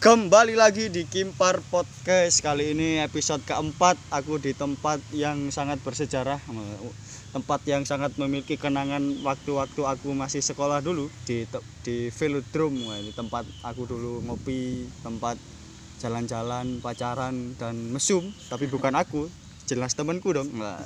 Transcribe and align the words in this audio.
Kembali 0.00 0.56
lagi 0.56 0.88
di 0.88 1.04
Kimpar 1.04 1.60
Podcast. 1.68 2.40
Kali 2.40 2.72
ini 2.72 3.04
episode 3.04 3.44
keempat 3.44 4.00
Aku 4.08 4.40
di 4.40 4.56
tempat 4.56 4.96
yang 5.12 5.52
sangat 5.52 5.76
bersejarah 5.84 6.40
Tempat 7.36 7.60
yang 7.68 7.84
sangat 7.84 8.16
memiliki 8.16 8.56
kenangan 8.56 9.20
Waktu-waktu 9.20 9.76
aku 9.84 10.16
masih 10.16 10.40
sekolah 10.40 10.80
dulu 10.80 11.12
Di 11.28 11.44
di 11.84 12.08
Velodrome. 12.08 12.80
Ini 12.96 13.12
tempat 13.12 13.44
aku 13.60 13.84
dulu 13.84 14.24
ngopi 14.24 14.88
Tempat 15.04 15.36
jalan-jalan, 16.00 16.80
pacaran, 16.80 17.52
dan 17.60 17.92
mesum. 17.92 18.24
Tapi 18.48 18.72
bukan 18.72 18.96
aku 18.96 19.28
Jelas 19.68 19.92
temanku 19.92 20.32
dong. 20.32 20.48
Nah, 20.56 20.80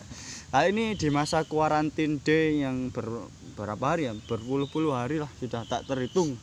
ini 0.66 0.98
di 0.98 1.14
masa 1.14 1.46
kuarantin 1.46 2.18
day 2.18 2.66
yang 2.66 2.90
ber, 2.90 3.30
berapa 3.54 3.94
hari 3.94 4.10
ya? 4.10 4.12
Berpuluh-puluh 4.26 4.90
hari 4.90 5.22
lah 5.22 5.30
Sudah 5.38 5.62
tak 5.70 5.86
terhitung 5.86 6.34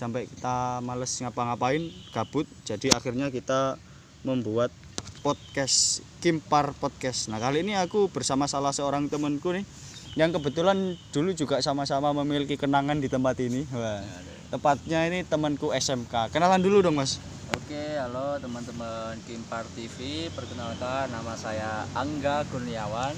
sampai 0.00 0.24
kita 0.24 0.80
males 0.80 1.12
ngapa-ngapain 1.20 1.92
gabut 2.16 2.48
jadi 2.64 2.96
akhirnya 2.96 3.28
kita 3.28 3.76
membuat 4.24 4.72
podcast 5.20 6.00
Kimpar 6.24 6.72
Podcast 6.72 7.28
nah 7.28 7.36
kali 7.36 7.60
ini 7.60 7.76
aku 7.76 8.08
bersama 8.08 8.48
salah 8.48 8.72
seorang 8.72 9.12
temanku 9.12 9.52
nih 9.52 9.68
yang 10.16 10.32
kebetulan 10.32 10.96
dulu 11.12 11.36
juga 11.36 11.60
sama-sama 11.60 12.16
memiliki 12.16 12.56
kenangan 12.56 12.96
di 12.96 13.12
tempat 13.12 13.36
ini 13.44 13.68
Wah, 13.76 14.00
tepatnya 14.48 15.04
ini 15.04 15.20
temanku 15.28 15.68
SMK 15.76 16.32
kenalan 16.32 16.64
dulu 16.64 16.80
dong 16.80 16.96
mas 16.96 17.20
Oke, 17.50 17.98
halo 17.98 18.34
teman-teman 18.42 19.14
Kimpar 19.26 19.62
TV. 19.78 20.26
Perkenalkan 20.34 21.10
nama 21.10 21.34
saya 21.38 21.86
Angga 21.94 22.42
Kurniawan. 22.50 23.14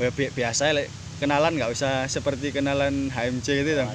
Bi 0.00 0.32
biasa 0.32 0.72
kenalan 1.20 1.56
nggak 1.56 1.72
usah 1.72 2.08
seperti 2.08 2.52
kenalan 2.52 3.12
HMC 3.12 3.48
itu 3.64 3.72
dong. 3.76 3.92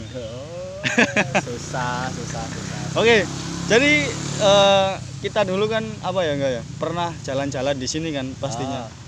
Susah, 1.40 2.10
susah, 2.10 2.44
susah. 2.44 2.82
Oke, 2.98 3.24
jadi 3.66 3.94
uh, 4.40 4.92
kita 5.20 5.46
dulu 5.46 5.66
kan 5.66 5.86
apa 6.02 6.20
ya 6.22 6.34
enggak 6.36 6.52
ya? 6.58 6.64
Pernah 6.76 7.14
jalan-jalan 7.22 7.76
di 7.78 7.88
sini 7.88 8.10
kan 8.12 8.28
pastinya. 8.38 8.86
Ah. 8.86 9.00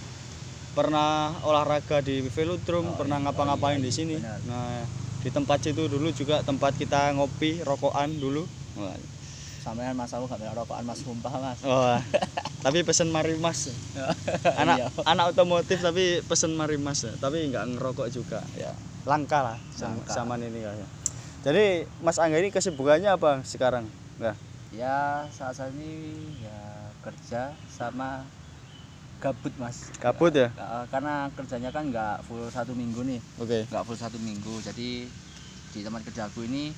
Pernah 0.74 1.10
olahraga 1.46 2.02
di 2.02 2.26
velodrome, 2.26 2.90
Oh, 2.90 2.98
pernah 2.98 3.22
iya, 3.22 3.30
ngapa-ngapain 3.30 3.78
oh, 3.78 3.82
iya, 3.82 3.86
di 3.86 3.92
sini. 3.94 4.16
benar. 4.18 4.42
Nah, 4.50 4.82
di 5.22 5.30
tempat 5.30 5.62
situ 5.62 5.86
dulu 5.86 6.10
juga 6.10 6.42
tempat 6.42 6.74
kita 6.74 7.14
ngopi, 7.14 7.62
rokokan 7.62 8.10
dulu. 8.18 8.42
Sampean 9.64 9.96
Mas 9.96 10.12
aku 10.12 10.26
gak 10.26 10.42
minta 10.42 10.52
rokokan 10.52 10.84
Mas 10.84 11.00
sumpah 11.00 11.30
Mas. 11.40 11.60
Oh, 11.64 11.96
tapi 12.60 12.82
pesen 12.82 13.08
mari 13.08 13.38
mas. 13.38 13.70
Anak 14.62 14.76
Iya. 14.82 14.88
anak 15.06 15.32
otomotif 15.32 15.78
tapi 15.78 16.20
pesen 16.22 16.58
mari 16.58 16.76
mas. 16.76 17.06
Tapi 17.06 17.48
nggak 17.48 17.78
ngerokok 17.78 18.08
juga. 18.10 18.42
Ya, 18.58 18.74
langka 19.06 19.40
lah 19.46 19.58
Langka. 19.78 20.10
zaman 20.12 20.42
ini 20.42 20.64
ya. 20.64 20.74
Jadi 21.44 21.84
Mas 22.00 22.16
Angga 22.24 22.40
ini 22.40 22.56
kesibukannya 22.56 23.12
apa 23.12 23.44
sekarang? 23.44 23.92
Nah, 24.16 24.32
Ya, 24.72 25.28
saat 25.30 25.54
saat 25.60 25.76
ini 25.76 26.40
ya 26.42 26.58
kerja 27.04 27.52
sama 27.68 28.26
gabut 29.20 29.52
Mas. 29.60 29.92
Gabut 30.00 30.32
ya? 30.32 30.56
Karena 30.88 31.28
kerjanya 31.36 31.70
kan 31.76 31.92
nggak 31.92 32.24
full 32.26 32.48
satu 32.48 32.72
minggu 32.74 33.04
nih, 33.04 33.20
oke. 33.38 33.60
nggak 33.70 33.84
full 33.84 34.00
satu 34.00 34.18
minggu. 34.18 34.64
Jadi 34.64 35.12
di 35.70 35.80
tempat 35.84 36.02
kerjaku 36.08 36.48
ini 36.48 36.72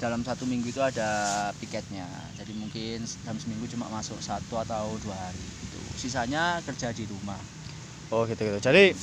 dalam 0.00 0.24
satu 0.24 0.48
minggu 0.48 0.72
itu 0.72 0.80
ada 0.80 1.52
piketnya. 1.60 2.34
Jadi 2.40 2.52
mungkin 2.56 3.04
dalam 3.22 3.38
seminggu 3.38 3.68
cuma 3.70 3.86
masuk 3.92 4.18
satu 4.18 4.58
atau 4.58 4.96
dua 4.98 5.28
hari 5.30 5.44
gitu. 5.60 5.84
Sisanya 5.94 6.64
kerja 6.66 6.90
di 6.90 7.04
rumah. 7.06 7.38
Oh 8.10 8.24
gitu 8.26 8.42
gitu. 8.42 8.58
Jadi 8.58 8.96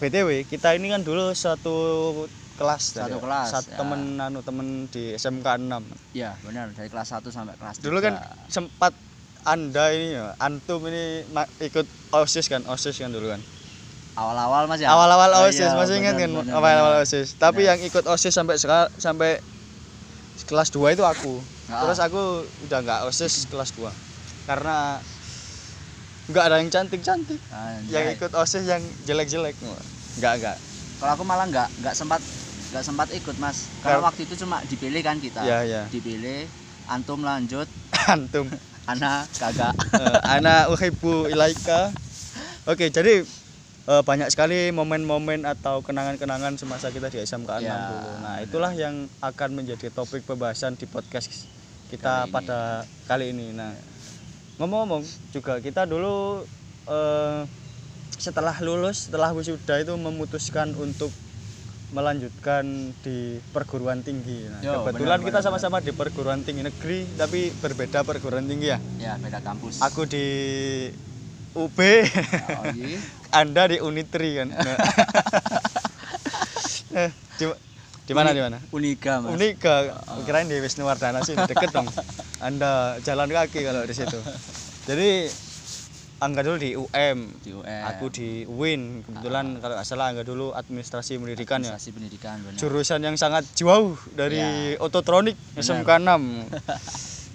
BTW 0.00 0.42
kita 0.48 0.74
ini 0.74 0.90
kan 0.90 1.04
dulu 1.04 1.30
satu 1.34 1.76
kelas 2.58 2.82
Satu 2.92 3.06
ya? 3.08 3.18
kelas, 3.18 3.48
Satu 3.48 3.70
ya. 3.70 3.78
temen 3.78 4.00
anu 4.18 4.42
temen 4.42 4.66
di 4.86 5.14
SMK 5.14 5.46
6. 5.62 5.78
Ya 6.12 6.34
benar 6.42 6.74
dari 6.74 6.90
kelas 6.90 7.14
1 7.14 7.22
sampai 7.24 7.54
kelas 7.54 7.78
Dulu 7.78 7.98
kan 7.98 8.18
3. 8.18 8.50
sempat 8.50 8.92
Anda 9.40 9.94
ini 9.94 10.12
ya, 10.12 10.34
antum 10.36 10.82
ini 10.84 11.22
ikut 11.62 11.86
OSIS 12.12 12.46
kan, 12.46 12.66
OSIS 12.66 12.98
kan 12.98 13.08
dulu 13.08 13.30
kan. 13.30 13.40
awal-awal 14.12 14.66
mas 14.66 14.82
ya. 14.82 14.90
Awal-awal 14.90 15.30
Oh, 15.32 15.46
OSIS 15.46 15.62
iya, 15.62 15.78
masih 15.78 15.94
ingat 15.96 16.18
kan 16.18 16.28
awal-awal. 16.50 17.00
OSIS. 17.00 17.38
Tapi 17.38 17.64
yang 17.64 17.78
ikut 17.78 18.02
OSIS 18.04 18.34
sampai 18.34 18.58
sampai 18.98 19.38
kelas 20.42 20.68
2 20.68 20.90
itu 20.90 21.06
aku. 21.06 21.38
Ah. 21.70 21.86
Terus 21.86 22.02
aku 22.02 22.22
udah 22.66 22.78
nggak 22.82 23.00
OSIS 23.06 23.46
kelas 23.46 23.70
2. 23.72 23.86
Karena 24.44 24.98
nggak 26.26 26.44
ada 26.44 26.56
yang 26.58 26.68
cantik-cantik. 26.68 27.38
Anjay. 27.48 27.88
Yang 27.88 28.04
ikut 28.18 28.32
OSIS 28.34 28.66
yang 28.66 28.82
jelek-jelek. 29.06 29.54
Nggak, 30.18 30.32
nggak. 30.36 30.56
Kalau 30.98 31.12
aku 31.14 31.22
malah 31.22 31.46
nggak 31.46 31.68
nggak 31.78 31.94
sempat 31.94 32.18
nggak 32.68 32.84
sempat 32.84 33.08
ikut 33.10 33.36
mas. 33.36 33.68
Karena 33.80 33.98
Kar- 33.98 34.06
waktu 34.08 34.20
itu 34.24 34.34
cuma 34.38 34.60
dipilih 34.62 35.00
kan 35.00 35.16
kita. 35.16 35.40
Iya, 35.40 35.58
iya. 35.64 35.82
Dipilih, 35.88 36.44
antum 36.86 37.20
lanjut, 37.20 37.66
Antum. 38.12 38.46
anak 38.84 39.28
kagak. 39.34 39.72
Eh, 39.98 40.16
anak 40.30 40.68
uhibbu 40.70 41.28
ilaika. 41.28 41.92
Oke, 42.64 42.88
jadi 42.88 43.24
eh, 43.84 44.02
banyak 44.04 44.28
sekali 44.28 44.68
momen-momen 44.70 45.42
atau 45.42 45.80
kenangan-kenangan 45.80 46.56
semasa 46.56 46.88
kita 46.88 47.08
di 47.08 47.18
SMK 47.18 47.50
6 47.58 47.64
Ya, 47.64 47.76
dulu. 47.88 48.10
Nah, 48.20 48.36
itulah 48.40 48.72
yang 48.72 48.94
akan 49.18 49.50
menjadi 49.54 49.88
topik 49.88 50.24
pembahasan 50.24 50.76
di 50.76 50.84
podcast 50.84 51.48
kita 51.88 52.04
Kali 52.20 52.28
ini. 52.28 52.32
pada 52.32 52.60
kali 53.04 53.24
ini. 53.32 53.46
Nah, 53.50 53.72
ngomong-ngomong 54.56 55.02
juga 55.32 55.56
kita 55.58 55.84
dulu 55.84 56.44
eh, 56.84 57.40
setelah 58.12 58.56
lulus, 58.60 59.08
setelah 59.08 59.32
wisuda 59.32 59.78
itu 59.78 59.94
memutuskan 59.94 60.74
untuk 60.74 61.08
melanjutkan 61.88 62.92
di 63.00 63.40
perguruan 63.52 64.04
tinggi. 64.04 64.44
Nah, 64.44 64.60
Yo, 64.60 64.84
kebetulan 64.84 65.24
benar, 65.24 65.28
kita 65.32 65.38
sama-sama 65.40 65.80
di 65.80 65.92
perguruan 65.96 66.44
tinggi 66.44 66.60
negeri 66.60 67.08
tapi 67.16 67.48
berbeda 67.52 68.04
perguruan 68.04 68.44
tinggi 68.44 68.68
ya. 68.68 68.78
ya 69.00 69.12
beda 69.16 69.40
kampus. 69.40 69.80
Aku 69.80 70.04
di 70.04 70.26
UB, 71.56 71.78
Oh, 71.80 72.64
iya. 72.76 73.00
Anda 73.40 73.72
di 73.72 73.80
Unitri 73.80 74.36
kan. 74.36 74.48
Eh, 76.88 77.12
di, 77.36 77.44
di 78.08 78.12
mana 78.16 78.32
di 78.32 78.40
mana? 78.40 78.56
Unika 78.72 79.20
mas. 79.20 79.36
Unika, 79.36 80.00
kirain 80.24 80.48
di 80.48 80.56
Wisnuwardana 80.56 81.20
sih 81.20 81.36
deket 81.36 81.68
dong. 81.68 81.84
Anda 82.48 82.96
jalan 83.04 83.28
kaki 83.28 83.60
kalau 83.60 83.84
di 83.84 83.92
situ. 83.92 84.16
Jadi 84.88 85.28
Angga 86.18 86.42
dulu 86.42 86.58
di 86.58 86.74
UM, 86.74 87.18
Di 87.38 87.54
UM. 87.54 87.82
aku 87.86 88.10
di 88.10 88.42
UIN. 88.42 89.06
Kebetulan 89.06 89.62
kalau 89.62 89.78
nggak 89.78 89.86
salah 89.86 90.10
Angga 90.10 90.26
dulu 90.26 90.50
administrasi 90.50 91.14
pendidikan 91.14 91.62
ya. 91.62 91.78
Pendidikan 91.78 92.42
benar. 92.42 92.58
Jurusan 92.58 93.06
yang 93.06 93.14
sangat 93.14 93.46
jauh 93.54 93.94
dari 94.18 94.74
Ya. 94.74 94.82
ototronik. 94.82 95.38
SMK 95.54 95.86
6. 96.02 96.50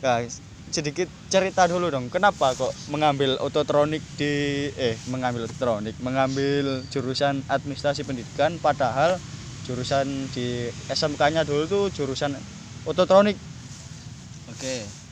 Nah, 0.04 0.20
sedikit 0.68 1.08
cerita 1.32 1.64
dulu 1.72 1.88
dong. 1.96 2.12
Kenapa 2.12 2.52
kok 2.60 2.76
mengambil 2.92 3.40
ototronik 3.40 4.04
di 4.20 4.68
eh 4.76 5.00
mengambil 5.08 5.48
ototronik, 5.48 5.96
mengambil 6.04 6.84
jurusan 6.92 7.40
administrasi 7.48 8.04
pendidikan 8.04 8.60
padahal 8.60 9.16
jurusan 9.64 10.28
di 10.28 10.68
SMK-nya 10.92 11.48
dulu 11.48 11.64
tuh 11.72 11.84
jurusan 11.88 12.36
ototronik. 12.84 13.40
Oke. 14.52 15.03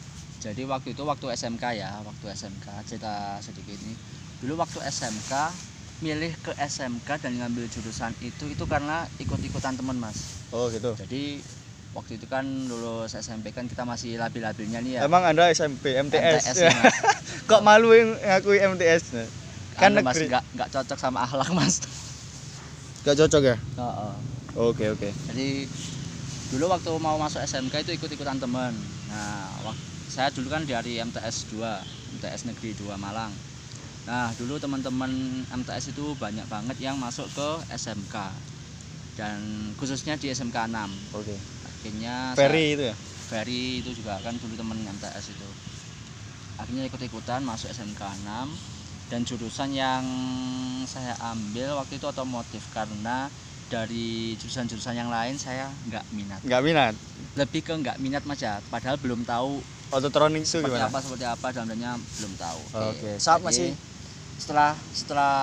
Jadi 0.42 0.66
waktu 0.66 0.98
itu 0.98 1.06
waktu 1.06 1.30
SMK 1.38 1.64
ya, 1.78 2.02
waktu 2.02 2.34
SMK 2.34 2.66
cerita 2.90 3.38
sedikit 3.46 3.78
nih. 3.78 3.94
Dulu 4.42 4.58
waktu 4.58 4.82
SMK 4.90 5.54
milih 6.02 6.34
ke 6.42 6.58
SMK 6.58 7.22
dan 7.22 7.38
ngambil 7.38 7.70
jurusan 7.70 8.18
itu 8.26 8.50
itu 8.50 8.66
karena 8.66 9.06
ikut-ikutan 9.22 9.78
teman 9.78 10.02
mas. 10.02 10.34
Oh, 10.50 10.66
gitu. 10.74 10.98
Jadi 10.98 11.46
waktu 11.94 12.18
itu 12.18 12.26
kan 12.26 12.42
lulus 12.42 13.14
SMP 13.14 13.54
kan 13.54 13.70
kita 13.70 13.86
masih 13.86 14.18
labil-labilnya 14.18 14.82
nih 14.82 14.92
ya. 14.98 15.00
Emang 15.06 15.22
Anda 15.30 15.54
SMP 15.54 15.94
MTS? 15.94 16.42
MTS, 16.50 16.58
ya, 16.58 16.74
kok 17.50 17.62
malu 17.62 17.94
yang 17.94 18.18
ngakui 18.18 18.58
MTS? 18.58 19.14
Kan 19.78 19.94
Anu, 19.94 20.02
mas 20.02 20.18
nggak 20.18 20.44
nggak 20.58 20.70
cocok 20.74 20.98
sama 20.98 21.22
akhlak 21.22 21.54
mas. 21.54 21.86
Gak 23.06 23.18
cocok 23.18 23.42
ya? 23.46 23.58
Oke, 24.58 24.90
oke. 24.90 25.10
Jadi 25.30 25.66
dulu 26.54 26.66
waktu 26.70 26.90
mau 26.98 27.18
masuk 27.22 27.42
SMK 27.46 27.86
itu 27.86 27.94
ikut-ikutan 27.98 28.38
teman. 28.42 28.74
Nah, 29.10 29.54
wak- 29.66 30.01
saya 30.12 30.28
dulu 30.28 30.52
kan 30.52 30.68
dari 30.68 31.00
MTS 31.00 31.48
2, 31.48 31.64
MTS 32.12 32.44
Negeri 32.44 32.76
2 32.76 33.00
Malang. 33.00 33.32
Nah, 34.04 34.28
dulu 34.36 34.60
teman-teman 34.60 35.08
MTS 35.48 35.96
itu 35.96 36.12
banyak 36.20 36.44
banget 36.52 36.76
yang 36.84 37.00
masuk 37.00 37.32
ke 37.32 37.50
SMK. 37.72 38.16
Dan 39.16 39.40
khususnya 39.80 40.20
di 40.20 40.28
SMK 40.28 40.68
6. 40.68 40.92
Oke. 41.16 41.40
Akhirnya 41.64 42.36
saya- 42.36 42.52
Ferry 42.52 42.66
itu 42.76 42.84
ya? 42.84 42.96
Ferry 43.32 43.64
itu 43.80 43.90
juga 43.96 44.20
kan 44.20 44.36
dulu 44.36 44.54
temen 44.54 44.84
MTS 44.84 45.32
itu 45.32 45.48
akhirnya 46.60 46.84
ikut-ikutan 46.86 47.42
masuk 47.42 47.72
SMK 47.72 48.02
6 48.22 48.52
dan 49.08 49.24
jurusan 49.24 49.72
yang 49.72 50.04
saya 50.86 51.16
ambil 51.26 51.74
waktu 51.74 51.96
itu 51.96 52.06
otomotif 52.06 52.68
karena 52.70 53.32
dari 53.66 54.36
jurusan-jurusan 54.36 54.94
yang 54.94 55.10
lain 55.10 55.40
saya 55.40 55.72
nggak 55.88 56.06
minat 56.12 56.40
Nggak 56.44 56.62
minat. 56.62 56.94
lebih 57.34 57.64
ke 57.64 57.74
nggak 57.74 57.98
minat 57.98 58.24
mas 58.28 58.38
ya 58.38 58.60
padahal 58.68 59.00
belum 59.00 59.24
tahu 59.24 59.64
Ototronik 59.92 60.42
itu 60.42 60.56
seperti 60.56 60.72
gimana? 60.72 60.88
apa 60.88 61.00
seperti 61.00 61.26
apa 61.28 61.48
dalamnya 61.52 61.92
belum 62.16 62.34
tahu 62.34 62.62
Oke, 62.72 63.12
sama 63.20 63.52
Jadi, 63.52 63.60
sih. 63.60 63.72
setelah 64.40 64.72
setelah 64.90 65.36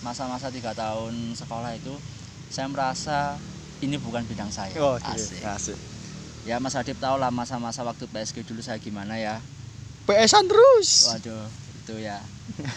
masa-masa 0.00 0.50
tiga 0.50 0.74
tahun 0.74 1.14
sekolah 1.32 1.70
itu 1.72 1.94
saya 2.48 2.66
merasa 2.66 3.38
ini 3.78 3.94
bukan 3.96 4.26
bidang 4.26 4.50
saya 4.50 4.74
Oh, 4.76 4.98
Asik. 4.98 5.38
Asik. 5.40 5.78
ya 6.42 6.58
Mas 6.58 6.74
Adip 6.74 6.98
tahu 6.98 7.14
lah 7.14 7.30
masa-masa 7.30 7.80
waktu 7.80 8.04
PSG 8.06 8.42
dulu 8.42 8.58
saya 8.58 8.76
gimana 8.76 9.14
ya 9.14 9.38
PS-an 10.04 10.50
terus. 10.50 11.06
waduh 11.06 11.46
itu 11.76 11.94
ya 11.96 12.18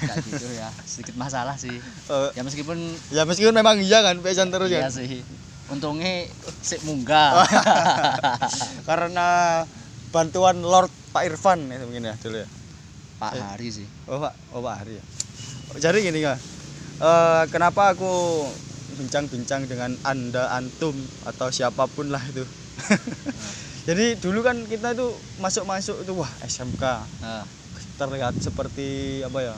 kayak 0.06 0.20
gitu 0.22 0.46
ya 0.52 0.70
sedikit 0.86 1.18
masalah 1.18 1.58
sih 1.58 1.74
Eh, 2.06 2.30
ya 2.36 2.44
meskipun 2.44 2.78
ya 3.10 3.24
meskipun 3.26 3.52
memang 3.52 3.82
iya 3.82 4.06
kan 4.06 4.20
PS-an 4.20 4.52
terus 4.52 4.70
iya 4.70 4.86
ya. 4.86 4.90
sih 4.92 5.24
untungnya 5.66 6.28
sik 6.62 6.84
munggah 6.84 7.40
Karena 8.84 9.64
bantuan 10.14 10.62
Lord 10.62 10.94
Pak 11.10 11.26
Irfan 11.26 11.66
itu 11.68 11.84
mungkin 11.84 12.06
ya 12.06 12.16
dulu 12.22 12.38
ya. 12.38 12.48
Pak 13.18 13.34
Hari 13.34 13.68
sih 13.74 13.88
Oh 14.06 14.22
Pak, 14.22 14.34
oh 14.54 14.62
Pak 14.62 14.76
Hari 14.86 14.94
ya. 15.02 15.04
Oh, 15.74 15.78
Jadi 15.82 16.06
gini 16.06 16.22
kak, 16.22 16.38
Eh, 16.94 17.44
kenapa 17.50 17.92
aku 17.92 18.46
bincang-bincang 18.96 19.66
dengan 19.66 19.98
anda 20.06 20.54
antum 20.54 20.94
atau 21.26 21.50
siapa 21.50 21.90
pun 21.90 22.14
lah 22.14 22.22
itu. 22.30 22.46
Jadi 23.90 24.16
dulu 24.16 24.40
kan 24.40 24.64
kita 24.64 24.94
itu 24.94 25.12
masuk-masuk 25.36 26.06
itu 26.06 26.14
wah 26.16 26.30
SMK 26.40 26.84
Nah, 27.20 27.44
terlihat 27.98 28.38
seperti 28.40 29.20
apa 29.26 29.40
ya? 29.42 29.56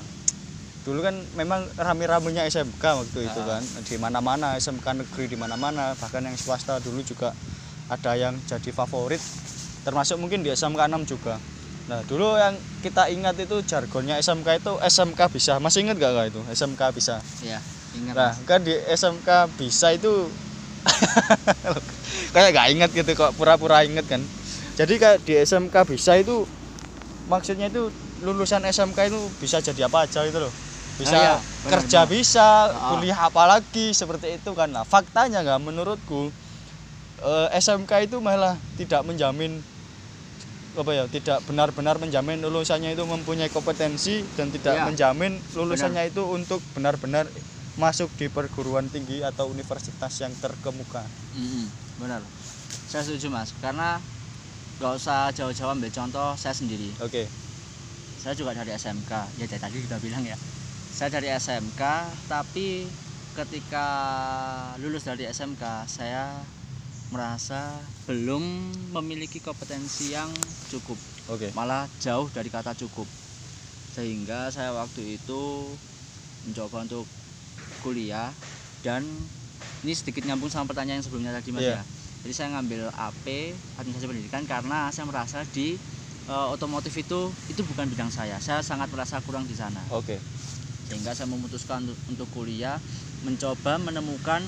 Dulu 0.82 1.02
kan 1.02 1.14
memang 1.36 1.70
rame-ramenya 1.76 2.48
SMK 2.48 2.82
waktu 2.82 3.28
itu 3.28 3.40
Ah. 3.44 3.60
kan 3.60 3.64
di 3.84 3.96
mana-mana 4.00 4.56
SMK 4.56 5.04
negeri 5.04 5.26
di 5.28 5.38
mana-mana 5.38 5.94
bahkan 5.94 6.24
yang 6.24 6.34
swasta 6.34 6.80
dulu 6.80 7.04
juga 7.04 7.36
ada 7.86 8.18
yang 8.18 8.34
jadi 8.42 8.72
favorit 8.72 9.22
termasuk 9.86 10.18
mungkin 10.18 10.42
di 10.42 10.50
SMK 10.50 10.82
6 10.90 11.06
juga. 11.06 11.38
Nah 11.86 12.02
dulu 12.10 12.34
yang 12.34 12.58
kita 12.82 13.14
ingat 13.14 13.38
itu 13.38 13.62
jargonnya 13.62 14.18
SMK 14.18 14.58
itu 14.58 14.74
SMK 14.82 15.22
bisa 15.30 15.62
masih 15.62 15.86
ingat 15.86 16.02
gak 16.02 16.12
kak 16.12 16.26
itu 16.34 16.42
SMK 16.50 16.82
bisa. 16.92 17.22
ya 17.46 17.62
ingat 17.94 18.14
Nah 18.18 18.32
kan 18.50 18.60
di 18.66 18.74
SMK 18.74 19.30
bisa 19.56 19.94
itu 19.94 20.10
kayak 22.34 22.50
gak 22.54 22.68
ingat 22.74 22.90
gitu 22.90 23.12
kok 23.14 23.38
pura-pura 23.38 23.86
inget 23.86 24.10
kan. 24.10 24.22
Jadi 24.76 24.98
kayak 24.98 25.22
di 25.24 25.38
SMK 25.38 25.76
bisa 25.86 26.18
itu 26.18 26.44
maksudnya 27.30 27.70
itu 27.70 27.88
lulusan 28.26 28.66
SMK 28.66 29.14
itu 29.14 29.20
bisa 29.38 29.62
jadi 29.62 29.86
apa 29.86 30.10
aja 30.10 30.26
gitu 30.26 30.42
loh. 30.42 30.54
Bisa 30.96 31.12
Ah, 31.12 31.22
iya, 31.22 31.34
benar, 31.38 31.72
kerja 31.76 32.00
benar. 32.02 32.12
bisa, 32.12 32.48
Ah. 32.72 32.90
kuliah 32.90 33.20
apalagi 33.22 33.92
seperti 33.92 34.40
itu 34.40 34.52
kan. 34.58 34.72
Nah 34.72 34.82
faktanya 34.82 35.46
nggak 35.46 35.62
menurutku 35.62 36.34
eh, 37.22 37.48
SMK 37.54 38.10
itu 38.10 38.18
malah 38.20 38.58
tidak 38.80 39.06
menjamin 39.06 39.60
apa 40.76 40.92
ya 40.92 41.04
tidak 41.08 41.40
benar-benar 41.44 41.96
menjamin 41.98 42.40
lulusannya 42.40 42.94
itu 42.94 43.04
mempunyai 43.04 43.48
kompetensi 43.48 44.24
dan 44.36 44.52
tidak 44.52 44.76
Iya. 44.76 44.84
menjamin 44.86 45.34
lulusannya 45.56 46.12
itu 46.12 46.22
untuk 46.28 46.60
benar-benar 46.72 47.26
masuk 47.76 48.08
di 48.16 48.28
perguruan 48.28 48.88
tinggi 48.88 49.20
atau 49.20 49.48
universitas 49.48 50.14
yang 50.20 50.32
terkemuka. 50.36 51.04
Mm-mm, 51.36 51.68
benar. 52.00 52.24
Saya 52.88 53.04
setuju 53.04 53.28
mas. 53.28 53.52
Karena 53.60 54.00
nggak 54.76 54.94
usah 54.96 55.32
jauh-jauh 55.32 55.72
ambil 55.72 55.92
contoh 55.92 56.36
saya 56.36 56.52
sendiri. 56.52 56.92
Oke. 57.00 57.28
saya 58.16 58.34
juga 58.34 58.58
dari 58.58 58.74
SMK 58.74 59.12
ya 59.38 59.46
dari 59.46 59.62
tadi 59.62 59.78
kita 59.78 60.02
bilang 60.02 60.26
ya. 60.26 60.34
Saya 60.90 61.14
dari 61.14 61.30
SMK 61.30 61.82
tapi 62.26 62.90
ketika 63.36 63.88
lulus 64.80 65.04
dari 65.04 65.28
SMK 65.28 65.62
saya 65.86 66.42
merasa 67.14 67.82
belum 68.10 68.42
memiliki 68.94 69.38
kompetensi 69.42 70.14
yang 70.14 70.30
cukup 70.72 70.98
Oke. 71.30 71.54
malah 71.54 71.86
jauh 72.02 72.30
dari 72.34 72.50
kata 72.50 72.74
cukup 72.74 73.06
sehingga 73.94 74.50
saya 74.52 74.74
waktu 74.76 75.22
itu 75.22 75.42
mencoba 76.46 76.84
untuk 76.84 77.06
kuliah 77.82 78.34
dan 78.82 79.06
ini 79.86 79.94
sedikit 79.94 80.26
nyambung 80.26 80.50
sama 80.50 80.66
pertanyaan 80.70 81.00
yang 81.00 81.06
sebelumnya 81.06 81.32
tadi 81.34 81.50
mas 81.54 81.64
Iya. 81.64 81.80
ya 81.80 81.84
jadi 82.26 82.34
saya 82.34 82.48
ngambil 82.58 82.82
AP 82.90 83.26
administrasi 83.78 84.10
pendidikan 84.10 84.44
karena 84.50 84.90
saya 84.90 85.06
merasa 85.06 85.46
di 85.46 85.78
eh, 86.26 86.48
otomotif 86.50 86.94
itu 86.98 87.30
itu 87.48 87.62
bukan 87.62 87.86
bidang 87.86 88.10
saya 88.10 88.42
saya 88.42 88.66
sangat 88.66 88.90
merasa 88.90 89.22
kurang 89.22 89.46
di 89.46 89.54
sana 89.54 89.86
Oke. 89.94 90.18
sehingga 90.90 91.14
saya 91.14 91.30
memutuskan 91.30 91.86
untuk, 91.86 91.98
untuk 92.10 92.28
kuliah 92.34 92.82
mencoba 93.22 93.78
menemukan 93.78 94.42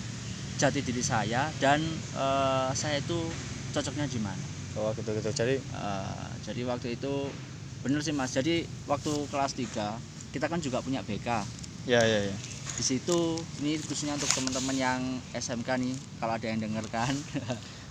jati 0.57 0.81
diri 0.81 0.99
saya 0.99 1.47
dan 1.57 1.79
eh, 2.13 2.69
saya 2.73 2.97
itu 2.97 3.29
cocoknya 3.71 4.05
di 4.05 4.17
mana 4.17 4.41
Oh 4.73 4.93
gitu 4.93 5.09
gitu. 5.11 5.29
Jadi 5.31 5.57
Eh, 5.57 6.27
jadi 6.43 6.61
waktu 6.65 6.93
itu 6.93 7.13
bener 7.81 8.01
sih 8.01 8.11
mas 8.11 8.29
jadi 8.29 8.61
waktu 8.85 9.09
kelas 9.27 9.53
3 9.53 9.97
kita 10.29 10.45
kan 10.45 10.57
juga 10.57 10.81
punya 10.81 11.01
BK 11.01 11.29
ya 11.85 12.01
ya 12.01 12.19
ya. 12.23 12.35
di 12.73 12.83
situ 12.83 13.19
ini 13.57 13.77
khususnya 13.79 14.13
untuk 14.13 14.29
teman-teman 14.29 14.75
yang 14.75 15.01
SMK 15.31 15.69
nih 15.77 15.93
kalau 16.17 16.33
ada 16.35 16.45
yang 16.45 16.59
denger 16.59 16.85
kan 16.89 17.13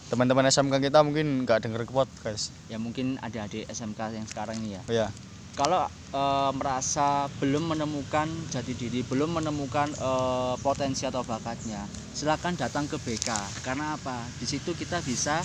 Teman-teman 0.06 0.46
SMK 0.46 0.78
kita 0.80 1.02
mungkin 1.02 1.42
nggak 1.42 1.66
denger 1.66 1.82
kepot 1.82 2.06
guys. 2.20 2.54
ya 2.66 2.78
mungkin 2.78 3.18
adik-adik 3.18 3.66
SMK 3.66 4.14
yang 4.14 4.26
sekarang 4.26 4.54
ini 4.60 4.78
ya 4.78 4.82
Oh, 4.84 4.94
ya. 4.94 5.08
Kalau 5.56 5.88
eh, 6.12 6.50
merasa 6.52 7.32
belum 7.40 7.72
menemukan 7.72 8.28
jati 8.52 8.76
diri 8.76 9.00
belum 9.02 9.40
menemukan 9.40 9.88
eh, 9.88 10.54
potensi 10.60 11.08
atau 11.08 11.24
bakatnya 11.24 11.88
silakan 12.12 12.54
datang 12.60 12.84
ke 12.84 13.00
BK 13.00 13.28
karena 13.64 13.96
apa? 13.96 14.20
Di 14.36 14.44
situ 14.44 14.76
kita 14.76 15.00
bisa 15.00 15.40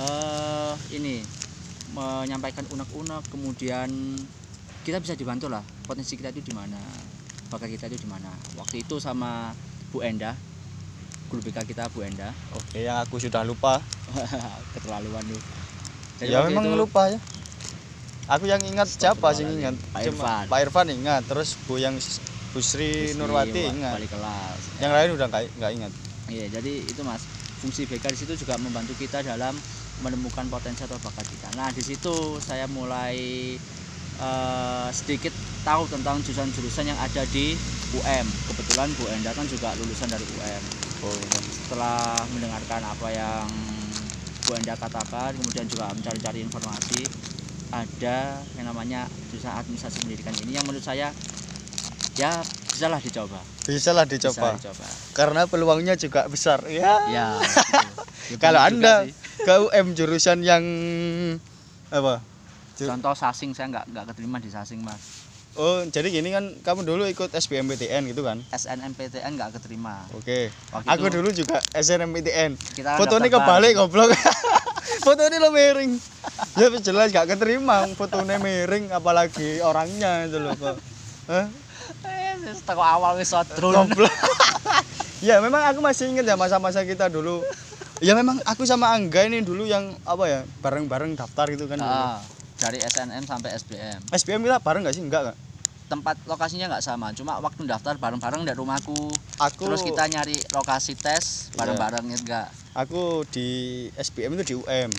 eh, 0.00 0.74
ini 0.96 1.20
menyampaikan 1.92 2.64
unek-unek 2.72 3.28
kemudian 3.28 3.90
kita 4.80 4.96
bisa 4.96 5.12
dibantu 5.12 5.52
lah. 5.52 5.60
Potensi 5.84 6.16
kita 6.16 6.32
itu 6.32 6.40
di 6.40 6.54
mana? 6.56 6.80
Bakat 7.52 7.68
kita 7.68 7.84
itu 7.92 8.00
di 8.00 8.08
mana? 8.08 8.32
Waktu 8.56 8.80
itu 8.80 8.96
sama 8.96 9.52
Bu 9.92 10.00
Enda 10.00 10.32
guru 11.30 11.46
BK 11.46 11.62
kita 11.62 11.86
Bu 11.94 12.02
Enda. 12.02 12.34
Oke, 12.58 12.82
yang 12.82 12.98
aku 13.06 13.22
sudah 13.22 13.46
lupa. 13.46 13.78
keterlaluan 14.74 15.22
lu. 15.30 15.38
Ya 16.18 16.42
memang 16.48 16.66
itu- 16.66 16.80
lupa 16.80 17.06
ya. 17.06 17.18
Aku 18.30 18.46
yang 18.46 18.62
ingat 18.62 18.86
siapa 18.86 19.34
sih 19.34 19.42
ingat? 19.42 19.74
Pak 19.90 20.06
Cuma 20.06 20.22
Irfan. 20.22 20.44
Pak 20.46 20.58
Irfan 20.62 20.86
ingat, 20.94 21.22
terus 21.26 21.58
Bu 21.66 21.82
yang 21.82 21.98
Bu 22.54 22.62
Sri 22.62 23.10
Sri 23.10 23.18
Nurwati 23.18 23.58
wa- 23.58 23.74
ingat. 23.74 23.94
wali 23.98 24.06
kelas 24.06 24.60
Yang 24.78 24.92
lain 24.94 25.08
udah 25.18 25.26
nggak 25.58 25.72
ingat. 25.74 25.92
Iya, 26.30 26.46
jadi 26.46 26.72
itu 26.86 27.02
Mas, 27.02 27.26
fungsi 27.58 27.90
BK 27.90 28.06
di 28.14 28.18
situ 28.22 28.32
juga 28.46 28.54
membantu 28.54 28.94
kita 28.94 29.26
dalam 29.26 29.58
menemukan 30.06 30.46
potensi 30.46 30.86
atau 30.86 30.94
bakat 31.02 31.26
kita. 31.26 31.50
Nah, 31.58 31.74
di 31.74 31.82
situ 31.82 32.38
saya 32.38 32.70
mulai 32.70 33.18
eh, 34.22 34.88
sedikit 34.94 35.34
tahu 35.66 35.90
tentang 35.90 36.22
jurusan-jurusan 36.22 36.86
yang 36.86 36.98
ada 37.02 37.26
di 37.34 37.58
UM. 37.98 38.26
Kebetulan 38.46 38.94
Bu 38.94 39.10
Enda 39.10 39.34
kan 39.34 39.42
juga 39.50 39.74
lulusan 39.74 40.06
dari 40.06 40.22
UM. 40.22 40.62
Oh, 41.02 41.10
iya. 41.18 41.40
Setelah 41.66 42.22
mendengarkan 42.30 42.82
apa 42.86 43.08
yang 43.10 43.50
Bu 44.46 44.54
Enda 44.54 44.78
katakan, 44.78 45.34
kemudian 45.34 45.66
juga 45.66 45.90
mencari-cari 45.90 46.46
informasi, 46.46 47.10
ada 47.70 48.42
yang 48.58 48.66
namanya 48.66 49.06
jurusan 49.30 49.54
administrasi 49.54 50.02
pendidikan 50.02 50.34
ini 50.42 50.58
yang 50.58 50.66
menurut 50.66 50.82
saya 50.82 51.14
ya 52.18 52.42
bisalah 52.70 52.98
dicoba. 52.98 53.40
Bisa 53.64 53.94
lah 53.94 54.04
Bisa 54.04 54.30
dicoba. 54.30 54.58
Karena 55.14 55.46
peluangnya 55.46 55.94
juga 55.94 56.26
besar. 56.26 56.66
Ya. 56.66 56.98
Ya. 57.10 57.28
Ya, 58.30 58.38
Kalau 58.38 58.62
Anda 58.62 59.10
sih. 59.10 59.42
ke 59.42 59.54
UM 59.58 59.90
jurusan 59.98 60.46
yang 60.46 60.62
apa? 61.90 62.22
Contoh 62.78 63.10
sasing 63.10 63.50
saya 63.58 63.66
nggak 63.74 63.90
nggak 63.90 64.04
keterima 64.14 64.38
di 64.38 64.46
sasing 64.46 64.86
mas 64.86 65.19
Oh, 65.58 65.82
jadi 65.90 66.14
gini 66.14 66.30
kan 66.30 66.54
kamu 66.62 66.86
dulu 66.86 67.02
ikut 67.10 67.34
SBMPTN 67.34 68.06
gitu 68.14 68.22
kan? 68.22 68.38
SNMPTN 68.54 69.34
nggak 69.34 69.58
keterima 69.58 70.06
Oke. 70.14 70.54
Waktu 70.70 70.86
Aku 70.86 71.04
itu 71.10 71.16
dulu 71.18 71.28
juga 71.34 71.58
SNMPTN. 71.74 72.54
kita 72.78 72.94
Fotonya 72.94 73.26
daftar 73.26 73.58
kebalik 73.58 73.72
goblok. 73.74 74.14
Fotonya 75.06 75.42
lo 75.42 75.50
miring. 75.50 75.98
Ya 76.54 76.70
jelas 76.78 77.10
gak 77.10 77.34
keterima 77.34 77.86
fotonya 77.98 78.38
miring 78.38 78.94
apalagi 78.94 79.58
orangnya 79.62 80.30
itu 80.30 80.38
loh 80.38 80.54
kok. 80.54 80.76
Hah? 81.26 81.46
eh 82.06 82.34
awal 82.78 83.18
wis 83.18 83.34
Goblok. 83.58 84.14
ya 85.26 85.42
memang 85.42 85.66
aku 85.66 85.82
masih 85.82 86.14
ingat 86.14 86.30
ya 86.30 86.38
masa-masa 86.38 86.86
kita 86.86 87.10
dulu. 87.10 87.42
Ya 88.00 88.14
memang 88.14 88.38
aku 88.46 88.64
sama 88.64 88.94
Angga 88.94 89.26
ini 89.26 89.42
dulu 89.42 89.66
yang 89.66 89.92
apa 90.06 90.24
ya 90.30 90.40
bareng-bareng 90.62 91.18
daftar 91.18 91.50
gitu 91.50 91.66
kan. 91.66 91.82
dulu. 91.82 92.39
Dari 92.60 92.78
SNM 92.78 93.24
sampai 93.24 93.56
SBM 93.56 94.00
SBM 94.12 94.40
kita 94.44 94.60
bareng 94.60 94.84
gak 94.84 94.94
sih? 94.94 95.02
Enggak 95.02 95.32
kan? 95.32 95.36
tempat 95.90 96.14
lokasinya 96.22 96.70
nggak 96.70 96.86
sama 96.86 97.10
cuma 97.10 97.42
waktu 97.42 97.66
daftar 97.66 97.98
bareng-bareng 97.98 98.46
dari 98.46 98.54
rumahku 98.54 99.10
Aku 99.42 99.66
terus 99.66 99.82
kita 99.82 100.06
nyari 100.06 100.38
lokasi 100.54 100.94
tes 100.94 101.50
Iya. 101.50 101.58
bareng-bareng 101.58 102.06
enggak 102.06 102.46
aku 102.78 103.26
di 103.26 103.48
SBM 103.98 104.38
itu 104.38 104.44
di 104.46 104.54
UM. 104.54 104.90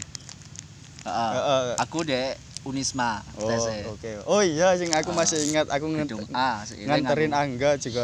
Heeh. 1.08 1.32
Heeh. 1.32 1.68
aku 1.80 2.04
dek 2.04 2.36
Unisma 2.62 3.24
Oh, 3.40 3.50
oke. 3.96 4.12
Oh 4.30 4.44
iya, 4.46 4.76
sing 4.78 4.92
aku 4.94 5.16
Ah. 5.16 5.24
masih 5.24 5.40
ingat 5.50 5.66
aku 5.72 5.90
A 6.36 6.62
seiring 6.62 6.86
nganterin 6.86 7.32
aku. 7.34 7.42
Angga 7.42 7.72
juga. 7.80 8.02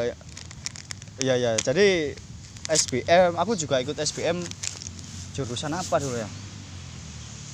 Iya 1.21 1.35
ya. 1.37 1.51
Jadi 1.61 2.17
SBM, 2.65 3.37
aku 3.37 3.53
juga 3.53 3.77
ikut 3.77 3.93
SBM 3.93 4.41
jurusan 5.37 5.69
apa 5.69 6.01
dulu 6.01 6.17
ya? 6.17 6.25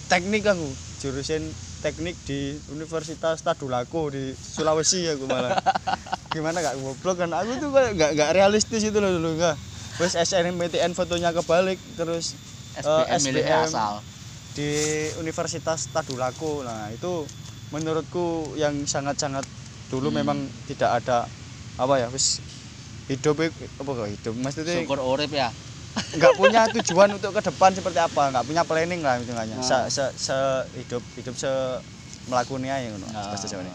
Teknik 0.07 0.47
aku, 0.47 0.63
jurusan 1.03 1.43
teknik 1.83 2.15
di 2.23 2.55
Universitas 2.71 3.43
Tadulako 3.43 4.07
di 4.07 4.31
Sulawesi 4.31 5.03
aku 5.11 5.27
malah. 5.27 5.59
Gimana 6.33 6.63
gak 6.63 6.79
goblok 6.79 7.19
kan? 7.19 7.35
Aku 7.35 7.59
tuh 7.59 7.75
kayak 7.75 7.99
gak 7.99 8.11
gak 8.15 8.31
realistis 8.31 8.87
itu 8.87 8.97
loh 9.03 9.11
dulu 9.11 9.35
enggak. 9.35 9.59
Terus 9.99 10.15
SNMPTN 10.15 10.95
fotonya 10.95 11.35
kebalik 11.35 11.77
terus 11.99 12.33
SBM 12.79 13.11
eh, 13.11 13.19
SBM. 13.19 13.67
asal 13.67 13.93
di 14.53 14.69
Universitas 15.19 15.91
Tadulako 15.91 16.63
nah 16.63 16.89
itu 16.89 17.25
menurutku 17.69 18.53
yang 18.55 18.85
sangat-sangat 18.85 19.43
dulu 19.89 20.09
Hmm. 20.09 20.23
memang 20.23 20.39
tidak 20.65 21.03
ada 21.03 21.25
apa 21.77 21.93
ya 21.97 22.07
wis 22.09 22.37
hidup 23.09 23.41
apa 23.41 23.89
kok 23.91 24.09
hidup 24.09 24.33
maksudnya 24.37 24.77
syukur 24.81 25.01
urip 25.01 25.29
ya 25.29 25.49
nggak 25.93 26.33
punya 26.35 26.65
tujuan 26.71 27.09
untuk 27.13 27.31
ke 27.31 27.41
depan 27.43 27.69
seperti 27.71 27.99
apa 27.99 28.33
nggak 28.33 28.45
punya 28.45 28.63
planning 28.63 29.01
lah 29.01 29.17
hitungannya 29.17 29.61
se, 29.61 29.71
Ah. 29.71 29.85
se, 29.87 30.05
se 30.15 30.37
hidup 30.75 31.03
hidup 31.13 31.35
se 31.35 31.49
melakukan 32.25 32.65
aja 32.65 32.89
Ah. 33.13 33.37
Jawa 33.37 33.61
ini. 33.61 33.71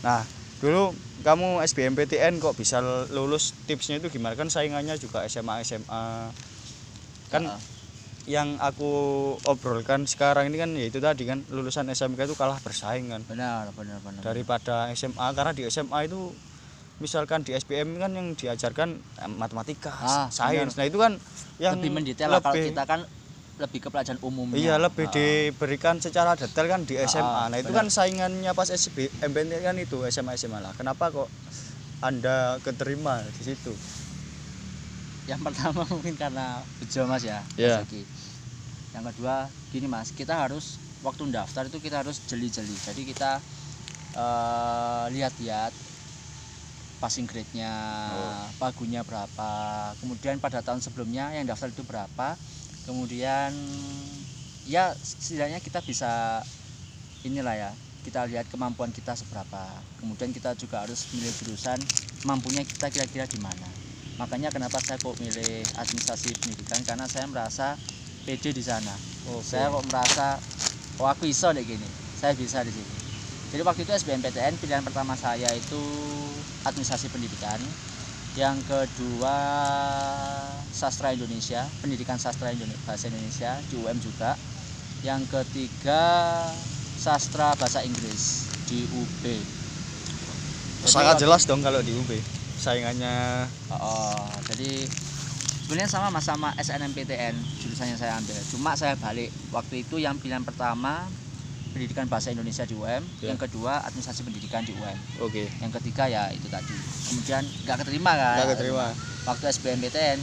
nah 0.00 0.22
dulu 0.56 0.94
kamu 1.20 1.60
SBMPTN 1.62 2.38
kok 2.38 2.54
bisa 2.54 2.78
lulus 3.10 3.50
tipsnya 3.66 3.98
itu 3.98 4.08
gimana 4.08 4.32
kan 4.32 4.46
saingannya 4.46 4.94
juga 4.94 5.26
SMA 5.26 5.62
SMA 5.62 6.30
kan 7.28 7.42
Ah. 7.44 7.58
yang 8.26 8.58
aku 8.58 8.90
obrolkan 9.44 10.02
sekarang 10.04 10.46
ini 10.46 10.56
kan 10.56 10.70
ya 10.70 10.86
itu 10.86 10.98
tadi 10.98 11.22
kan 11.24 11.42
lulusan 11.48 11.86
SMK 11.88 12.26
itu 12.26 12.34
kalah 12.34 12.58
bersaing 12.58 13.06
kan 13.08 13.22
benar 13.22 13.70
benar 13.72 13.98
benar 14.00 14.22
daripada 14.22 14.90
SMA 14.92 15.26
karena 15.30 15.50
di 15.50 15.62
SMA 15.64 16.06
itu 16.06 16.30
misalkan 16.96 17.44
di 17.44 17.52
SPM 17.52 17.96
kan 17.96 18.12
yang 18.12 18.32
diajarkan 18.32 18.96
eh, 18.98 19.30
matematika, 19.30 19.92
Ah, 19.92 20.26
sains. 20.28 20.72
benar. 20.72 20.80
Nah, 20.80 20.86
itu 20.88 20.98
kan 20.98 21.12
yang 21.58 21.72
lebih 21.76 21.90
mendetail 21.92 22.30
lah 22.30 22.40
kalau 22.40 22.56
lebih- 22.56 22.72
kita 22.72 22.82
kan 22.84 23.00
lebih 23.56 23.80
ke 23.80 23.88
pelajaran 23.88 24.20
umumnya 24.20 24.56
Iya, 24.56 24.74
lebih 24.76 25.08
Ah. 25.08 25.12
diberikan 25.12 25.96
secara 25.96 26.36
detail 26.36 26.68
kan 26.68 26.84
di 26.84 26.96
SMA. 26.96 27.24
Ah, 27.24 27.46
nah, 27.48 27.56
itu 27.56 27.72
benar. 27.72 27.84
kan 27.84 27.86
saingannya 27.88 28.52
pas 28.52 28.68
SBM 28.68 29.32
kan 29.62 29.76
itu 29.76 30.04
SMA 30.04 30.36
SMA 30.36 30.60
lah. 30.60 30.72
Kenapa 30.76 31.08
kok 31.08 31.28
Anda 31.98 32.60
keterima 32.60 33.24
di 33.30 33.42
situ? 33.42 33.72
yang 35.26 35.42
pertama 35.42 35.82
mungkin 35.90 36.14
karena 36.14 36.62
bejo 36.78 37.02
mas 37.10 37.26
ya 37.26 37.42
Iya. 37.58 37.82
Mas 37.82 37.82
Zaki. 37.82 38.02
yang 38.94 39.04
kedua 39.10 39.34
gini 39.74 39.90
mas 39.90 40.14
kita 40.14 40.38
harus 40.38 40.78
waktu 41.02 41.26
daftar 41.34 41.66
itu 41.66 41.82
kita 41.82 42.06
harus 42.06 42.22
jeli-jeli 42.22 42.78
jadi 42.78 43.02
kita 43.02 43.30
eh, 44.14 45.04
lihat-lihat 45.10 45.74
passing 47.06 47.30
grade-nya 47.30 47.70
Oh. 48.10 48.50
pagunya 48.58 49.06
berapa 49.06 49.50
kemudian 50.02 50.42
pada 50.42 50.58
tahun 50.58 50.82
sebelumnya 50.82 51.30
yang 51.38 51.46
daftar 51.46 51.70
itu 51.70 51.86
berapa 51.86 52.34
kemudian 52.82 53.54
ya 54.66 54.90
setidaknya 54.98 55.62
kita 55.62 55.78
bisa 55.86 56.42
inilah 57.22 57.54
ya 57.54 57.70
kita 58.02 58.26
lihat 58.26 58.50
kemampuan 58.50 58.90
kita 58.90 59.14
seberapa 59.14 59.62
kemudian 60.02 60.34
kita 60.34 60.58
juga 60.58 60.82
harus 60.82 61.06
milih 61.14 61.30
jurusan 61.46 61.78
mampunya 62.26 62.66
kita 62.66 62.90
kira-kira 62.90 63.30
di 63.30 63.38
mana. 63.38 63.70
Makanya 64.18 64.50
kenapa 64.50 64.82
saya 64.82 64.98
kok 64.98 65.14
milih 65.22 65.62
administrasi 65.78 66.34
pendidikan 66.42 66.80
karena 66.82 67.06
saya 67.06 67.28
merasa 67.30 67.78
pede 68.26 68.50
di 68.50 68.64
sana. 68.64 68.94
Saya 69.44 69.70
kok 69.70 69.84
merasa 69.86 70.40
oh 70.98 71.06
aku 71.06 71.28
iso 71.28 71.52
deh 71.52 71.62
gini 71.62 71.84
saya 72.16 72.32
bisa 72.32 72.64
di 72.64 72.72
sini 72.72 73.05
jadi 73.56 73.64
waktu 73.64 73.88
itu 73.88 73.92
SBMPTN 73.96 74.60
pilihan 74.60 74.84
pertama 74.84 75.16
saya 75.16 75.48
itu 75.56 75.80
administrasi 76.68 77.08
pendidikan 77.08 77.56
yang 78.36 78.52
kedua 78.68 79.32
sastra 80.68 81.16
Indonesia 81.16 81.64
pendidikan 81.80 82.20
sastra 82.20 82.52
Indonesia 82.52 82.76
bahasa 82.84 83.08
Indonesia 83.08 83.56
di 83.72 83.80
UM 83.80 83.96
juga 83.96 84.36
yang 85.00 85.24
ketiga 85.24 86.04
sastra 87.00 87.56
bahasa 87.56 87.80
Inggris 87.80 88.44
di 88.68 88.84
UB 88.92 89.24
Jadi 89.24 90.92
sangat 90.92 91.16
jelas 91.24 91.48
dong 91.48 91.64
kalau 91.64 91.80
di 91.80 91.96
UB. 91.96 92.12
Saingannya 92.60 93.48
Oh, 93.72 94.28
jadi 94.52 94.84
sebenarnya 95.64 95.88
sama 95.88 96.12
mas 96.12 96.28
sama 96.28 96.52
SNMPTN 96.60 97.32
jurusan 97.64 97.88
yang 97.88 97.96
saya 97.96 98.20
ambil. 98.20 98.36
Cuma 98.52 98.76
saya 98.76 99.00
balik 99.00 99.32
waktu 99.48 99.80
itu 99.80 99.96
yang 99.96 100.20
pilihan 100.20 100.44
pertama 100.44 101.08
pendidikan 101.76 102.08
bahasa 102.08 102.32
Indonesia 102.32 102.64
di 102.64 102.72
UM, 102.72 103.04
Ya. 103.20 103.28
yang 103.28 103.36
kedua 103.36 103.84
administrasi 103.84 104.24
pendidikan 104.24 104.64
di 104.64 104.72
UM, 104.72 104.96
oke. 105.20 105.44
yang 105.60 105.68
ketiga 105.76 106.08
ya 106.08 106.32
itu 106.32 106.48
tadi. 106.48 106.72
Kemudian 107.12 107.44
nggak 107.68 107.84
keterima 107.84 108.16
kan? 108.16 108.36
Nggak 108.40 108.50
keterima. 108.56 108.86
Waktu 109.28 109.44
SBMPTN 109.52 110.18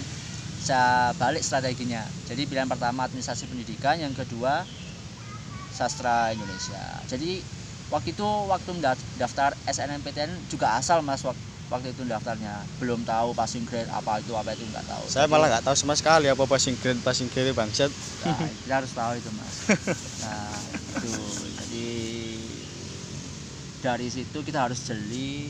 saya 0.58 1.14
balik 1.14 1.46
strateginya. 1.46 2.02
Jadi 2.26 2.50
pilihan 2.50 2.66
pertama 2.66 3.06
administrasi 3.06 3.46
pendidikan, 3.46 4.02
yang 4.02 4.18
kedua 4.18 4.66
sastra 5.70 6.34
Indonesia. 6.34 6.82
Jadi 7.06 7.46
waktu 7.94 8.18
itu 8.18 8.26
waktu 8.50 8.72
daftar 9.14 9.54
SNMPTN 9.70 10.50
juga 10.50 10.74
asal 10.74 11.06
mas 11.06 11.22
wak- 11.22 11.53
waktu 11.74 11.90
itu 11.90 12.06
daftarnya 12.06 12.62
belum 12.78 13.02
tahu 13.02 13.34
passing 13.34 13.66
grade 13.66 13.90
apa 13.90 14.22
itu 14.22 14.38
apa 14.38 14.54
itu 14.54 14.62
nggak 14.70 14.86
tahu. 14.86 15.04
Saya 15.10 15.26
Jadi, 15.26 15.34
malah 15.34 15.48
nggak 15.50 15.66
tahu 15.66 15.76
sama 15.76 15.98
sekali 15.98 16.30
apa 16.30 16.44
passing 16.46 16.78
grade 16.78 17.02
passing 17.02 17.28
grade 17.34 17.50
bangsat. 17.58 17.90
nah, 18.22 18.38
kita 18.62 18.74
harus 18.78 18.92
tahu 18.94 19.12
itu 19.18 19.30
mas. 19.34 19.56
Nah 20.22 20.54
itu 20.94 21.14
jadi 21.58 21.90
dari 23.82 24.08
situ 24.08 24.38
kita 24.46 24.70
harus 24.70 24.80
jeli 24.86 25.50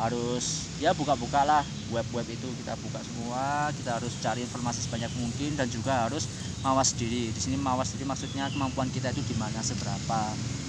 harus 0.00 0.72
ya 0.80 0.96
buka-buka 0.96 1.44
lah 1.44 1.64
web-web 1.92 2.24
itu 2.24 2.48
kita 2.64 2.72
buka 2.80 3.04
semua 3.04 3.68
kita 3.76 4.00
harus 4.00 4.16
cari 4.16 4.40
informasi 4.40 4.80
sebanyak 4.88 5.12
mungkin 5.20 5.60
dan 5.60 5.68
juga 5.68 6.08
harus 6.08 6.24
mawas 6.64 6.96
diri 6.96 7.28
di 7.28 7.40
sini 7.40 7.60
mawas 7.60 7.92
diri 7.92 8.08
maksudnya 8.08 8.48
kemampuan 8.48 8.88
kita 8.88 9.12
itu 9.12 9.20
di 9.28 9.36
mana 9.36 9.60
seberapa 9.60 10.20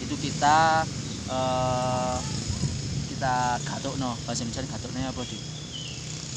itu 0.03 0.15
kita 0.19 0.83
eh, 1.31 2.17
kita 3.21 3.37
gatuk 3.61 4.01
no 4.01 4.17
bahasa 4.25 4.41
Indonesia 4.41 4.65
gatuknya 4.65 5.05
apa 5.05 5.21
di 5.21 5.37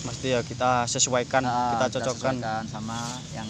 Mesti 0.04 0.36
ya 0.36 0.44
kita 0.44 0.84
sesuaikan, 0.84 1.40
Nah, 1.40 1.80
kita 1.80 1.96
cocokkan. 1.96 2.36
sesuaikan 2.36 2.62
sama 2.68 3.00
yang 3.32 3.48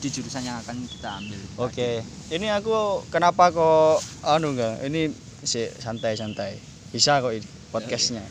di 0.00 0.08
jurusan 0.08 0.40
yang 0.40 0.56
akan 0.64 0.80
kita 0.80 1.20
ambil 1.20 1.36
Oke, 1.60 2.00
ini 2.32 2.48
aku 2.48 3.04
kenapa 3.12 3.52
kok 3.52 4.00
anu 4.24 4.56
enggak? 4.56 4.80
Ini 4.80 5.12
sih 5.44 5.68
santai-santai. 5.68 6.56
Bisa 6.88 7.20
kok 7.20 7.36
ini 7.36 7.44
podcastnya. 7.68 8.24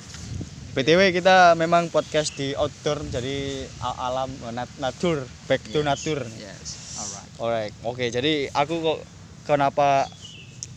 BTW 0.73 1.13
kita 1.13 1.53
memang 1.53 1.93
podcast 1.93 2.33
di 2.33 2.57
outdoor 2.57 3.05
jadi 3.13 3.69
alam 3.85 4.33
nat 4.49 4.69
natur, 4.81 5.21
back 5.45 5.61
to 5.69 5.85
Yes, 5.85 5.85
nature. 5.85 6.25
yes 6.41 6.69
alright 6.97 7.29
Alright. 7.37 7.73
Oke, 7.85 8.09
jadi 8.09 8.49
aku 8.49 8.81
kok 8.81 8.99
kenapa 9.45 10.09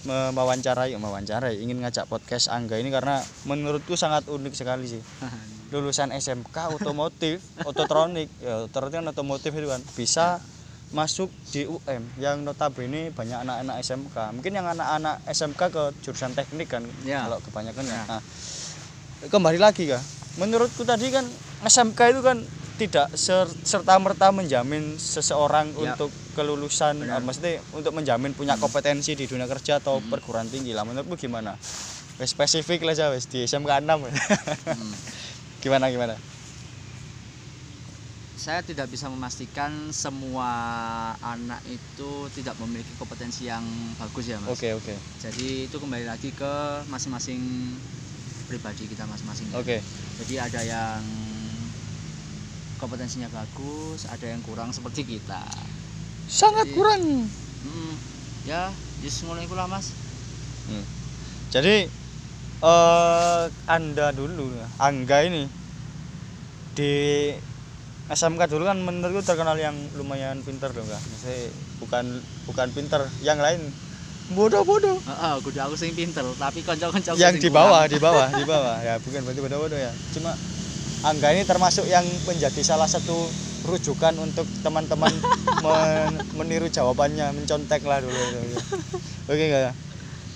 mewawancarai 0.04 0.97
mewawancarai 0.97 1.61
ingin 1.61 1.85
ngajak 1.85 2.09
podcast 2.09 2.49
Angga 2.49 2.80
ini 2.80 2.88
karena 2.88 3.21
menurutku 3.45 3.95
sangat 3.95 4.25
unik 4.26 4.54
sekali 4.57 4.88
sih. 4.88 5.02
Lulusan 5.73 6.11
SMK 6.11 6.75
otomotif, 6.75 7.45
ototronik, 7.69 8.26
ya 8.42 8.66
ototronik 8.66 8.95
kan 9.02 9.07
otomotif 9.07 9.52
itu 9.54 9.69
kan 9.69 9.80
bisa 9.95 10.40
masuk 10.90 11.30
di 11.54 11.71
UM 11.71 12.02
yang 12.19 12.42
notabene 12.42 13.14
banyak 13.14 13.47
anak-anak 13.47 13.78
SMK. 13.78 14.16
Mungkin 14.35 14.52
yang 14.59 14.66
anak-anak 14.66 15.23
SMK 15.30 15.61
ke 15.71 15.83
jurusan 16.02 16.35
teknik 16.35 16.66
kan 16.66 16.83
Ya. 17.07 17.30
kalau 17.30 17.38
kebanyakan 17.47 17.87
ya. 17.87 17.95
Ya. 17.95 18.02
Nah, 18.11 18.23
kembali 19.30 19.62
lagi 19.62 19.87
kah? 19.87 20.02
Menurutku 20.42 20.83
tadi 20.83 21.14
kan 21.14 21.23
SMK 21.62 22.00
itu 22.11 22.21
kan 22.26 22.42
tidak 22.80 23.12
serta 23.62 24.00
merta 24.02 24.33
menjamin 24.35 24.99
seseorang 24.99 25.71
Ya. 25.78 25.95
untuk 25.95 26.11
kelulusan, 26.40 27.04
Benar. 27.04 27.20
maksudnya 27.20 27.61
untuk 27.76 27.92
menjamin 27.92 28.32
punya 28.32 28.56
kompetensi 28.56 29.12
di 29.12 29.28
dunia 29.28 29.44
kerja 29.44 29.76
atau 29.76 30.00
Hmm. 30.00 30.09
perguruan 30.09 30.49
tinggi 30.49 30.73
lah. 30.73 30.88
Menurutmu 30.88 31.20
gimana? 31.20 31.61
Wes 32.16 32.32
spesifik 32.32 32.80
lah 32.82 33.12
wes 33.12 33.28
di 33.28 33.44
SMK 33.44 33.85
6. 33.85 34.00
Hmm. 34.00 34.94
gimana 35.64 35.92
gimana? 35.92 36.16
saya 38.40 38.64
tidak 38.64 38.88
bisa 38.88 39.04
memastikan 39.12 39.92
semua 39.92 40.49
anak 41.20 41.61
itu 41.68 42.25
tidak 42.32 42.56
memiliki 42.56 42.88
kompetensi 42.97 43.44
yang 43.44 43.61
bagus 44.00 44.32
ya 44.32 44.40
mas 44.40 44.56
Oke 44.56 44.73
oke 44.73 44.97
jadi 45.20 45.68
itu 45.68 45.76
kembali 45.76 46.09
lagi 46.09 46.32
ke 46.32 46.54
masing-masing 46.88 47.37
pribadi 48.49 48.88
kita 48.88 49.04
masing-masing 49.04 49.44
ya. 49.52 49.61
oke. 49.61 49.76
jadi 50.25 50.35
ada 50.49 50.61
yang 50.64 51.04
kompetensinya 52.80 53.28
bagus 53.28 54.09
ada 54.09 54.25
yang 54.25 54.40
kurang 54.40 54.73
seperti 54.73 55.04
kita 55.04 55.44
Sangat 56.30 56.70
Jadi- 56.70 56.76
kurang. 56.78 57.02
Hmm, 57.66 57.94
ya 58.46 58.70
just 59.02 59.26
ngono 59.26 59.42
iku 59.42 59.58
lah 59.58 59.66
mas 59.66 59.90
Jadi 61.50 61.90
eh 62.62 63.42
Anda 63.66 64.14
dulu, 64.14 64.54
Angga 64.78 65.26
ini 65.26 65.50
di 66.78 66.92
SMK 68.06 68.46
dulu 68.46 68.70
kan 68.70 68.78
menurutku 68.78 69.26
terkenal 69.26 69.58
yang 69.58 69.75
lumayan 69.99 70.38
pinter 70.46 70.70
dong 70.70 70.87
kak. 70.87 71.02
Maksudnya 71.02 71.50
bukan 71.82 72.04
bukan 72.46 72.68
pinter, 72.70 73.02
yang 73.26 73.42
lain 73.42 73.66
bodoh-bodoh. 74.30 75.02
Heeh, 75.02 75.34
kudu 75.42 75.58
aku 75.58 75.75
sing 75.75 75.90
pinter 75.99 76.22
tapi 76.38 76.62
kanca-kanca 76.62 77.18
yang 77.18 77.34
di 77.34 77.50
bawah, 77.50 77.90
di 77.90 77.99
bawah, 78.06 78.30
di 78.30 78.44
bawah. 78.46 78.78
Ya 78.78 78.94
bukan 79.02 79.26
berarti 79.26 79.40
bodoh-bodoh 79.42 79.78
ya. 79.78 79.90
Cuma 80.14 80.30
Angga 81.02 81.34
ini 81.34 81.42
termasuk 81.42 81.88
yang 81.90 82.06
menjadi 82.28 82.62
salah 82.62 82.87
satu 82.87 83.26
rujukan 83.67 84.14
untuk 84.17 84.47
teman-teman 84.64 85.12
men- 85.64 86.21
meniru 86.37 86.67
jawabannya, 86.69 87.33
mencontek 87.37 87.85
lah 87.85 88.00
dulu. 88.00 88.14
Oke 89.29 89.43
enggak 89.49 89.62
ya? 89.71 89.73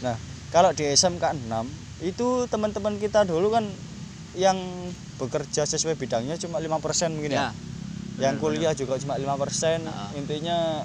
Nah, 0.05 0.17
kalau 0.53 0.71
di 0.77 0.85
SMK 0.87 1.49
6 1.49 2.05
itu 2.05 2.29
teman-teman 2.51 3.01
kita 3.01 3.25
dulu 3.25 3.49
kan 3.55 3.65
yang 4.35 4.59
bekerja 5.17 5.65
sesuai 5.65 5.95
bidangnya 5.95 6.35
cuma 6.37 6.59
5% 6.59 7.15
mungkin 7.15 7.39
ya. 7.39 7.49
ya 8.19 8.31
yang 8.31 8.39
benar, 8.39 8.43
kuliah 8.43 8.73
juga 8.75 8.99
cuma 8.99 9.15
5%. 9.17 9.25
Ah. 9.87 10.11
Intinya 10.19 10.85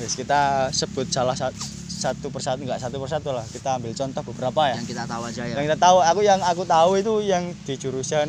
Wis 0.00 0.16
kita 0.16 0.72
sebut 0.72 1.04
salah 1.12 1.36
satu 1.36 1.54
satu 2.02 2.26
persatu 2.34 2.64
enggak 2.64 2.82
satu 2.82 2.98
persatu 2.98 3.30
lah 3.30 3.46
kita 3.46 3.78
ambil 3.78 3.94
contoh 3.94 4.22
beberapa 4.32 4.72
ya 4.72 4.74
yang 4.74 4.88
kita 4.88 5.04
tahu 5.06 5.22
aja 5.22 5.42
ya 5.46 5.54
yang 5.54 5.66
kita 5.70 5.78
tahu 5.78 5.98
aku 6.02 6.20
yang 6.26 6.40
aku 6.42 6.62
tahu 6.66 6.90
itu 6.98 7.14
yang 7.22 7.44
di 7.62 7.74
jurusan 7.78 8.26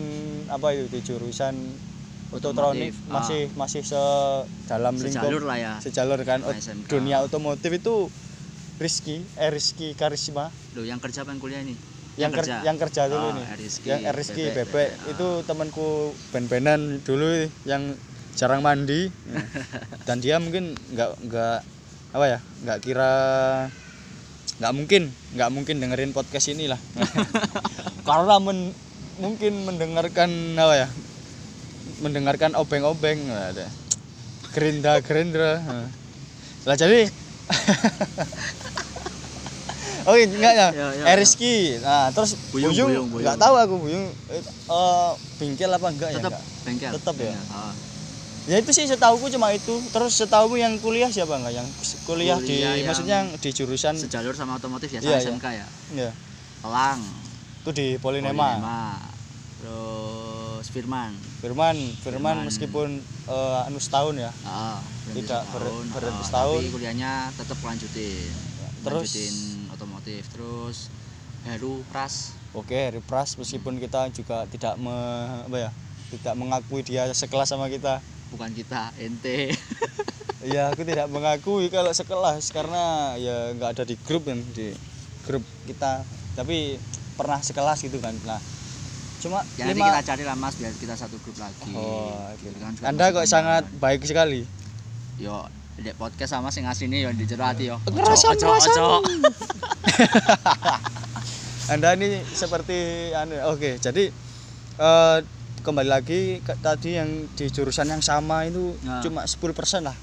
apa 0.52 0.78
itu 0.78 0.86
di 0.94 1.00
jurusan 1.02 1.56
ototronik 2.34 2.92
Otomotif. 2.92 3.14
masih 3.14 3.42
masih 3.54 3.82
se 3.82 4.02
dalam 4.66 4.98
sejalur 4.98 5.40
lingkup 5.40 5.50
lah 5.50 5.58
ya. 5.58 5.74
Sejalur 5.80 6.20
kan. 6.22 6.40
SMK. 6.42 6.90
dunia 6.90 7.22
otomotif 7.22 7.70
itu 7.70 8.10
Rizky 8.76 9.22
eh 9.38 9.50
Rizky 9.50 9.94
Karisma. 9.94 10.50
Loh, 10.74 10.82
yang 10.82 10.98
kerja 10.98 11.22
apa 11.22 11.32
yang 11.32 11.40
kuliah 11.40 11.62
ini? 11.62 11.78
Yang, 12.14 12.46
kerja? 12.46 12.62
yang 12.62 12.78
kerja 12.78 13.10
dulu 13.10 13.26
Oh, 13.26 13.34
nih 13.34 13.46
Rizky, 13.58 13.88
yang 13.90 14.02
eh, 14.04 14.14
Rizky 14.14 14.44
Bebek, 14.48 14.70
Bebek, 14.70 14.90
Bebek. 14.94 15.12
itu 15.14 15.28
temanku 15.46 15.90
ben-benan 16.30 17.02
dulu 17.02 17.26
yang 17.66 17.98
jarang 18.34 18.62
mandi. 18.62 19.10
Dan 20.10 20.20
dia 20.20 20.38
mungkin 20.38 20.74
nggak 20.90 21.10
nggak 21.26 21.58
apa 22.14 22.26
ya 22.28 22.40
nggak 22.62 22.80
kira 22.80 23.14
nggak 24.54 24.74
mungkin 24.74 25.04
nggak 25.34 25.50
mungkin 25.50 25.76
dengerin 25.82 26.14
podcast 26.14 26.46
ini 26.48 26.70
lah 26.70 26.78
karena 28.08 28.38
men- 28.38 28.76
mungkin 29.18 29.66
mendengarkan 29.66 30.30
apa 30.54 30.74
ya 30.78 30.88
mendengarkan 32.00 32.56
obeng-obeng 32.56 33.28
Nah, 33.28 33.52
ada 33.52 33.68
gerindra 34.52 35.00
gerindra 35.00 35.52
Nah. 35.60 35.90
lah 36.64 36.76
jadi 36.76 37.08
Oh 40.04 40.20
enggak 40.20 40.52
ya, 40.52 40.68
Ya, 40.76 40.88
ya, 41.00 41.04
eh, 41.08 41.16
ya. 41.16 41.80
Nah, 41.80 42.06
terus 42.12 42.36
Buyung, 42.52 43.08
nggak 43.08 43.40
tahu 43.40 43.56
aku 43.56 43.76
Buyung 43.80 44.12
eh, 44.28 44.44
eh, 44.44 45.12
bingkil 45.40 45.72
apa 45.72 45.88
enggak 45.88 46.10
ya? 46.12 46.20
tetap 46.20 46.34
enggak? 46.36 46.44
bengkel 46.62 46.92
Tetep 46.92 47.16
ya? 47.16 47.40
Bengkel. 47.40 47.48
Ah. 47.48 47.74
Ya 48.44 48.60
itu 48.60 48.76
sih 48.76 48.84
setauku 48.84 49.32
cuma 49.32 49.56
itu. 49.56 49.72
Terus 49.88 50.20
setauku 50.20 50.60
yang 50.60 50.76
kuliah 50.84 51.08
siapa 51.08 51.40
enggak? 51.40 51.56
Yang 51.56 51.68
kuliah, 52.04 52.36
di 52.36 52.60
yang- 52.60 52.84
maksudnya 52.84 53.24
yang 53.24 53.30
di 53.32 53.50
jurusan 53.50 53.96
sejalur 53.96 54.36
sama 54.36 54.60
otomotif 54.60 54.92
ya 54.92 55.00
Iya, 55.00 55.16
iya. 55.16 55.24
SMK 55.24 55.46
ya 55.48 55.68
ya, 55.96 56.10
Elang 56.62 57.00
itu 57.64 57.72
di 57.72 57.88
Polinema. 57.96 58.60
Polinema, 58.60 58.84
terus 59.56 60.68
Firman 60.68 61.16
Firman, 61.44 61.76
Firman 62.00 62.00
Firman. 62.00 62.48
meskipun 62.48 62.88
eh, 63.28 63.68
anu 63.68 63.76
setahun 63.76 64.16
ya. 64.16 64.32
Ah, 64.48 64.80
Tidak, 65.12 65.42
ber- 65.52 65.68
setahun. 65.68 65.86
berhenti 65.92 66.24
Ah, 66.24 66.28
setahun. 66.32 66.62
tapi 66.64 66.72
kuliahnya 66.72 67.12
tetap 67.36 67.60
lanjutin 67.60 68.32
Terus? 68.80 69.04
lanjutin 69.04 69.36
otomotif 69.76 70.24
terus 70.32 70.88
Heru 71.44 71.84
Pras 71.92 72.40
Oke, 72.56 72.78
Harry 72.88 73.04
Pras 73.04 73.36
meskipun 73.36 73.76
kita 73.76 74.08
juga 74.16 74.48
tidak 74.48 74.80
me, 74.80 74.94
apa 75.44 75.58
ya, 75.58 75.72
tidak 76.16 76.34
mengakui 76.40 76.80
dia 76.86 77.10
sekelas 77.12 77.52
sama 77.52 77.68
kita. 77.68 78.00
bukan 78.32 78.56
kita 78.56 78.96
ente 78.96 79.52
Iya, 80.48 80.72
aku 80.76 80.84
tidak 80.84 81.08
mengakui 81.08 81.72
kalau 81.72 81.92
sekelas 81.92 82.52
karena 82.52 83.16
ya 83.20 83.52
nggak 83.56 83.80
ada 83.80 83.84
di 83.88 83.96
grup 84.00 84.28
kan 84.28 84.40
di 84.52 84.76
grup 85.24 85.44
kita. 85.64 86.04
Tapi 86.36 86.76
pernah 87.16 87.40
sekelas 87.40 87.80
gitu 87.80 87.98
kan. 88.04 88.12
Nah, 88.28 88.40
cuma 89.24 89.40
ya 89.56 89.64
nanti 89.64 89.80
lima. 89.80 89.88
kita 89.90 90.02
cari 90.06 90.24
lah 90.24 90.36
mas 90.36 90.54
biar 90.54 90.74
kita 90.76 90.94
satu 90.94 91.16
grup 91.18 91.40
lagi 91.40 91.72
Oh, 91.72 92.28
Gitu 92.36 92.58
kan, 92.58 92.76
Anda 92.84 93.10
kok 93.10 93.24
sangat 93.26 93.64
baik 93.80 94.04
sekali. 94.04 94.44
yo 95.16 95.48
dek 95.74 95.96
podcast 95.96 96.36
sama 96.36 96.50
sing 96.50 96.66
asline 96.66 97.00
yo 97.00 97.10
di 97.10 97.24
jero 97.24 97.42
hati 97.42 97.66
yo 97.66 97.80
ngerasan. 97.88 98.36
ojo. 98.38 99.00
Anda 101.74 101.96
ini 101.96 102.20
seperti 102.28 102.76
anu. 103.14 103.40
Oke, 103.50 103.80
jadi 103.80 104.12
eh, 104.76 105.18
kembali 105.62 105.88
lagi 105.88 106.22
ke, 106.40 106.60
tadi 106.60 107.00
yang 107.00 107.08
di 107.30 107.46
jurusan 107.48 107.88
yang 107.88 108.04
sama 108.04 108.44
itu 108.44 108.76
Nah. 108.84 109.00
cuma 109.00 109.24
10% 109.24 109.40
lah. 109.82 109.96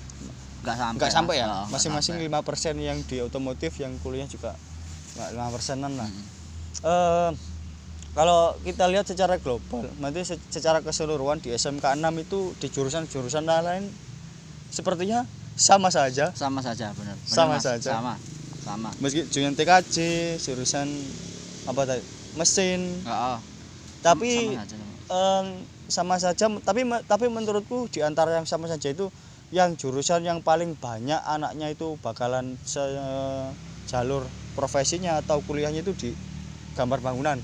nggak 0.61 0.77
sampai 0.77 0.93
Enggak 0.95 1.13
sampai 1.13 1.35
ya. 1.37 1.47
Oh, 1.47 1.53
nggak 1.65 1.73
Masing-masing 1.73 2.17
sampai. 2.19 2.77
5% 2.77 2.77
yang 2.79 2.99
di 3.03 3.17
otomotif 3.19 3.73
yang 3.77 3.97
kuliah 3.99 4.25
juga 4.25 4.53
5 5.15 5.33
persenan 5.51 5.93
lah. 5.95 6.05
Mm. 6.05 6.25
Eh, 6.83 7.31
kalau 8.11 8.59
kita 8.67 8.91
lihat 8.91 9.07
secara 9.07 9.39
global, 9.39 9.87
nanti 9.97 10.27
se- 10.27 10.43
secara 10.51 10.83
keseluruhan 10.83 11.39
di 11.39 11.55
SMK 11.55 11.95
6 11.95 12.11
itu 12.19 12.53
di 12.59 12.67
jurusan-jurusan 12.67 13.47
lain 13.47 13.85
sepertinya 14.69 15.23
sama 15.55 15.91
saja. 15.93 16.33
sama 16.35 16.59
saja 16.65 16.91
benar 16.97 17.15
Benar, 17.15 17.29
Sama 17.29 17.55
Mas. 17.55 17.63
saja. 17.63 17.91
sama 18.01 18.15
sama 18.61 18.91
Meski 18.99 19.25
jurusan 19.29 19.55
TKJ, 19.55 19.97
jurusan 20.39 20.87
apa 21.67 21.83
tadi? 21.87 22.03
Mesin, 22.35 23.03
Nggak, 23.03 23.21
oh. 23.35 23.39
tapi 24.01 24.31
sama 24.31 24.63
saja 24.63 24.75
sama. 24.79 26.17
saja 26.23 26.45
tapi 26.63 26.81
tapi 27.05 27.27
menurutku 27.27 27.91
di 27.91 28.01
antara 28.01 28.39
yang 28.39 28.47
sama 28.47 28.71
saja 28.71 28.91
itu 28.91 29.11
yang 29.51 29.75
jurusan 29.75 30.23
yang 30.23 30.39
paling 30.39 30.79
banyak 30.79 31.19
anaknya 31.27 31.75
itu 31.75 31.99
bakalan 31.99 32.55
se- 32.63 33.51
jalur 33.91 34.23
profesinya 34.55 35.19
atau 35.19 35.43
kuliahnya 35.43 35.83
itu 35.83 35.91
di 35.95 36.11
gambar 36.79 37.03
bangunan. 37.03 37.39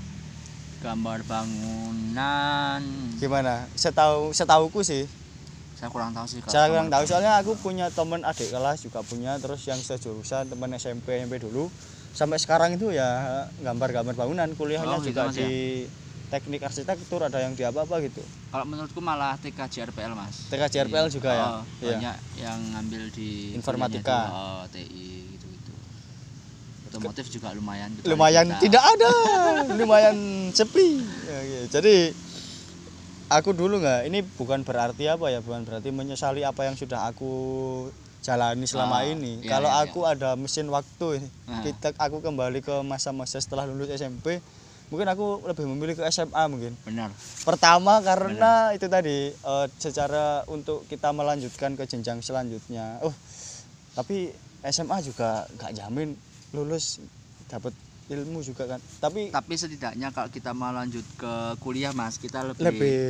Gambar 0.81 1.25
bangunan 1.25 2.81
Gimana? 3.17 3.65
Setahu 3.75 4.33
setauku 4.33 4.85
sih. 4.85 5.09
saya 5.77 5.93
kurang 5.93 6.17
tahu 6.17 6.25
sih 6.25 6.41
Saya 6.49 6.73
kurang 6.73 6.89
tahu 6.89 7.05
soalnya 7.05 7.37
aku 7.37 7.53
punya 7.61 7.93
temen 7.93 8.25
adik 8.25 8.49
kelas 8.49 8.81
juga 8.81 9.05
punya 9.05 9.37
terus 9.37 9.61
yang 9.65 9.77
sejurusan 9.77 10.49
teman 10.49 10.73
SMP 10.73 11.21
SMP 11.21 11.37
dulu 11.37 11.69
sampai 12.17 12.41
sekarang 12.41 12.81
itu 12.81 12.97
ya 12.97 13.45
gambar-gambar 13.61 14.17
bangunan 14.17 14.49
kuliahnya 14.57 14.97
Oh, 14.97 15.05
gitu, 15.05 15.13
juga 15.13 15.29
Mas, 15.29 15.37
di 15.37 15.85
teknik 16.33 16.65
arsitektur 16.65 17.21
ada 17.21 17.45
yang 17.45 17.53
di 17.53 17.61
apa-apa 17.61 18.01
gitu. 18.01 18.25
kalau 18.49 18.65
menurutku 18.65 19.05
malah 19.05 19.37
TKJ 19.37 19.93
RPL 19.93 20.17
mas 20.17 20.49
TKJ 20.49 20.89
RPL 20.89 21.13
juga 21.13 21.31
ya? 21.31 21.45
Oh, 21.45 21.61
Iya. 21.77 21.89
banyak 22.01 22.17
yang 22.41 22.59
ngambil 22.73 23.03
di 23.13 23.53
Informatika. 23.53 24.33
oh, 24.33 24.65
TI 24.73 25.36
otomotif 26.99 27.27
juga 27.29 27.53
lumayan 27.53 27.91
lumayan 28.03 28.47
kita. 28.49 28.63
tidak 28.63 28.83
ada 28.85 29.11
lumayan 29.73 30.17
sepi. 30.51 31.03
Jadi 31.69 32.13
aku 33.27 33.51
dulu 33.53 33.79
nggak 33.79 34.07
ini 34.07 34.23
bukan 34.23 34.63
berarti 34.63 35.07
apa 35.07 35.29
ya 35.29 35.41
bukan 35.41 35.63
berarti 35.63 35.91
menyesali 35.91 36.43
apa 36.43 36.63
yang 36.63 36.75
sudah 36.75 37.07
aku 37.07 37.31
jalani 38.23 38.67
selama 38.67 39.03
Ah, 39.03 39.07
ini. 39.07 39.39
iya, 39.41 39.47
kalau 39.49 39.67
iya, 39.69 39.83
aku 39.85 40.01
ada 40.03 40.35
mesin 40.35 40.67
waktu 40.67 41.21
ini 41.21 41.29
Nah. 41.47 41.63
kita 41.63 41.95
aku 41.95 42.19
kembali 42.21 42.59
ke 42.59 42.83
masa-masa 42.83 43.39
setelah 43.39 43.63
lulus 43.65 43.87
SMP 43.89 44.43
mungkin 44.87 45.07
aku 45.07 45.43
lebih 45.45 45.67
memilih 45.67 45.95
ke 45.95 46.07
SMA 46.07 46.43
mungkin. 46.47 46.75
Benar. 46.83 47.11
Pertama 47.43 47.99
karena 48.01 48.71
itu 48.71 48.87
tadi 48.87 49.31
eh, 49.31 49.67
secara 49.77 50.47
untuk 50.47 50.87
kita 50.87 51.11
melanjutkan 51.11 51.75
ke 51.75 51.83
jenjang 51.85 52.19
selanjutnya. 52.19 52.99
Oh 53.01 53.15
tapi 53.93 54.31
SMA 54.63 54.99
juga 55.01 55.47
nggak 55.53 55.73
jamin 55.75 56.15
lulus 56.57 57.05
dapat 57.53 57.77
ilmu 58.09 58.41
juga 58.41 58.65
kan 58.65 58.81
tapi 59.03 59.29
tapi 59.29 59.55
setidaknya 59.61 60.09
kalau 60.15 60.33
kita 60.33 60.57
mau 60.57 60.73
lanjut 60.73 61.05
ke 61.21 61.33
kuliah 61.61 61.93
mas 61.93 62.17
kita 62.17 62.41
lebih 62.49 62.65
lebih 62.65 63.01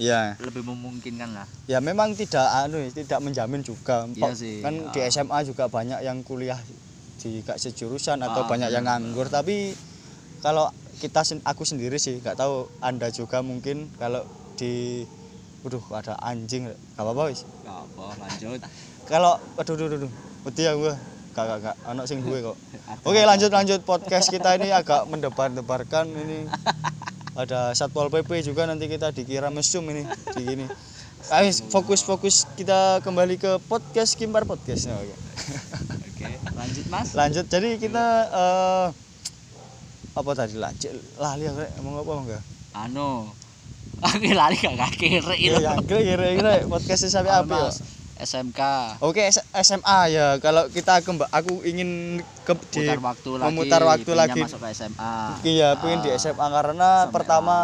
ya 0.00 0.34
lebih 0.42 0.66
memungkinkan 0.66 1.30
lah 1.36 1.46
ya 1.70 1.78
memang 1.78 2.18
tidak 2.18 2.42
anu 2.66 2.82
ya, 2.82 2.90
tidak 2.90 3.20
menjamin 3.22 3.62
juga 3.62 4.08
Iya 4.10 4.34
sih, 4.34 4.64
kan 4.64 4.74
di 4.90 4.98
ah. 4.98 5.06
SMA 5.06 5.38
juga 5.46 5.70
banyak 5.70 6.02
yang 6.02 6.26
kuliah 6.26 6.58
di 7.22 7.38
gak 7.46 7.60
sejurusan 7.62 8.18
atau 8.18 8.42
Ah, 8.42 8.48
banyak 8.50 8.74
yang 8.74 8.82
nganggur 8.82 9.30
tapi 9.30 9.78
kalau 10.42 10.66
kita 10.98 11.22
aku 11.46 11.62
sendiri 11.62 12.02
sih 12.02 12.18
nggak 12.18 12.34
tahu 12.34 12.66
anda 12.82 13.14
juga 13.14 13.46
mungkin 13.46 13.94
kalau 13.94 14.26
di 14.58 15.06
Waduh, 15.62 15.84
ada 15.94 16.18
anjing. 16.18 16.66
Gak 16.66 16.98
apa-apa 16.98 17.30
wis. 17.30 17.46
Gak 17.62 17.70
apa 17.86 18.18
lanjut 18.18 18.58
Kalau 19.06 19.38
aduh 19.54 19.74
aduh 19.78 19.86
aduh. 19.94 20.12
Wedi 20.42 20.66
ya 20.66 20.74
gua. 20.74 20.98
Gak 21.32 21.44
gak 21.48 21.58
gak. 21.64 21.76
Anak 21.88 22.04
sing 22.04 22.20
gue 22.20 22.38
kok. 22.44 22.56
Oke, 23.08 23.24
lanjut 23.24 23.48
lanjut 23.48 23.80
podcast 23.88 24.28
kita 24.28 24.52
ini 24.60 24.68
agak 24.68 25.08
mendebar-debarkan 25.08 26.12
ini. 26.12 26.44
Ada 27.32 27.72
Satpol 27.72 28.12
PP 28.12 28.44
juga 28.44 28.68
nanti 28.68 28.84
kita 28.84 29.08
dikira 29.16 29.48
mesum 29.48 29.88
ini 29.88 30.04
di 30.36 30.42
gini. 30.44 30.66
Ayo 31.32 31.48
fokus 31.72 32.04
fokus 32.04 32.44
kita 32.52 33.00
kembali 33.00 33.40
ke 33.40 33.56
podcast 33.64 34.20
Kimpar 34.20 34.44
Podcast. 34.44 34.92
Ya, 34.92 34.98
oke. 35.00 35.16
oke 35.88 36.28
lanjut 36.52 36.84
mas 36.92 37.16
Lanjut. 37.16 37.48
Jadi 37.48 37.80
kita 37.80 38.04
eh 38.28 38.86
apa 40.12 40.30
tadi 40.36 40.60
lanjut 40.60 40.92
lali 41.16 41.48
aku 41.48 41.64
ngomong 41.80 42.04
apa 42.04 42.12
enggak? 42.20 42.42
anu 42.76 43.28
aku 44.04 44.32
lari 44.36 44.56
gak 44.60 44.76
kaki 44.76 45.24
Ya 45.48 45.72
yang 45.72 45.80
kira-kira 45.88 46.68
podcast 46.68 47.08
sampai 47.08 47.32
apa 47.32 47.72
ya? 47.72 48.01
SMK 48.18 48.60
Oke 49.00 49.24
SMA 49.56 49.98
ya. 50.12 50.36
Kalau 50.38 50.68
kita 50.68 51.00
kemba 51.00 51.26
aku 51.32 51.64
ingin 51.64 52.20
ke 52.42 52.52
di 52.74 52.84
waktu 52.98 53.30
lagi 53.38 53.48
memutar 53.54 53.80
waktu 53.86 54.12
lagi. 54.12 54.40
masuk 54.42 54.58
ke 54.60 54.68
SMA 54.74 55.14
iya 55.46 55.78
pengen 55.78 56.02
di 56.02 56.10
Ah, 56.10 56.18
SMA 56.18 56.46
karena 56.50 56.90
sampai 57.06 57.14
pertama 57.14 57.56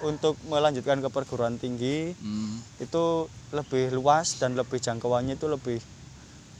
untuk 0.00 0.38
melanjutkan 0.46 1.02
ke 1.02 1.08
perguruan 1.10 1.58
tinggi 1.58 2.14
hmm, 2.14 2.78
itu 2.78 3.26
lebih 3.50 3.90
luas 3.90 4.38
dan 4.38 4.54
lebih 4.54 4.78
jangkauannya 4.78 5.34
itu 5.34 5.50
lebih 5.50 5.80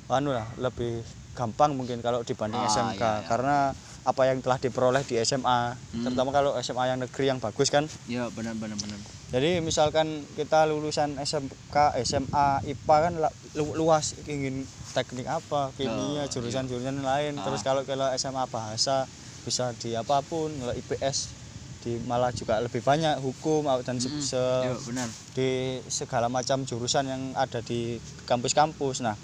anu 0.08 0.34
lah 0.34 0.50
lebih 0.58 1.02
gampang 1.36 1.76
mungkin 1.76 2.00
kalau 2.02 2.24
dibanding 2.24 2.58
Ah, 2.58 2.66
SMK 2.66 2.96
iya, 2.96 3.10
iya. 3.20 3.26
karena 3.28 3.56
apa 4.06 4.22
yang 4.24 4.38
telah 4.38 4.56
diperoleh 4.56 5.02
di 5.02 5.18
SMA 5.18 5.74
Hmm. 5.90 6.04
terutama 6.06 6.30
kalau 6.30 6.54
SMA 6.56 6.86
yang 6.86 7.02
negeri 7.02 7.26
yang 7.26 7.42
bagus 7.42 7.68
kan 7.68 7.90
ya 8.06 8.30
benar 8.30 8.54
benar 8.54 8.78
benar 8.78 9.02
jadi 9.26 9.58
misalkan 9.58 10.06
kita 10.32 10.62
lulusan 10.64 11.18
SMK 11.18 11.74
SMA 12.00 12.62
IPA 12.64 12.96
kan 13.02 13.12
lu- 13.52 13.74
luas 13.74 14.14
ingin 14.22 14.62
teknik 14.94 15.26
apa 15.26 15.74
kimia 15.74 16.22
Oh, 16.22 16.30
jurusan-jurusan 16.30 17.02
lain 17.02 17.34
Ah. 17.34 17.42
terus 17.42 17.60
kalau 17.60 17.82
kalau 17.82 18.06
SMA 18.14 18.46
bahasa 18.46 19.10
bisa 19.42 19.74
di 19.74 19.92
apa 19.92 20.22
pun 20.22 20.54
kalau 20.54 20.72
IPS 20.72 21.34
di 21.76 21.98
malah 22.00 22.30
juga 22.30 22.58
lebih 22.58 22.80
banyak 22.80 23.18
hukum 23.18 23.66
dan 23.82 23.98
se- 23.98 24.08
Mm-mm. 24.08 24.22
se- 24.22 24.64
ya 24.64 24.72
benar 24.80 25.08
di 25.32 25.50
segala 25.86 26.26
macam 26.26 26.62
jurusan 26.62 27.04
yang 27.04 27.22
ada 27.36 27.60
di 27.60 28.00
kampus-kampus. 28.24 29.04
Nah, 29.04 29.20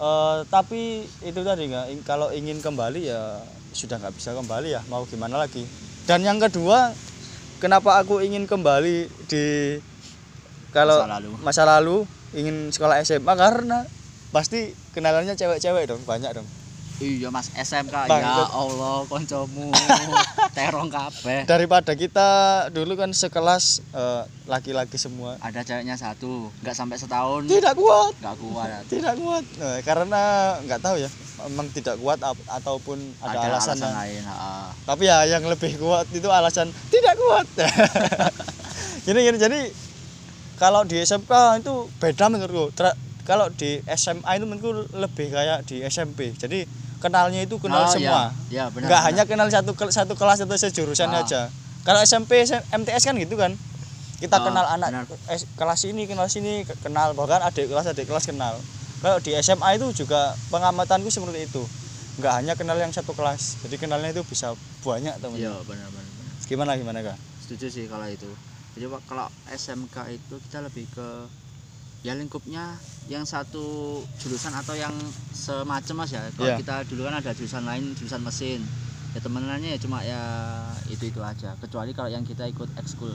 eh, 0.00 0.36
tapi 0.48 1.04
itu 1.24 1.40
tadi 1.44 1.68
nggak 1.68 1.86
kalau 2.04 2.32
ingin 2.32 2.60
kembali 2.60 3.08
ya 3.08 3.40
sudah 3.72 4.00
nggak 4.00 4.16
bisa 4.16 4.32
kembali 4.32 4.72
ya 4.72 4.80
mau 4.88 5.04
gimana 5.04 5.36
lagi. 5.40 5.64
Dan 6.06 6.22
yang 6.22 6.38
kedua, 6.38 6.94
kenapa 7.58 7.98
aku 7.98 8.22
ingin 8.22 8.46
kembali 8.46 9.10
di 9.26 9.76
kalau 10.70 11.02
Masa 11.02 11.12
lalu. 11.18 11.30
masa 11.42 11.62
lalu 11.64 11.96
ingin 12.36 12.68
sekolah 12.70 13.00
SMA 13.02 13.34
karena 13.34 13.82
pasti 14.30 14.76
kenalannya 14.92 15.34
cewek-cewek 15.34 15.88
dong 15.88 16.02
banyak 16.04 16.36
dong. 16.36 16.46
Iya 16.96 17.28
mas 17.28 17.52
SMK 17.52 18.08
Bang, 18.08 18.24
ya. 18.24 18.48
Allah 18.48 19.04
koncomu. 19.04 19.68
Terong 20.56 20.88
kabeh. 20.88 21.44
Daripada 21.44 21.92
kita 21.92 22.28
dulu 22.72 22.96
kan 22.96 23.12
sekelas 23.12 23.84
eh, 23.92 24.22
laki-laki 24.48 24.96
semua. 24.96 25.36
Ada 25.44 25.60
ceweknya 25.60 26.00
satu 26.00 26.48
nggak 26.64 26.72
sampai 26.72 26.96
setahun. 26.96 27.44
Tidak 27.44 27.74
kuat. 27.76 28.16
nggak 28.16 28.36
kuat. 28.40 28.68
Tidak 28.88 29.14
kuat. 29.20 29.44
Nah, 29.60 29.78
karena 29.84 30.22
nggak 30.64 30.80
tahu 30.80 30.96
ya 30.96 31.10
memang 31.52 31.68
tidak 31.68 32.00
kuat 32.00 32.16
ataupun 32.48 32.96
ada, 33.20 33.36
ada 33.44 33.60
alasan, 33.60 33.76
alasan 33.76 33.84
yang- 33.84 33.96
lain 34.00 34.22
ha. 34.24 34.72
tapi 34.88 35.04
ya 35.04 35.18
yang 35.28 35.44
lebih 35.44 35.76
kuat 35.76 36.08
itu 36.08 36.32
alasan 36.32 36.72
tidak 36.88 37.12
kuat. 37.20 37.44
Gini 39.06 39.20
gini 39.22 39.38
jadi 39.38 39.60
kalau 40.56 40.82
di 40.82 40.96
SMK 40.98 41.60
itu 41.60 41.92
beda 42.00 42.32
menurutku. 42.32 42.72
Tra- 42.72 42.96
kalau 43.22 43.52
di 43.52 43.84
SMA 43.90 44.40
itu 44.40 44.46
menurutku 44.48 44.96
lebih 44.96 45.28
kayak 45.30 45.68
di 45.68 45.84
SMP 45.84 46.32
jadi 46.34 46.64
kenalnya 46.98 47.40
itu 47.40 47.56
kenal 47.56 47.84
Oh, 47.84 47.90
semua. 47.90 48.32
ya, 48.48 48.64
ya 48.64 48.64
benar 48.68 49.04
hanya 49.04 49.22
kenal 49.24 49.46
satu 49.46 49.72
satu 49.86 50.12
kelas 50.12 50.42
atau 50.42 50.54
sejurusan 50.54 51.08
Ah. 51.08 51.20
aja. 51.20 51.40
Kalau 51.82 52.00
SMP 52.00 52.42
SM 52.42 52.62
MTS 52.74 53.04
kan 53.04 53.14
gitu 53.14 53.36
kan? 53.36 53.54
Kita 54.16 54.36
Ah, 54.36 54.42
kenal 54.42 54.64
anak 54.66 54.88
benar. 54.90 55.04
kelas 55.54 55.80
ini 55.84 56.04
kenal 56.04 56.26
sini 56.26 56.64
ke- 56.64 56.74
kenal. 56.80 57.12
Bahkan 57.12 57.44
adik 57.44 57.68
kelas 57.68 57.86
adik 57.86 58.04
kelas 58.04 58.24
kenal. 58.24 58.56
Kalau 58.98 59.20
di 59.20 59.32
SMA 59.34 59.76
itu 59.76 59.92
juga 59.94 60.32
pengamatanku 60.48 61.06
seperti 61.06 61.46
itu. 61.46 61.62
Nggak 62.16 62.32
hanya 62.34 62.52
kenal 62.54 62.74
yang 62.74 62.90
satu 62.90 63.12
kelas. 63.12 63.60
Jadi 63.62 63.76
kenalnya 63.76 64.10
itu 64.10 64.24
bisa 64.24 64.56
banyak 64.80 65.20
teman 65.20 65.36
iya 65.36 65.52
benar 65.62 65.86
benar 65.86 66.08
benar. 66.08 66.32
gimana 66.42 66.70
gimana 66.74 66.98
kak? 67.04 67.16
Setuju 67.38 67.66
sih 67.68 67.84
kalau 67.86 68.08
itu. 68.08 68.30
Jadi 68.72 68.88
kalau 69.04 69.28
SMK 69.46 69.96
itu 70.10 70.34
kita 70.42 70.64
lebih 70.64 70.88
ke 70.90 71.08
ya 72.06 72.14
lingkupnya 72.14 72.78
yang 73.08 73.26
satu 73.26 73.66
jurusan 74.16 74.54
atau 74.54 74.78
yang 74.78 74.94
semacam 75.28 75.94
mas 75.98 76.10
ya. 76.12 76.22
Kalau 76.30 76.46
Iya. 76.46 76.56
kita 76.56 76.74
dulu 76.86 77.02
kan 77.02 77.18
ada 77.18 77.34
jurusan 77.34 77.66
lain 77.66 77.90
jurusan 77.92 78.22
mesin. 78.22 78.62
Ya 79.10 79.18
temenannya 79.18 79.74
ya 79.74 79.78
cuma 79.80 79.98
ya 80.00 80.22
itu 80.86 81.10
itu 81.10 81.18
aja 81.18 81.58
kecuali 81.58 81.90
kalau 81.90 82.06
yang 82.06 82.22
kita 82.22 82.46
ikut 82.46 82.70
ekskul. 82.76 83.10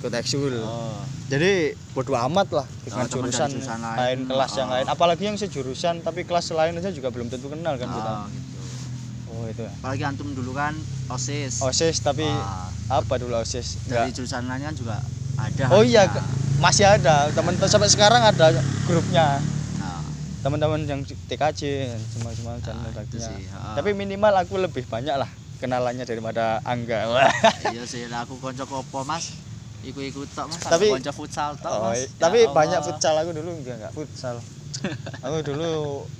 Ikut 0.00 0.12
ekskul. 0.14 0.54
Oh. 0.58 0.96
Jadi 1.28 1.76
bodo 1.92 2.16
amat 2.16 2.48
lah 2.54 2.66
dengan 2.80 3.04
Oh, 3.04 3.12
jurusan, 3.12 3.52
jurusan 3.52 3.78
lain, 3.78 3.98
lain. 3.98 4.18
kelas 4.24 4.52
yang 4.56 4.68
Oh. 4.68 4.74
lain. 4.74 4.86
Apalagi 4.88 5.22
yang 5.26 5.36
sejurusan 5.36 6.00
tapi 6.00 6.24
kelas 6.24 6.48
lain 6.50 6.72
aja 6.74 6.88
juga 6.88 7.12
belum 7.12 7.28
tentu 7.28 7.52
kenal 7.52 7.76
kan 7.76 7.84
kita. 7.86 8.12
Oh, 8.14 8.24
gitu. 8.32 8.60
Oh 9.28 9.44
itu. 9.44 9.60
Ya 9.60 9.72
apalagi 9.76 10.02
antum 10.06 10.32
dulu 10.32 10.56
kan 10.56 10.72
osis. 11.10 11.60
Osis 11.60 12.00
tapi 12.00 12.24
Wah, 12.24 12.72
apa 12.88 13.14
dulu 13.18 13.36
osis? 13.36 13.76
Dari 13.84 14.08
Nggak. 14.08 14.16
jurusan 14.16 14.42
lain 14.46 14.62
kan 14.62 14.74
juga 14.74 14.96
ada 15.42 15.64
oh 15.70 15.82
iya 15.82 16.04
masih 16.56 16.84
ada. 16.84 17.28
Teman 17.30 17.56
sampai 17.58 17.88
sekarang 17.88 18.20
ada 18.20 18.52
grupnya. 18.84 19.40
Nah, 19.74 20.00
teman-teman 20.40 20.80
yang 20.82 21.00
TKJ 21.02 21.60
semua 22.10 22.30
semua 22.30 22.54
dan 22.58 22.74
Nah, 22.74 22.90
sebagainya. 22.90 23.26
sih, 23.26 23.48
ha. 23.50 23.72
tapi 23.72 23.90
minimal 23.92 24.34
aku 24.36 24.56
lebih 24.56 24.84
banyak 24.84 25.14
lah 25.14 25.28
kenalannya 25.56 26.04
daripada 26.04 26.60
Angga. 26.62 27.08
Iya 27.72 27.84
sih 27.84 28.04
lah 28.06 28.22
aku 28.22 28.36
konco 28.36 28.64
kopo 28.64 29.02
mas. 29.02 29.32
Ikut-ikut 29.80 30.28
tok 30.30 30.46
mas. 30.46 30.60
Tapi- 30.62 30.92
konco 30.92 31.12
futsal 31.14 31.56
tok 31.56 31.72
Oh, 31.72 31.80
mas. 31.88 32.04
Ya 32.04 32.06
tapi 32.18 32.38
Allah. 32.42 32.52
banyak 32.54 32.80
futsal. 32.82 33.14
Aku 33.16 33.30
dulu 33.30 33.50
enggak 33.54 33.76
enggak 33.76 33.92
futsal. 33.92 34.36
Aku 35.20 35.40
dulu 35.42 35.72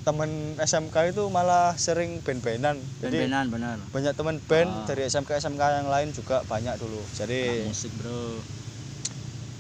temen 0.03 0.29
SMK 0.59 0.93
itu 1.11 1.25
malah 1.29 1.73
sering 1.75 2.21
band-bandan. 2.21 2.77
Jadi 2.99 3.25
Ben-benan 3.25 3.49
bener 3.49 3.77
banyak 3.89 4.13
teman 4.13 4.37
band 4.43 4.69
Ah. 4.71 4.85
dari 4.87 5.05
SMK 5.07 5.37
SMK 5.39 5.61
yang 5.75 5.89
lain 5.89 6.09
juga 6.11 6.45
banyak 6.45 6.77
dulu. 6.77 7.01
Jadi 7.11 7.41
Anak 7.59 7.69
musik 7.69 7.93
bro 7.95 8.37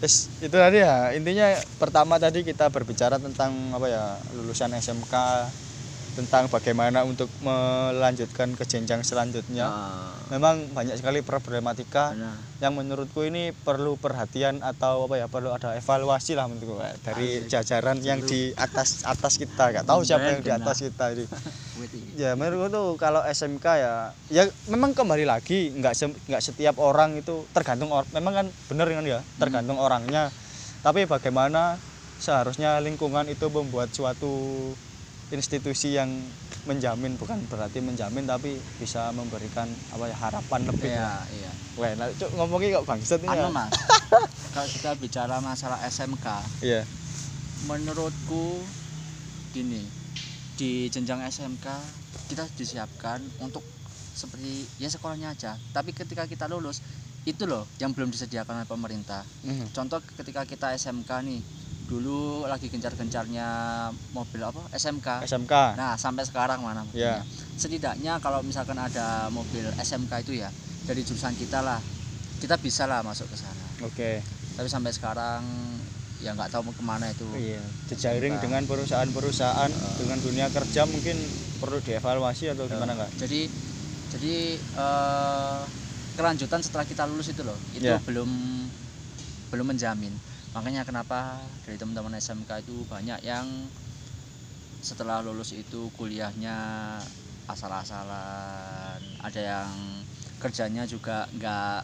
Yes, 0.00 0.32
itu 0.40 0.56
tadi 0.56 0.80
ya 0.80 1.12
intinya 1.12 1.52
pertama 1.76 2.16
tadi 2.16 2.40
kita 2.40 2.72
berbicara 2.72 3.20
tentang 3.20 3.52
apa 3.76 3.84
ya 3.84 4.04
lulusan 4.32 4.72
SMK 4.72 5.12
tentang 6.18 6.51
bagaimana 6.51 7.07
untuk 7.07 7.31
melanjutkan 7.40 8.53
ke 8.59 8.66
jenjang 8.66 9.07
selanjutnya. 9.07 9.66
Ah, 9.70 10.14
memang 10.29 10.75
banyak 10.75 10.99
sekali 10.99 11.23
problematika 11.23 12.12
benar. 12.12 12.35
yang 12.59 12.73
menurutku 12.75 13.23
ini 13.23 13.55
perlu 13.55 13.94
perhatian 13.94 14.61
atau 14.61 15.07
apa 15.07 15.16
ya 15.16 15.27
perlu 15.31 15.55
ada 15.55 15.79
evaluasi 15.79 16.35
lah 16.35 16.51
menurutku 16.51 16.77
Pak, 16.77 16.92
dari 17.07 17.46
Asik. 17.46 17.49
jajaran 17.49 17.96
yang 18.03 18.20
di 18.20 18.51
atas 18.59 19.07
atas 19.07 19.38
kita. 19.38 19.70
Nggak 19.70 19.87
tahu 19.87 20.01
siapa 20.03 20.27
yang 20.29 20.42
di 20.42 20.51
atas 20.51 20.83
kita 20.83 21.14
ini. 21.14 21.25
Iki. 21.81 22.20
ya 22.20 22.37
menurutku 22.37 22.68
tuh 22.68 22.88
kalau 23.01 23.25
SMK 23.25 23.66
ya 23.81 24.12
ya 24.29 24.44
memang 24.68 24.92
kembali 24.92 25.25
lagi 25.25 25.73
nggak 25.73 25.94
se- 25.96 26.20
nggak 26.29 26.44
setiap 26.44 26.77
orang 26.77 27.16
itu 27.16 27.49
tergantung 27.57 27.88
orang 27.88 28.05
memang 28.12 28.33
kan 28.37 28.46
bener 28.68 28.85
kan 28.92 29.05
ya 29.09 29.20
tergantung 29.40 29.81
orangnya. 29.81 30.29
Tapi 30.85 31.09
bagaimana 31.09 31.81
seharusnya 32.20 32.77
lingkungan 32.85 33.33
itu 33.33 33.49
membuat 33.49 33.96
suatu 33.96 34.77
institusi 35.30 35.94
yang 35.94 36.10
menjamin 36.68 37.16
bukan 37.16 37.40
berarti 37.48 37.80
menjamin 37.80 38.26
tapi 38.28 38.58
bisa 38.76 39.08
memberikan 39.16 39.70
apa 39.94 40.04
ya 40.10 40.16
harapan 40.18 40.60
lebih. 40.68 40.90
Iya 40.92 41.12
iya. 41.38 41.52
Wah, 41.78 41.90
nah, 41.96 42.06
cuk, 42.12 42.30
ngomongnya 42.36 42.82
kok 42.82 42.86
bangsat 42.90 43.20
ini 43.24 43.30
anu 43.32 43.48
ya. 43.48 43.50
mas. 43.50 43.72
Kalau 44.50 44.68
kita 44.68 44.90
bicara 44.98 45.38
masalah 45.38 45.78
SMK 45.86 46.26
Iya. 46.60 46.82
menurutku 47.70 48.58
gini 49.54 49.86
di 50.58 50.90
jenjang 50.90 51.22
SMK 51.24 51.66
kita 52.28 52.44
disiapkan 52.58 53.22
untuk 53.40 53.62
seperti 54.12 54.66
ya 54.76 54.90
sekolahnya 54.90 55.32
aja. 55.32 55.56
Tapi 55.72 55.94
ketika 55.94 56.26
kita 56.26 56.50
lulus 56.50 56.82
itu 57.22 57.44
loh 57.44 57.68
yang 57.76 57.92
belum 57.92 58.09
disediakan 58.09 58.56
oleh 58.56 58.68
pemerintah 58.68 59.28
Mhm. 59.42 59.70
contoh 59.70 60.00
ketika 60.00 60.42
kita 60.42 60.72
SMK 60.72 61.11
nih 61.20 61.40
dulu 61.83 62.46
lagi 62.46 62.70
gencar-gencarnya 62.70 63.48
mobil 64.09 64.40
apa 64.40 64.70
SMK 64.72 65.26
SMK. 65.26 65.74
nah 65.74 65.96
sampai 65.96 66.24
sekarang 66.24 66.62
mana 66.62 66.87
Iya. 66.88 67.20
mobilnya 67.20 67.24
setidaknya 67.54 68.12
kalau 68.18 68.40
misalkan 68.40 68.78
ada 68.78 69.28
mobil 69.28 69.68
SMK 69.76 70.12
itu 70.22 70.33
ya 70.35 70.48
dari 70.80 71.02
jurusan 71.02 71.35
kita 71.35 71.61
lah 71.61 71.83
kita 72.38 72.56
bisa 72.56 72.87
lah 72.87 73.02
masuk 73.02 73.26
ke 73.26 73.37
sana 73.37 73.66
Oke. 73.83 74.22
tapi 74.56 74.68
sampai 74.68 74.90
sekarang 74.90 75.42
ya 76.16 76.33
nggak 76.33 76.48
tahu 76.48 76.62
mau 76.62 76.72
ke 76.72 76.80
mana 76.80 77.04
itu 77.06 77.26
Iya. 77.35 77.61
Jejaring 77.87 78.38
SMK. 78.38 78.44
dengan 78.44 78.62
perusahaan-perusahaan 78.64 79.70
dengan 79.98 80.18
dunia 80.20 80.46
kerja 80.48 80.87
mungkin 80.87 81.16
perlu 81.59 81.83
dievaluasi 81.83 82.48
atau 82.48 82.64
gimana 82.64 82.94
nggak? 82.94 83.11
jadi 83.18 83.40
jadi 84.09 84.35
eh, 84.56 85.61
kelanjutan 86.20 86.61
setelah 86.61 86.85
kita 86.85 87.09
lulus 87.09 87.33
itu 87.33 87.40
loh. 87.40 87.56
Itu 87.72 87.88
Ya. 87.88 87.96
belum 88.04 88.28
belum 89.50 89.66
menjamin. 89.72 90.12
Makanya 90.52 90.85
kenapa 90.85 91.40
dari 91.64 91.80
teman-teman 91.80 92.20
SMK 92.20 92.61
itu 92.61 92.85
banyak 92.87 93.24
yang 93.24 93.48
setelah 94.85 95.24
lulus 95.24 95.56
itu 95.56 95.88
kuliahnya 95.96 96.56
asal-asalan. 97.48 99.00
Ada 99.24 99.40
yang 99.40 99.70
kerjanya 100.38 100.85
juga 100.85 101.24
nggak 101.35 101.80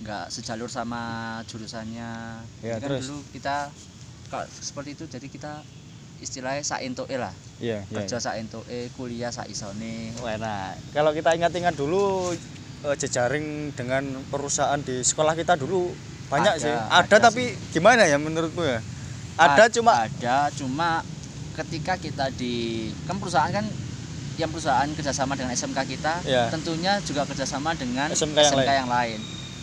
nggak 0.00 0.24
sejalur 0.32 0.70
sama 0.70 1.02
jurusannya. 1.50 2.12
Ya, 2.64 2.78
Jadi 2.78 2.80
kan 2.80 2.88
terus? 2.96 3.00
dulu 3.04 3.16
kita 3.34 3.56
kalau 4.30 4.46
seperti 4.48 4.94
itu 4.96 5.04
jadi 5.10 5.26
kita 5.26 5.52
istilahnya 6.22 6.64
saintoe 6.64 7.16
lah. 7.18 7.34
Iya, 7.60 7.84
iya. 7.84 7.92
kerja 7.92 8.16
sak 8.16 8.40
entuke 8.40 8.88
kuliah 8.96 9.28
sak 9.28 9.44
isone 9.52 10.16
Wah, 10.24 10.40
nah, 10.40 10.72
kalau 10.96 11.12
kita 11.12 11.36
ingat-ingat 11.36 11.76
dulu 11.76 12.32
eh, 12.82 12.96
jejaring 12.96 13.46
dengan 13.72 14.02
perusahaan 14.26 14.80
di 14.80 15.04
sekolah 15.04 15.36
kita 15.36 15.56
dulu 15.56 15.92
banyak 16.26 16.54
Ada, 16.56 16.62
sih. 16.62 16.72
ada 16.72 17.04
Ada, 17.04 17.16
tapi 17.20 17.44
gimana 17.70 18.06
ya 18.06 18.16
menurutmu 18.16 18.62
ya? 18.62 18.78
Ada 19.36 19.66
Ad- 19.66 19.72
cuma 19.72 19.92
ada 19.98 20.36
cuma 20.52 20.88
ketika 21.56 21.96
kita 21.96 22.30
di 22.30 22.54
kan 23.04 23.16
perusahaan 23.18 23.50
kan 23.50 23.66
yang 24.36 24.48
perusahaan 24.48 24.88
kerjasama 24.88 25.36
dengan 25.36 25.52
SMK 25.52 25.80
kita 25.84 26.24
Iya. 26.24 26.48
tentunya 26.48 26.96
juga 27.04 27.28
kerjasama 27.28 27.76
dengan 27.76 28.08
SMK 28.08 28.38
yang 28.38 28.56
lain. 28.56 28.72
yang 28.78 28.88
lain 28.88 29.18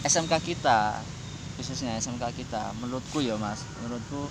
SMK 0.05 0.33
kita 0.43 1.01
khususnya 1.57 1.97
SMK 1.97 2.21
kita 2.37 2.77
menurutku 2.77 3.17
ya 3.17 3.33
mas 3.33 3.65
menurutku 3.81 4.29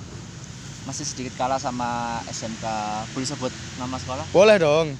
masih 0.86 1.02
sedikit 1.02 1.34
kalah 1.34 1.58
sama 1.58 2.22
SMK 2.30 2.62
boleh 3.10 3.26
sebut 3.26 3.50
nama 3.74 3.98
sekolah 3.98 4.26
boleh 4.30 4.56
dong. 4.56 4.94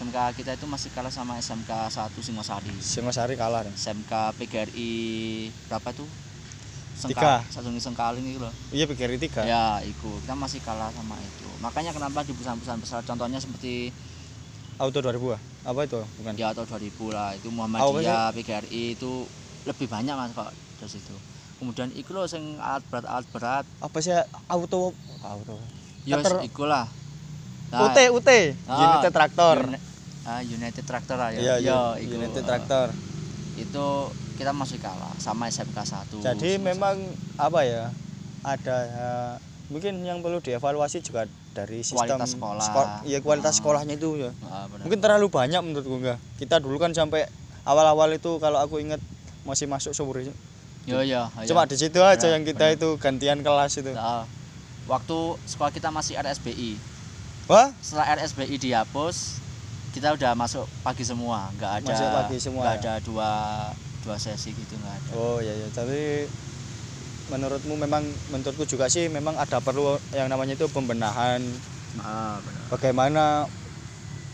SMK 0.00 0.16
kita 0.32 0.56
itu 0.56 0.64
masih 0.64 0.88
kalah 0.88 1.12
sama 1.12 1.36
SMK 1.36 1.68
1 1.92 2.08
Singosari 2.16 2.72
Singosari 2.80 3.36
kalah 3.36 3.68
dong. 3.68 3.76
SMK 3.76 4.32
PGRI 4.32 4.92
berapa 5.68 5.92
tuh 5.92 6.08
Tiga. 7.00 7.44
satu 7.48 7.68
Sengkaling 7.70 8.24
itu 8.24 8.40
loh 8.40 8.48
Iya 8.72 8.88
PGRI 8.88 9.20
3. 9.20 9.44
ya 9.44 9.76
itu 9.84 10.08
kita 10.24 10.32
masih 10.32 10.60
kalah 10.60 10.88
sama 10.88 11.16
itu 11.16 11.48
makanya 11.60 11.92
kenapa 11.92 12.24
di 12.24 12.32
perusahaan-perusahaan 12.32 12.80
besar 12.80 13.04
contohnya 13.04 13.36
seperti 13.36 13.92
Auto 14.76 15.04
2000 15.04 15.20
ah? 15.30 15.40
Apa 15.68 15.84
itu? 15.84 16.00
Bukan. 16.16 16.32
di 16.32 16.40
atau 16.40 16.64
2000 16.64 16.80
lah 17.12 17.36
itu 17.36 17.52
Muhammadiyah 17.52 18.32
PGRI 18.32 18.96
itu 18.96 19.28
lebih 19.64 19.84
banyak 19.84 20.16
mas 20.16 20.32
kok 20.32 20.48
dari 20.80 20.88
situ 20.88 21.12
kemudian 21.60 21.92
iku 21.92 22.16
loh 22.16 22.24
sing 22.24 22.56
alat 22.56 22.80
berat 22.88 23.04
alat 23.04 23.26
berat 23.28 23.64
Apa 23.78 24.00
sih 24.00 24.16
auto 24.46 24.96
auto? 25.20 25.60
ya 26.04 26.16
iku 26.40 26.64
lah 26.64 26.88
UT 27.70 27.98
UT 28.10 28.30
Ah, 28.66 28.98
United 28.98 29.12
Traktor. 29.14 29.56
Ah, 30.22 30.40
United 30.40 30.82
Tractor 30.82 31.16
Iya, 31.30 31.38
ya 31.38 31.54
iya. 31.58 31.78
iku. 31.96 32.16
United 32.16 32.42
Ah, 32.42 32.46
Traktor. 32.46 32.88
itu 33.56 33.86
kita 34.34 34.50
masih 34.50 34.78
kalah 34.78 35.12
sama 35.16 35.46
SMK 35.46 35.76
1 35.76 36.16
Jadi 36.22 36.56
memang 36.56 36.96
apa 37.36 37.60
ya? 37.60 37.92
Ada 38.40 38.76
ya, 38.86 39.10
mungkin 39.68 40.00
yang 40.00 40.18
perlu 40.18 40.38
dievaluasi 40.38 41.00
juga 41.00 41.24
dari 41.50 41.82
sistem 41.82 42.16
Kualitas 42.16 42.30
sekolah. 42.32 42.64
sko- 42.64 42.90
Iya, 43.04 43.18
kualitas 43.20 43.52
Ah. 43.52 43.56
sekolahnya 43.58 43.94
itu 43.94 44.16
ya. 44.18 44.30
Benar. 44.32 44.80
Mungkin 44.80 44.98
terlalu 44.98 45.26
banyak 45.28 45.60
menurutku 45.60 45.92
enggak. 45.94 46.16
Kita 46.36 46.56
dulu 46.56 46.76
kan 46.76 46.90
sampai 46.90 47.28
awal-awal 47.62 48.08
itu 48.10 48.38
kalau 48.38 48.56
aku 48.58 48.80
ingat 48.80 49.02
masih 49.42 49.66
masuk 49.66 49.92
hidup. 49.92 50.32
Yo 50.82 51.04
yo. 51.04 51.28
Cuma 51.44 51.68
di 51.68 51.76
situ 51.76 52.00
aja 52.00 52.16
Benar, 52.18 52.32
yang 52.32 52.42
kita 52.42 52.64
benar. 52.66 52.76
itu 52.76 52.88
gantian 52.96 53.38
kelas 53.40 53.72
itu. 53.76 53.92
Nah, 53.92 54.24
waktu 54.86 55.18
sekolah 55.44 55.68
kita 55.68 55.88
masih 55.88 56.16
RSBI. 56.16 56.80
Wah, 57.44 57.68
Setelah 57.78 58.16
RSBI 58.16 58.56
dihapus, 58.56 59.36
kita 59.90 60.14
udah 60.14 60.32
masuk 60.34 60.66
pagi 60.80 61.02
semua, 61.02 61.50
nggak 61.52 61.72
ada 61.82 61.90
Masuk 61.90 62.08
pagi 62.14 62.36
semua 62.38 62.62
nggak 62.62 62.76
ya? 62.76 62.80
ada 62.80 62.94
dua 63.02 63.30
dua 64.00 64.16
sesi 64.16 64.50
gitu 64.50 64.74
nggak 64.74 64.94
ada. 64.94 65.10
Oh 65.12 65.38
iya 65.38 65.52
iya, 65.52 65.68
tapi 65.70 66.24
menurutmu 67.26 67.74
memang 67.76 68.02
menurutku 68.28 68.66
juga 68.66 68.86
sih 68.86 69.06
memang 69.06 69.34
ada 69.34 69.58
perlu 69.58 69.84
yang 70.10 70.26
namanya 70.26 70.54
itu 70.54 70.66
pembenahan 70.66 71.38
Ah, 71.96 72.38
benar. 72.38 72.62
bagaimana 72.70 73.24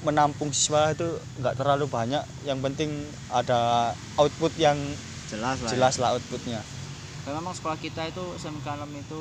menampung 0.00 0.52
siswa 0.52 0.92
itu 0.92 1.08
nggak 1.36 1.56
terlalu 1.56 1.88
banyak 1.88 2.20
yang 2.44 2.60
penting 2.60 2.92
ada 3.28 3.92
output 4.14 4.52
yang 4.56 4.76
Jelas 5.26 5.56
lah. 5.58 5.70
jelas 5.72 5.94
lah 5.96 6.10
outputnya 6.12 6.60
Ya. 6.60 6.64
Karena 7.24 7.42
memang 7.42 7.52
sekolah 7.52 7.74
kita 7.74 8.06
itu 8.06 8.22
SMK 8.38 8.62
6 8.62 8.86
itu 8.94 9.20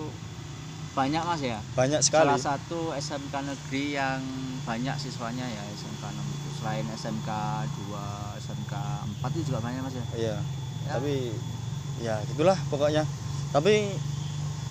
banyak 0.96 1.22
mas 1.22 1.42
ya. 1.44 1.60
banyak 1.76 2.00
sekali 2.00 2.24
Salah 2.26 2.40
satu 2.40 2.80
SMK 2.92 3.36
negeri 3.44 3.84
yang 3.94 4.20
banyak 4.64 4.96
siswanya 4.96 5.44
ya 5.46 5.64
SMK 5.70 6.04
6 6.08 6.24
itu. 6.26 6.48
Selain 6.56 6.86
SMK 6.90 7.30
2, 7.68 8.00
SMK 8.40 8.74
4 9.22 9.36
itu 9.36 9.42
juga 9.46 9.60
banyak 9.60 9.82
mas 9.82 9.94
ya. 9.94 10.06
iya 10.16 10.36
Ya. 10.86 10.94
tapi 10.94 11.34
ya 11.98 12.16
gitulah 12.24 12.54
pokoknya 12.70 13.02
tapi 13.50 13.98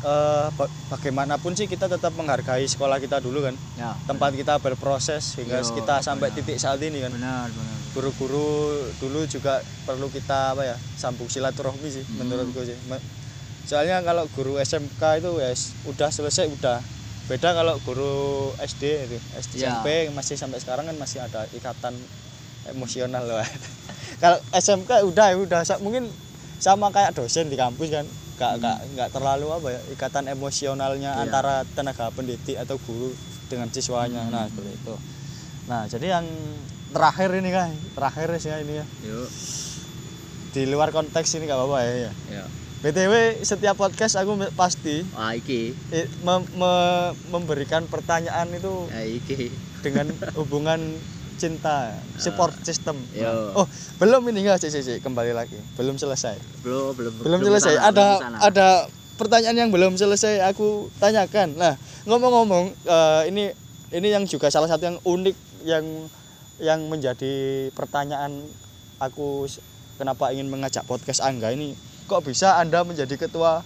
eh, 0.00 0.46
ba- 0.48 0.70
bagaimanapun 0.86 1.52
sih 1.52 1.66
kita 1.66 1.90
tetap 1.90 2.14
menghargai 2.14 2.62
sekolah 2.64 2.96
kita 2.96 3.18
dulu 3.18 3.42
kan 3.42 3.54
Ya. 3.74 3.98
tempat 4.06 4.30
kita 4.32 4.56
berproses 4.56 5.34
hingga 5.34 5.58
Yo, 5.58 5.74
kita 5.74 6.00
sampai 6.00 6.30
benar. 6.30 6.38
titik 6.38 6.56
saat 6.56 6.78
ini 6.78 7.02
kan 7.02 7.10
Benar 7.10 7.50
benar. 7.50 7.76
guru-guru 7.90 8.70
dulu 8.94 9.26
juga 9.26 9.58
perlu 9.82 10.06
kita 10.08 10.54
apa 10.54 10.62
ya 10.64 10.76
sambung 10.94 11.26
silaturahmi 11.26 11.88
sih 11.88 12.06
Hmm. 12.06 12.22
menurutku 12.22 12.62
sih 12.62 12.78
soalnya 13.64 14.00
kalau 14.00 14.28
guru 14.28 14.56
SMK 14.56 15.02
itu 15.18 15.30
ya 15.38 15.50
udah 15.88 16.08
selesai 16.08 16.46
udah 16.46 16.78
beda 17.24 17.56
kalau 17.56 17.80
guru 17.80 18.14
SD 18.60 18.82
itu 19.08 19.16
SD 19.34 19.52
Ya. 19.58 19.72
SMP 19.74 20.12
masih 20.12 20.36
sampai 20.36 20.60
sekarang 20.60 20.84
kan 20.84 20.96
masih 20.96 21.18
ada 21.18 21.48
ikatan 21.50 21.96
emosional 22.66 23.24
loh 23.24 23.40
kalau 24.22 24.36
SMK 24.52 24.90
udah 25.04 25.32
ya 25.32 25.36
udah 25.36 25.60
mungkin 25.80 26.12
sama 26.60 26.88
kayak 26.88 27.12
dosen 27.12 27.48
di 27.48 27.56
kampus 27.56 27.88
kan 27.90 28.04
nggak 28.34 28.50
Hmm. 28.50 28.60
nggak 28.60 28.78
nggak 28.92 29.08
terlalu 29.10 29.46
apa 29.48 29.68
ya 29.70 29.80
ikatan 29.90 30.24
emosionalnya 30.26 31.10
Iya. 31.14 31.22
antara 31.22 31.62
tenaga 31.70 32.10
pendidik 32.10 32.58
atau 32.58 32.76
guru 32.76 33.14
dengan 33.46 33.70
siswanya 33.70 34.26
Hmm. 34.26 34.32
nah 34.32 34.44
seperti 34.44 34.74
itu 34.74 34.94
nah 35.64 35.82
jadi 35.86 36.20
yang 36.20 36.26
terakhir 36.92 37.32
ini 37.32 37.48
kan 37.48 37.72
terakhir 37.94 38.28
sih 38.36 38.50
ya 38.50 38.60
ini 38.60 38.74
ya 38.76 38.86
Yuk. 39.02 39.28
di 40.52 40.62
luar 40.66 40.90
konteks 40.90 41.34
ini 41.34 41.48
nggak 41.48 41.56
apa-apa 41.56 41.78
ya, 41.80 41.92
ya 41.96 42.12
Ya. 42.30 42.44
Btw 42.84 43.40
setiap 43.40 43.80
podcast 43.80 44.12
aku 44.20 44.36
me- 44.36 44.52
pasti 44.52 45.00
Wah, 45.16 45.32
iki. 45.32 45.72
mem- 46.20 46.52
me- 46.52 47.16
memberikan 47.32 47.88
pertanyaan 47.88 48.52
itu 48.52 48.84
Ya, 48.92 49.00
iki. 49.08 49.48
dengan 49.80 50.12
hubungan 50.38 51.00
cinta 51.40 51.96
support 52.20 52.52
system. 52.60 53.00
Yo. 53.16 53.56
oh 53.56 53.66
belum 53.96 54.28
ini 54.28 54.44
enggak. 54.44 54.60
Sih 54.60 54.68
sih, 54.68 55.00
kembali 55.00 55.32
lagi. 55.32 55.56
Belum 55.80 55.96
selesai. 55.96 56.36
Belum, 56.60 56.92
belum. 56.92 57.24
belum 57.24 57.40
selesai. 57.40 57.74
ke 57.74 57.80
sana, 57.80 57.88
ada 57.88 58.06
belum 58.20 58.36
ada 58.52 58.68
pertanyaan 59.16 59.56
yang 59.56 59.70
belum 59.72 59.96
selesai 59.96 60.44
aku 60.44 60.92
tanyakan. 61.00 61.56
Nah 61.56 61.80
ngomong-ngomong 62.04 62.68
eh, 62.84 63.22
ini 63.32 63.44
ini 63.96 64.08
yang 64.12 64.28
juga 64.28 64.52
salah 64.52 64.68
satu 64.68 64.84
yang 64.84 64.98
unik 65.00 65.36
yang 65.64 65.84
yang 66.60 66.80
menjadi 66.86 67.66
pertanyaan 67.72 68.44
aku 69.00 69.48
kenapa 69.96 70.36
ingin 70.36 70.52
mengajak 70.52 70.84
podcast 70.84 71.24
Angga 71.24 71.48
ini 71.50 71.72
kok 72.04 72.20
bisa 72.24 72.60
anda 72.60 72.84
menjadi 72.84 73.16
ketua 73.16 73.64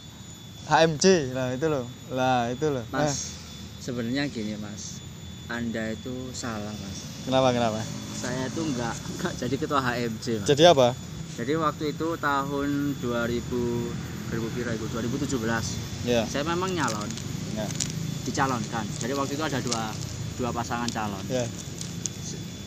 HMJ 0.68 1.32
nah 1.32 1.48
itu 1.54 1.66
loh. 1.66 1.88
Lah 2.12 2.52
itu 2.52 2.68
loh. 2.68 2.84
Mas, 2.92 3.34
sebenarnya 3.80 4.28
gini 4.28 4.54
mas, 4.60 5.00
anda 5.48 5.92
itu 5.92 6.12
salah 6.36 6.70
mas. 6.70 6.98
kenapa 7.24 7.48
kenapa? 7.56 7.80
Saya 8.18 8.50
itu 8.50 8.60
enggak, 8.62 8.94
enggak 9.16 9.32
jadi 9.38 9.54
ketua 9.56 9.80
HMJ 9.80 10.26
mas. 10.44 10.48
jadi 10.52 10.62
apa? 10.70 10.88
Jadi 11.38 11.52
waktu 11.54 11.84
itu 11.94 12.08
tahun 12.18 12.68
2000 12.98 14.28
2000 14.28 14.54
pira 14.58 14.70
itu 14.76 14.86
2017 14.92 16.04
ya 16.04 16.22
saya 16.28 16.44
memang 16.44 16.68
nyalon. 16.74 17.10
Ya 17.56 17.68
dicalonkan. 18.28 18.84
Jadi 19.00 19.12
waktu 19.16 19.32
itu 19.40 19.44
ada 19.46 19.58
dua 19.64 19.88
dua 20.36 20.50
pasangan 20.52 20.90
calon. 20.92 21.24
Ya 21.32 21.48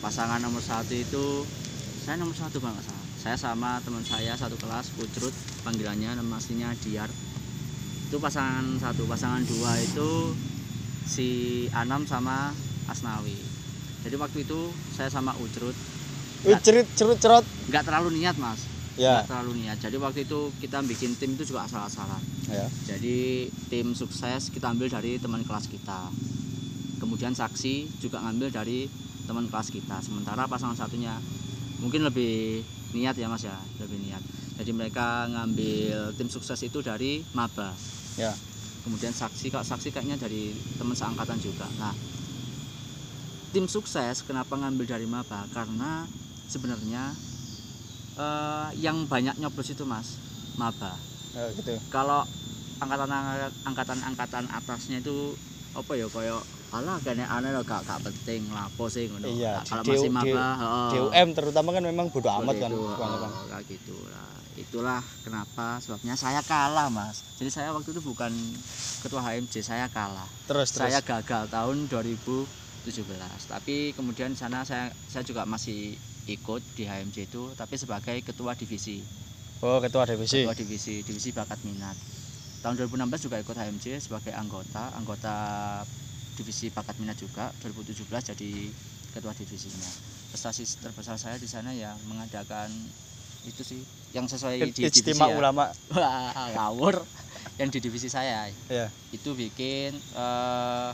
pasangan 0.02 0.42
nomor 0.42 0.58
satu 0.58 0.90
itu 0.90 1.46
saya 2.02 2.18
nomor 2.18 2.34
satu 2.34 2.58
kalau 2.58 2.74
nggak 2.74 2.82
salah 2.90 3.01
saya 3.22 3.38
sama 3.38 3.78
teman 3.86 4.02
saya 4.02 4.34
satu 4.34 4.58
kelas 4.58 4.90
Pucrut 4.98 5.30
panggilannya 5.62 6.18
nama 6.18 6.42
aslinya 6.42 6.74
Diar. 6.82 7.06
Itu 8.10 8.18
pasangan 8.18 8.82
satu. 8.82 9.06
Pasangan 9.06 9.46
dua 9.46 9.78
itu 9.78 10.34
si 11.06 11.28
Anam 11.70 12.02
sama 12.02 12.50
Asnawi. 12.90 13.38
Jadi 14.02 14.18
waktu 14.18 14.42
itu 14.42 14.74
saya 14.90 15.06
sama 15.06 15.38
Ucrut. 15.38 15.78
Cerit 16.66 16.90
cerut 16.98 17.22
cerot 17.22 17.46
nggak 17.70 17.86
terlalu 17.86 18.18
niat 18.18 18.34
mas. 18.42 18.66
Ya. 18.98 19.22
Nggak 19.22 19.30
terlalu 19.30 19.52
niat. 19.62 19.78
Jadi 19.78 19.96
waktu 20.02 20.26
itu 20.26 20.50
kita 20.58 20.82
bikin 20.82 21.14
tim 21.14 21.38
itu 21.38 21.54
juga 21.54 21.70
asal-asalan 21.70 22.18
ya. 22.50 22.66
Jadi 22.90 23.46
tim 23.70 23.94
sukses 23.94 24.50
kita 24.50 24.74
ambil 24.74 24.90
dari 24.90 25.22
teman 25.22 25.46
kelas 25.46 25.70
kita. 25.70 26.10
Kemudian 26.98 27.38
saksi 27.38 28.02
juga 28.02 28.18
ngambil 28.18 28.50
dari 28.50 28.90
teman 29.30 29.46
kelas 29.46 29.70
kita. 29.70 30.02
Sementara 30.02 30.50
pasangan 30.50 30.74
satunya 30.74 31.14
mungkin 31.78 32.02
lebih 32.02 32.66
niat 32.92 33.16
ya 33.16 33.26
mas 33.28 33.44
ya 33.44 33.56
lebih 33.80 33.98
niat. 34.00 34.22
Jadi 34.60 34.70
mereka 34.76 35.26
ngambil 35.28 36.14
tim 36.14 36.28
sukses 36.28 36.60
itu 36.60 36.84
dari 36.84 37.24
maba. 37.32 37.72
Ya. 38.20 38.32
Kemudian 38.84 39.14
saksi 39.14 39.48
kak 39.48 39.64
saksi 39.64 39.94
kayaknya 39.94 40.20
dari 40.20 40.52
teman 40.76 40.94
seangkatan 40.96 41.40
juga. 41.40 41.66
Nah 41.80 41.94
tim 43.52 43.68
sukses 43.68 44.24
kenapa 44.24 44.56
ngambil 44.56 44.84
dari 44.88 45.06
maba? 45.08 45.48
Karena 45.52 46.04
sebenarnya 46.48 47.12
eh, 48.20 48.68
yang 48.80 49.08
banyak 49.08 49.40
nyoblos 49.40 49.72
itu 49.72 49.84
mas 49.88 50.20
maba. 50.60 50.96
Ya, 51.32 51.48
gitu. 51.56 51.80
Kalau 51.88 52.28
angkatan 52.82 53.10
angkatan 53.64 53.98
angkatan 54.04 54.44
atasnya 54.52 55.00
itu 55.00 55.32
apa 55.72 55.96
ya 55.96 56.04
kayak 56.10 56.42
alah 56.72 56.96
kene 57.04 57.28
aneh 57.28 57.52
loh 57.52 57.60
gak, 57.68 57.84
gak 57.84 58.00
penting 58.00 58.48
lapo 58.48 58.88
sih 58.88 59.04
ngono. 59.04 59.28
Iya, 59.28 59.60
kalau 59.68 59.84
masih 59.84 60.08
maba 60.08 60.44
heeh. 60.56 60.88
DUM 60.96 61.28
terutama 61.36 61.68
kan 61.76 61.84
memang 61.84 62.06
bodo 62.08 62.32
amat 62.40 62.54
kan 62.56 62.70
itu, 62.72 62.80
heeh, 62.80 63.28
kayak 63.52 63.64
gitu 63.68 63.96
lah 64.08 64.32
itulah 64.56 65.04
kenapa 65.20 65.76
sebabnya 65.84 66.16
saya 66.16 66.40
kalah 66.40 66.88
mas. 66.88 67.20
Jadi 67.36 67.52
saya 67.52 67.76
waktu 67.76 67.92
itu 67.92 68.00
bukan 68.00 68.32
ketua 69.04 69.20
HMJ 69.20 69.54
saya 69.60 69.86
kalah. 69.92 70.28
Terus 70.48 70.72
terus. 70.72 70.88
saya 70.88 70.98
gagal 71.04 71.52
tahun 71.52 71.76
2017 71.92 73.44
tapi 73.46 73.92
kemudian 73.92 74.32
di 74.32 74.38
sana 74.40 74.64
saya 74.64 74.90
saya 75.06 75.22
juga 75.22 75.44
masih 75.44 76.00
ikut 76.24 76.62
di 76.72 76.88
HMJ 76.88 77.28
itu 77.28 77.52
tapi 77.52 77.76
sebagai 77.76 78.16
ketua 78.24 78.56
divisi. 78.56 79.04
Oh, 79.62 79.78
ketua 79.78 80.08
divisi. 80.08 80.42
ketua 80.42 80.56
divisi 80.56 81.04
divisi 81.04 81.30
bakat 81.36 81.60
minat. 81.68 81.94
Tahun 82.64 82.74
2016 82.78 83.26
juga 83.28 83.36
ikut 83.42 83.54
HMJ 83.54 84.00
sebagai 84.02 84.32
anggota 84.34 84.90
anggota 84.94 85.34
divisi 86.36 86.72
bakat 86.72 86.96
minat 86.98 87.16
juga 87.20 87.52
2017 87.60 88.32
jadi 88.32 88.50
ketua 89.12 89.32
divisinya 89.36 89.90
prestasi 90.32 90.64
terbesar 90.80 91.20
saya 91.20 91.36
di 91.36 91.44
sana 91.44 91.76
ya 91.76 91.92
mengadakan 92.08 92.72
itu 93.44 93.60
sih 93.60 93.80
yang 94.16 94.28
sesuai 94.28 94.72
di 94.72 94.84
divisi 94.84 95.24
ya. 95.24 95.36
ulama. 95.36 95.72
Ngawur 96.56 97.04
yang 97.60 97.68
di 97.72 97.78
divisi 97.80 98.08
saya 98.08 98.48
Ya. 98.68 98.88
itu 99.12 99.36
bikin 99.36 99.92
eh, 99.92 100.90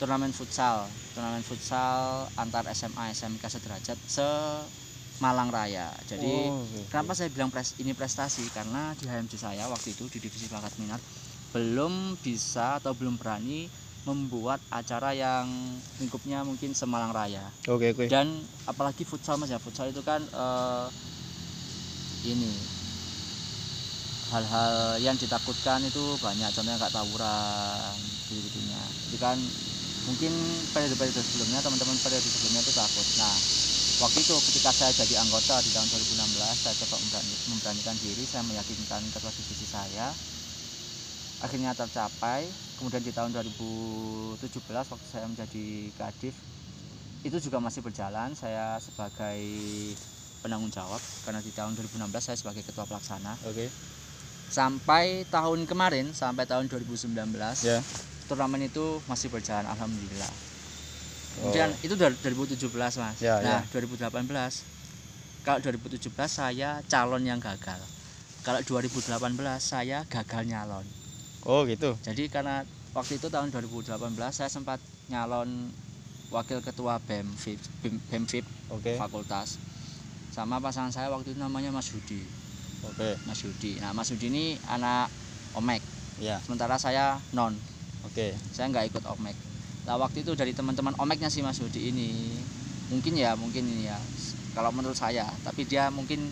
turnamen 0.00 0.32
futsal 0.32 0.88
turnamen 1.12 1.44
futsal 1.44 2.28
antar 2.40 2.64
SMA 2.72 3.12
SMK 3.12 3.44
sederajat 3.48 3.98
se 4.08 4.28
Malang 5.20 5.52
Raya 5.52 5.92
jadi 6.08 6.48
Oh, 6.50 6.64
oke. 6.64 6.80
Kenapa 6.92 7.16
saya 7.16 7.32
bilang 7.32 7.48
pres, 7.48 7.72
ini 7.80 7.96
prestasi? 7.96 8.44
Karena 8.52 8.92
di 8.92 9.08
HMJ 9.08 9.32
saya 9.40 9.64
waktu 9.64 9.96
itu 9.96 10.12
di 10.12 10.20
divisi 10.20 10.44
bakat 10.52 10.76
minat 10.76 11.00
belum 11.56 12.20
bisa 12.20 12.76
atau 12.80 12.92
belum 12.92 13.16
berani 13.16 13.64
membuat 14.02 14.58
acara 14.66 15.14
yang 15.14 15.78
lingkupnya 16.02 16.42
mungkin 16.42 16.74
Semalang 16.74 17.14
Raya. 17.14 17.54
Oke, 17.70 17.94
oke. 17.94 18.10
Dan 18.10 18.50
apalagi 18.66 19.06
futsal 19.06 19.38
Mas 19.38 19.50
ya, 19.50 19.62
futsal 19.62 19.94
itu 19.94 20.02
kan 20.02 20.26
eh, 20.26 20.86
ini 22.26 22.66
hal-hal 24.32 24.96
yang 25.02 25.14
ditakutkan 25.18 25.84
itu 25.84 26.16
banyak 26.16 26.50
contohnya 26.56 26.78
kayak 26.80 26.94
tawuran 26.94 27.94
gitu-gitunya. 28.26 28.90
Jadi 29.06 29.16
kan 29.20 29.38
mungkin 30.08 30.64
periode-periode 30.72 31.20
sebelumnya 31.22 31.60
teman-teman 31.62 32.00
periode 32.00 32.26
sebelumnya 32.32 32.64
itu 32.64 32.72
takut. 32.74 33.06
Nah, 33.14 33.38
waktu 34.00 34.24
itu 34.24 34.34
ketika 34.50 34.72
saya 34.72 34.90
jadi 34.96 35.20
anggota 35.20 35.60
di 35.62 35.70
tahun 35.70 35.92
2016 35.92 36.56
saya 36.58 36.74
coba 36.74 36.98
memberani- 36.98 37.38
memberanikan 37.46 37.94
diri 38.00 38.24
saya 38.26 38.42
meyakinkan 38.42 39.12
ketua 39.12 39.30
divisi 39.30 39.66
saya 39.68 40.16
akhirnya 41.42 41.74
tercapai 41.74 42.54
kemudian 42.78 43.02
di 43.02 43.10
tahun 43.10 43.34
2017 43.34 44.38
waktu 44.62 45.06
saya 45.10 45.26
menjadi 45.26 45.66
kadif 45.98 46.38
itu 47.26 47.36
juga 47.42 47.58
masih 47.58 47.82
berjalan 47.82 48.34
saya 48.38 48.78
sebagai 48.78 49.42
penanggung 50.38 50.70
jawab 50.70 51.02
karena 51.26 51.42
di 51.42 51.50
tahun 51.50 51.74
2016 51.74 51.98
saya 52.22 52.36
sebagai 52.38 52.62
ketua 52.62 52.86
pelaksana 52.86 53.42
Oke. 53.42 53.74
sampai 54.46 55.26
tahun 55.26 55.66
kemarin 55.66 56.14
sampai 56.14 56.46
tahun 56.46 56.70
2019 56.70 57.10
Ya. 57.66 57.82
turnamen 58.30 58.62
itu 58.62 59.02
masih 59.10 59.26
berjalan 59.26 59.66
alhamdulillah 59.66 60.30
kemudian 61.34 61.74
Oh. 61.74 61.86
itu 61.86 61.94
dari 61.98 62.14
2017 62.22 62.94
mas 63.02 63.18
Ya, 63.18 63.42
nah 63.42 63.66
ya. 63.66 63.70
2018 63.70 64.62
kalau 65.42 65.58
2017 65.58 66.30
saya 66.30 66.82
calon 66.86 67.26
yang 67.26 67.42
gagal 67.42 67.82
kalau 68.46 68.62
2018 68.62 69.58
saya 69.58 70.06
gagal 70.06 70.42
nyalon 70.46 70.86
Oh, 71.42 71.66
gitu. 71.66 71.98
jadi 72.06 72.30
karena 72.30 72.62
waktu 72.94 73.18
itu 73.18 73.26
tahun 73.26 73.50
2018 73.50 73.98
saya 74.30 74.46
sempat 74.46 74.78
nyalon 75.10 75.74
wakil 76.30 76.62
ketua 76.62 77.02
BEM 77.02 77.26
FIP, 77.34 77.58
BEM, 77.82 77.94
BEM 78.08 78.24
FIP 78.30 78.46
Oke. 78.70 78.94
fakultas 78.94 79.58
sama 80.32 80.62
pasangan 80.62 80.94
saya 80.94 81.10
waktu 81.10 81.34
itu 81.34 81.40
namanya 81.42 81.74
Mas 81.74 81.90
Hudi 81.92 82.22
Oke. 82.86 83.18
Mas 83.26 83.42
Hudi 83.42 83.76
nah 83.82 83.90
Mas 83.92 84.08
Hudi 84.14 84.30
ini 84.30 84.56
anak 84.70 85.10
Omek 85.58 85.82
Ya. 86.20 86.38
sementara 86.44 86.78
saya 86.78 87.18
non 87.34 87.56
Oke. 88.06 88.38
saya 88.54 88.70
nggak 88.70 88.94
ikut 88.94 89.04
Omek 89.18 89.34
nah 89.84 89.98
waktu 89.98 90.22
itu 90.22 90.32
dari 90.38 90.54
teman-teman 90.54 90.94
Omeknya 91.02 91.28
si 91.28 91.42
Mas 91.42 91.58
Hudi 91.58 91.90
ini 91.90 92.38
mungkin 92.86 93.18
ya 93.18 93.34
mungkin 93.34 93.66
ini 93.66 93.90
ya 93.90 93.98
kalau 94.54 94.70
menurut 94.70 94.94
saya 94.96 95.26
tapi 95.42 95.66
dia 95.66 95.90
mungkin 95.90 96.30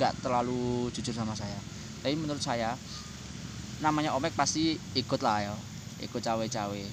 nggak 0.00 0.24
terlalu 0.24 0.88
jujur 0.96 1.12
sama 1.12 1.36
saya 1.36 1.60
tapi 2.02 2.16
menurut 2.16 2.40
saya 2.40 2.74
namanya 3.80 4.16
Omek 4.16 4.32
pasti 4.32 4.80
ikut 4.96 5.20
lah 5.20 5.38
ya 5.44 5.54
ikut 6.00 6.20
cawe-cawe 6.20 6.84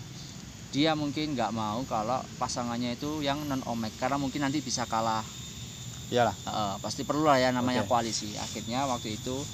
dia 0.74 0.92
mungkin 0.98 1.38
nggak 1.38 1.52
mau 1.54 1.86
kalau 1.86 2.20
pasangannya 2.42 2.98
itu 2.98 3.22
yang 3.22 3.46
non 3.46 3.62
Omek 3.68 3.94
karena 3.96 4.18
mungkin 4.18 4.42
nanti 4.44 4.60
bisa 4.60 4.90
kalah 4.90 5.24
Iyalah. 6.14 6.36
Heeh, 6.46 6.74
pasti 6.84 7.02
perlu 7.08 7.26
lah 7.26 7.42
ya 7.42 7.50
namanya 7.50 7.88
Oke. 7.88 7.90
koalisi 7.90 8.38
akhirnya 8.38 8.86
waktu 8.86 9.18
itu 9.18 9.46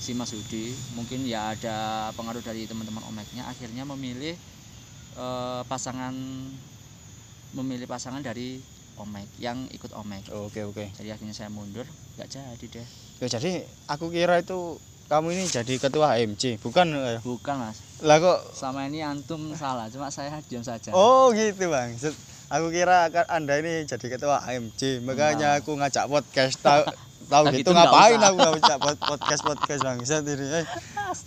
si 0.00 0.12
Mas 0.16 0.32
Hudi 0.32 0.76
mungkin 0.92 1.24
ya 1.28 1.52
ada 1.56 2.08
pengaruh 2.16 2.40
dari 2.44 2.64
teman-teman 2.68 3.04
Omeknya 3.04 3.48
akhirnya 3.48 3.84
memilih 3.88 4.36
eh, 5.16 5.62
pasangan 5.68 6.12
memilih 7.52 7.88
pasangan 7.88 8.20
dari 8.20 8.60
Omek 8.96 9.28
yang 9.40 9.68
ikut 9.72 9.92
Omek 9.92 10.28
Oke, 10.32 10.64
oke. 10.64 10.88
jadi 10.96 11.16
akhirnya 11.16 11.36
saya 11.36 11.48
mundur 11.52 11.84
nggak 12.16 12.28
jadi 12.32 12.66
deh 12.68 12.88
Ya, 13.16 13.32
jadi 13.32 13.64
aku 13.88 14.12
kira 14.12 14.44
itu 14.44 14.76
kamu 15.06 15.26
ini 15.30 15.44
jadi 15.46 15.74
ketua 15.76 16.14
HMC, 16.14 16.58
bukan? 16.58 16.86
eh? 16.92 17.20
bukan 17.20 17.54
mas 17.60 17.78
Lah 17.98 18.18
kok 18.18 18.42
sama 18.52 18.84
ini 18.84 19.00
antum 19.00 19.54
salah 19.54 19.86
cuma 19.86 20.10
saya 20.10 20.34
diam 20.44 20.60
saja 20.60 20.90
Oh, 20.90 21.30
gitu, 21.30 21.66
Bang. 21.66 21.94
Aku 22.48 22.68
kira 22.68 23.06
akan 23.06 23.26
Anda 23.28 23.58
ini 23.58 23.82
jadi 23.82 24.06
ketua 24.08 24.38
HMC, 24.40 25.00
makanya 25.00 25.56
aku 25.56 25.74
ngajak 25.74 26.06
podcast. 26.06 26.58
Tahu 26.58 26.82
tahu 27.32 27.44
Nah, 27.44 27.50
gitu 27.52 27.58
gitu 27.64 27.70
ngapain 27.72 28.20
aku 28.20 28.36
ngajak 28.38 28.78
pod- 28.78 29.02
podcast 29.04 29.42
podcast 29.42 29.80
Bang. 29.80 29.98
Ini. 29.98 30.46
Eh, 30.54 30.66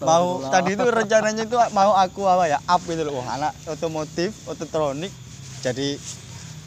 mau 0.02 0.40
tadi 0.46 0.72
itu 0.74 0.86
rencananya 0.86 1.44
itu 1.44 1.56
mau 1.70 1.92
aku 1.94 2.24
apa 2.24 2.48
ya? 2.48 2.60
Up 2.62 2.84
itu 2.84 3.02
loh, 3.02 3.18
Wah, 3.18 3.34
anak 3.34 3.52
otomotif, 3.66 4.32
ototronik 4.46 5.12
jadi 5.60 6.00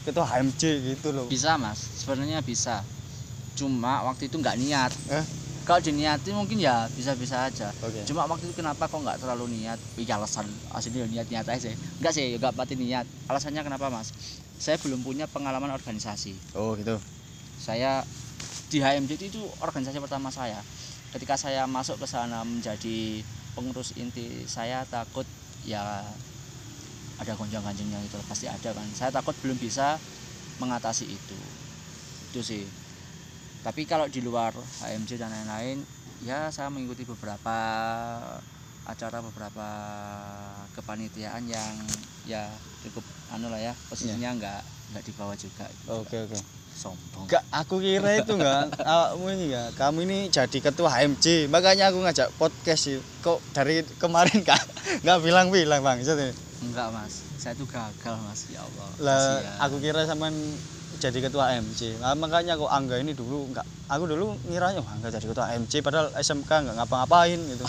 ketua 0.03 0.27
HMC 0.27 0.63
gitu 0.91 1.09
loh. 1.11 1.25
bisa 1.27 1.55
mas 1.55 1.79
sebenarnya 1.95 2.41
bisa 2.41 2.83
cuma 3.53 4.03
waktu 4.03 4.27
itu 4.27 4.35
nggak 4.35 4.57
niat 4.59 4.91
Eh? 5.09 5.25
Kalau 5.63 5.81
diniati 5.81 6.35
mungkin 6.35 6.59
ya 6.59 6.91
bisa-bisa 6.91 7.47
aja. 7.47 7.71
Oke. 7.87 8.03
cuma 8.09 8.27
waktu 8.27 8.51
itu 8.51 8.55
kenapa 8.59 8.91
kok 8.91 8.99
nggak 8.99 9.23
terlalu 9.23 9.59
niat? 9.59 9.79
Iya 9.95 10.19
alasan 10.19 10.47
aslinya 10.75 11.07
niat 11.07 11.27
niat 11.31 11.47
aja 11.47 11.71
sih. 11.71 11.75
Enggak 12.03 12.13
sih 12.15 12.27
nggak 12.37 12.55
pati 12.55 12.75
niat. 12.75 13.07
Alasannya 13.31 13.63
kenapa 13.63 13.87
mas? 13.89 14.11
Saya 14.59 14.79
belum 14.83 15.03
punya 15.03 15.27
pengalaman 15.31 15.71
organisasi. 15.75 16.35
Oh, 16.55 16.75
gitu. 16.79 16.99
saya 17.63 18.03
di 18.75 18.83
HMJ 18.83 19.31
itu 19.31 19.43
organisasi 19.63 20.03
pertama 20.03 20.35
saya. 20.35 20.59
Ketika 21.15 21.39
saya 21.39 21.69
masuk 21.71 22.01
ke 22.03 22.07
sana 22.11 22.43
menjadi 22.43 23.23
pengurus 23.55 23.95
inti 23.95 24.49
saya 24.51 24.83
takut 24.91 25.29
ya 25.63 26.03
ada 27.23 27.33
gonjang 27.39 27.63
ganjingnya 27.63 28.03
itu 28.03 28.19
pasti 28.27 28.51
ada 28.51 28.75
kan. 28.75 28.87
Saya 28.99 29.15
takut 29.15 29.37
belum 29.39 29.55
bisa 29.63 29.95
mengatasi 30.59 31.07
itu. 31.07 31.39
Itu 32.35 32.43
sih 32.43 32.67
tapi 33.63 33.87
kalau 33.87 34.11
di 34.11 34.19
luar 34.19 34.51
HMJ 34.83 35.11
dan 35.17 35.31
lain-lain 35.31 35.79
ya 36.23 36.51
saya 36.51 36.71
mengikuti 36.71 37.03
beberapa 37.03 37.57
acara 38.83 39.23
beberapa 39.23 39.67
kepanitiaan 40.75 41.47
yang 41.47 41.75
ya 42.27 42.51
cukup 42.83 43.07
anu 43.31 43.47
lah 43.47 43.59
ya 43.59 43.75
posisinya 43.87 44.35
nggak 44.35 44.61
nggak 44.93 45.03
di 45.07 45.13
bawah 45.15 45.37
juga 45.39 45.67
Oke, 45.87 46.19
oke. 46.27 46.39
sombong 46.75 47.31
Enggak, 47.31 47.45
aku 47.55 47.79
kira 47.79 48.19
itu 48.19 48.35
enggak 48.35 48.75
kamu 48.89 49.25
ini 49.39 49.45
enggak. 49.55 49.69
Kamu 49.79 49.99
ini 50.03 50.19
jadi 50.27 50.59
ketua 50.59 50.91
HMC, 50.91 51.47
makanya 51.47 51.95
aku 51.95 52.03
ngajak 52.03 52.29
podcast 52.35 52.83
sih. 52.91 52.99
Kok 53.23 53.39
dari 53.55 53.87
kemarin 54.03 54.43
Kak 54.43 54.59
enggak 55.05 55.19
bilang-bilang, 55.23 55.81
Bang. 55.85 56.03
Ini. 56.03 56.35
Enggak 56.67 56.89
mas, 56.91 57.23
saya 57.39 57.55
tuh 57.55 57.69
gagal 57.71 58.15
mas 58.27 58.51
ya 58.51 58.61
Allah. 58.65 58.89
Lah 58.99 59.23
aku 59.63 59.79
kira 59.79 60.03
sampean 60.09 60.35
jadi 61.01 61.19
ketua 61.25 61.57
AMC. 61.57 62.03
Nah, 62.03 62.13
makanya 62.19 62.59
kok 62.59 62.69
Angga 62.69 63.01
ini 63.01 63.17
dulu 63.17 63.49
enggak 63.49 63.67
aku 63.89 64.05
dulu 64.09 64.37
ngiranya 64.49 64.81
wah 64.81 64.95
enggak 64.97 65.21
jadi 65.21 65.27
ketua 65.33 65.47
AMC 65.53 65.73
padahal 65.85 66.09
SMK 66.17 66.51
enggak 66.51 66.77
ngapa-ngapain 66.81 67.39
gitu. 67.39 67.65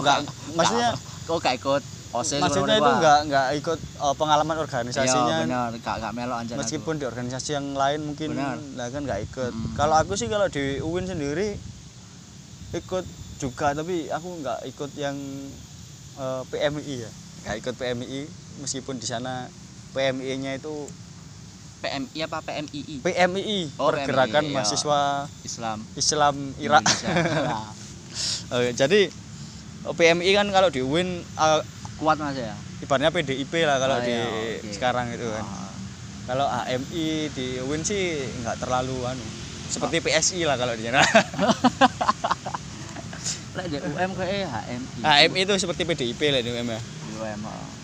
Enggak, 0.00 0.26
maksudnya 0.56 0.90
kok 1.26 1.38
gak 1.42 1.56
ikut 1.58 1.82
OSIS 2.14 2.40
maksudnya 2.40 2.76
itu 2.78 2.92
enggak 3.02 3.18
enggak 3.28 3.46
ikut 3.58 3.78
uh, 4.00 4.14
pengalaman 4.14 4.56
organisasinya. 4.62 5.44
Iya 5.44 5.46
benar, 5.50 5.70
gak 5.82 5.96
gak 6.00 6.12
anjir. 6.16 6.54
Meskipun 6.56 6.94
di 7.02 7.04
organisasi 7.04 7.50
yang 7.58 7.66
lain 7.74 8.00
mungkin 8.06 8.32
Benar. 8.32 8.56
lah 8.78 8.88
kan 8.88 9.02
enggak 9.04 9.20
ikut. 9.26 9.52
Mm. 9.52 9.74
Kalau 9.74 9.94
aku 9.98 10.14
sih 10.14 10.30
kalau 10.30 10.46
di 10.48 10.80
UIN 10.80 11.06
sendiri 11.10 11.58
ikut 12.72 13.04
juga 13.36 13.76
tapi 13.76 14.08
aku 14.08 14.28
enggak 14.40 14.58
ikut 14.70 14.90
yang 14.96 15.16
uh, 16.16 16.42
PMI 16.48 16.94
ya. 17.04 17.10
Enggak 17.44 17.56
ikut 17.66 17.74
PMI 17.76 18.20
meskipun 18.64 18.96
di 18.96 19.06
sana 19.06 19.50
PMI-nya 19.92 20.56
itu 20.56 20.88
PMI 21.86 22.18
apa 22.26 22.38
PMII? 22.42 22.94
PMII 23.06 23.60
Oh, 23.78 23.94
Pergerakan 23.94 24.42
PMII, 24.42 24.50
iya. 24.50 24.56
Mahasiswa 24.58 25.00
Islam 25.46 25.78
Islam 25.94 26.34
Irak. 26.58 26.82
Nah, 27.46 27.70
Oke, 28.54 28.70
jadi 28.74 29.00
eh, 29.06 29.94
PMI 29.94 30.30
kan 30.34 30.46
kalau 30.50 30.68
di 30.74 30.82
UIN 30.82 31.22
eh, 31.22 31.60
kuat 31.96 32.18
mas 32.18 32.34
ya. 32.34 32.52
ibaratnya 32.82 33.08
PDIP 33.08 33.52
lah 33.64 33.78
kalau 33.80 33.96
Oh, 33.96 34.04
di 34.04 34.12
iya, 34.12 34.26
oke. 34.60 34.68
sekarang 34.74 35.14
itu 35.14 35.24
kan. 35.30 35.44
Ah, 35.46 35.64
Kalau 36.26 36.50
AMI 36.50 37.30
di 37.30 37.46
UIN 37.62 37.86
sih 37.86 38.18
nggak 38.42 38.58
terlalu 38.58 39.06
anu. 39.06 39.22
Seperti 39.70 40.02
PSI 40.02 40.42
lah 40.42 40.58
kalau 40.58 40.74
di 40.74 40.82
sana. 40.82 41.00
Di 43.56 43.80
UM 43.80 44.10
kayak 44.12 44.52
HMI. 44.52 45.00
AMI 45.00 45.40
itu 45.48 45.54
seperti 45.56 45.88
PDIP 45.88 46.20
lah 46.28 46.44
di 46.44 46.50
UM 46.52 46.68
ya. 46.68 46.80
UM. 47.16 47.40
oh. 47.40 47.75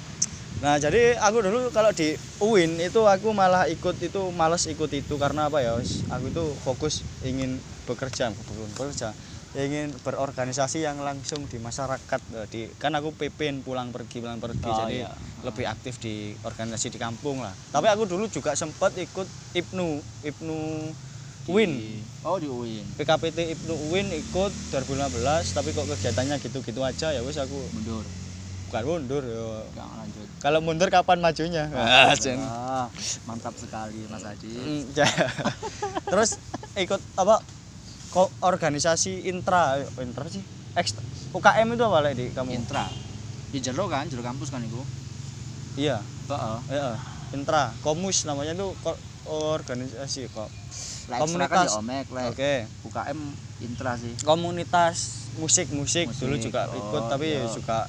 Nah, 0.63 0.79
jadi 0.79 1.19
aku 1.19 1.43
dulu 1.43 1.75
kalau 1.75 1.91
di 1.91 2.15
UIN 2.39 2.79
itu 2.79 3.03
aku 3.03 3.35
malah 3.35 3.67
ikut 3.67 3.99
itu 3.99 4.31
males 4.31 4.71
ikut 4.71 4.95
itu 4.95 5.15
karena 5.19 5.51
apa 5.51 5.59
ya? 5.59 5.75
wis, 5.75 6.07
Aku 6.07 6.31
itu 6.31 6.55
fokus 6.63 7.03
ingin 7.19 7.59
bekerja, 7.83 8.31
bukan 8.31 8.71
bekerja, 8.71 9.19
ingin 9.59 9.91
berorganisasi 10.07 10.87
yang 10.87 11.03
langsung 11.03 11.51
di 11.51 11.59
masyarakat. 11.59 12.21
Eh, 12.31 12.47
Di 12.47 12.61
kan 12.79 12.95
aku 12.95 13.11
PP 13.11 13.67
pulang 13.67 13.91
pergi 13.91 14.23
pulang 14.23 14.39
pergi 14.39 14.71
Oh, 14.71 14.87
jadi 14.87 15.03
iya. 15.03 15.11
lebih 15.43 15.67
aktif 15.67 15.99
di 15.99 16.39
organisasi 16.47 16.95
di 16.95 16.99
kampung 17.03 17.43
lah. 17.43 17.59
Tapi 17.75 17.91
aku 17.91 18.07
dulu 18.07 18.31
juga 18.31 18.55
sempat 18.55 18.95
ikut 18.95 19.27
IPNU, 19.59 20.07
IPNU 20.23 20.59
UIN. 21.51 22.07
Oh 22.23 22.39
di 22.39 22.47
UIN. 22.47 22.95
PKPT 22.95 23.59
IPNU 23.59 23.75
UIN 23.91 24.15
ikut 24.15 24.55
2015 24.71 25.51
tapi 25.59 25.75
kok 25.75 25.91
kegiatannya 25.91 26.39
gitu-gitu 26.39 26.87
aja 26.87 27.11
ya 27.11 27.19
wis 27.27 27.35
aku 27.35 27.67
Mundur. 27.75 28.07
Bukan 28.73 28.89
mundur 28.89 29.21
yo. 29.21 29.69
Nggak 29.77 29.89
lanjut. 30.01 30.29
Kalau 30.41 30.59
mundur 30.65 30.89
kapan 30.89 31.21
majunya? 31.21 31.69
Ah. 31.77 32.17
Ah, 32.17 32.89
mantap 33.29 33.53
sekali 33.53 34.09
Mas 34.09 34.25
Adi. 34.25 34.49
Mm, 34.49 34.97
ja. 34.97 35.05
Terus 36.13 36.41
ikut 36.81 37.01
apa? 37.21 37.37
Kok 38.17 38.29
organisasi 38.41 39.29
intra, 39.29 39.77
intra 40.01 40.25
sih? 40.33 40.41
Ekstra. 40.73 41.05
UKM 41.37 41.69
itu 41.77 41.85
apa 41.85 41.99
lagi 42.01 42.17
di 42.17 42.25
kamu? 42.33 42.49
Intra. 42.57 42.89
Di 43.53 43.61
jero 43.61 43.85
kan, 43.93 44.09
jero 44.09 44.25
kampus 44.25 44.49
kan 44.49 44.65
itu. 44.65 44.81
Iya, 45.77 46.01
Heeh. 46.33 46.57
iya. 46.73 46.97
Intra, 47.37 47.73
komus 47.85 48.25
namanya 48.25 48.57
itu 48.57 48.73
ko- 48.81 49.01
organisasi 49.29 50.33
kok. 50.33 50.49
Kan 51.13 51.25
Komunitas. 51.29 51.69
ya 51.69 51.81
Omek, 51.81 52.07
Oke. 52.09 52.55
UKM 52.89 53.21
Intra 53.65 53.97
sih. 54.01 54.13
Komunitas 54.25 55.29
musik-musik 55.41 56.13
dulu 56.21 56.37
Musik, 56.37 56.53
juga 56.53 56.69
oh, 56.69 56.77
ikut 56.77 57.03
tapi 57.09 57.37
iya. 57.37 57.49
juga 57.49 57.89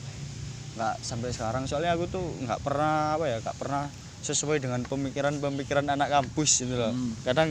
nggak 0.74 0.96
sampai 1.00 1.30
sekarang 1.30 1.64
soalnya 1.64 1.94
aku 1.94 2.06
tuh 2.08 2.26
nggak 2.40 2.60
pernah 2.60 3.14
apa 3.14 3.26
ya 3.28 3.38
nggak 3.40 3.56
pernah 3.56 3.84
sesuai 4.20 4.58
dengan 4.58 4.82
pemikiran-pemikiran 4.82 5.86
anak 5.88 6.10
kampus 6.10 6.62
gitu 6.62 6.74
loh 6.74 6.90
Hmm. 6.90 7.14
kadang 7.22 7.50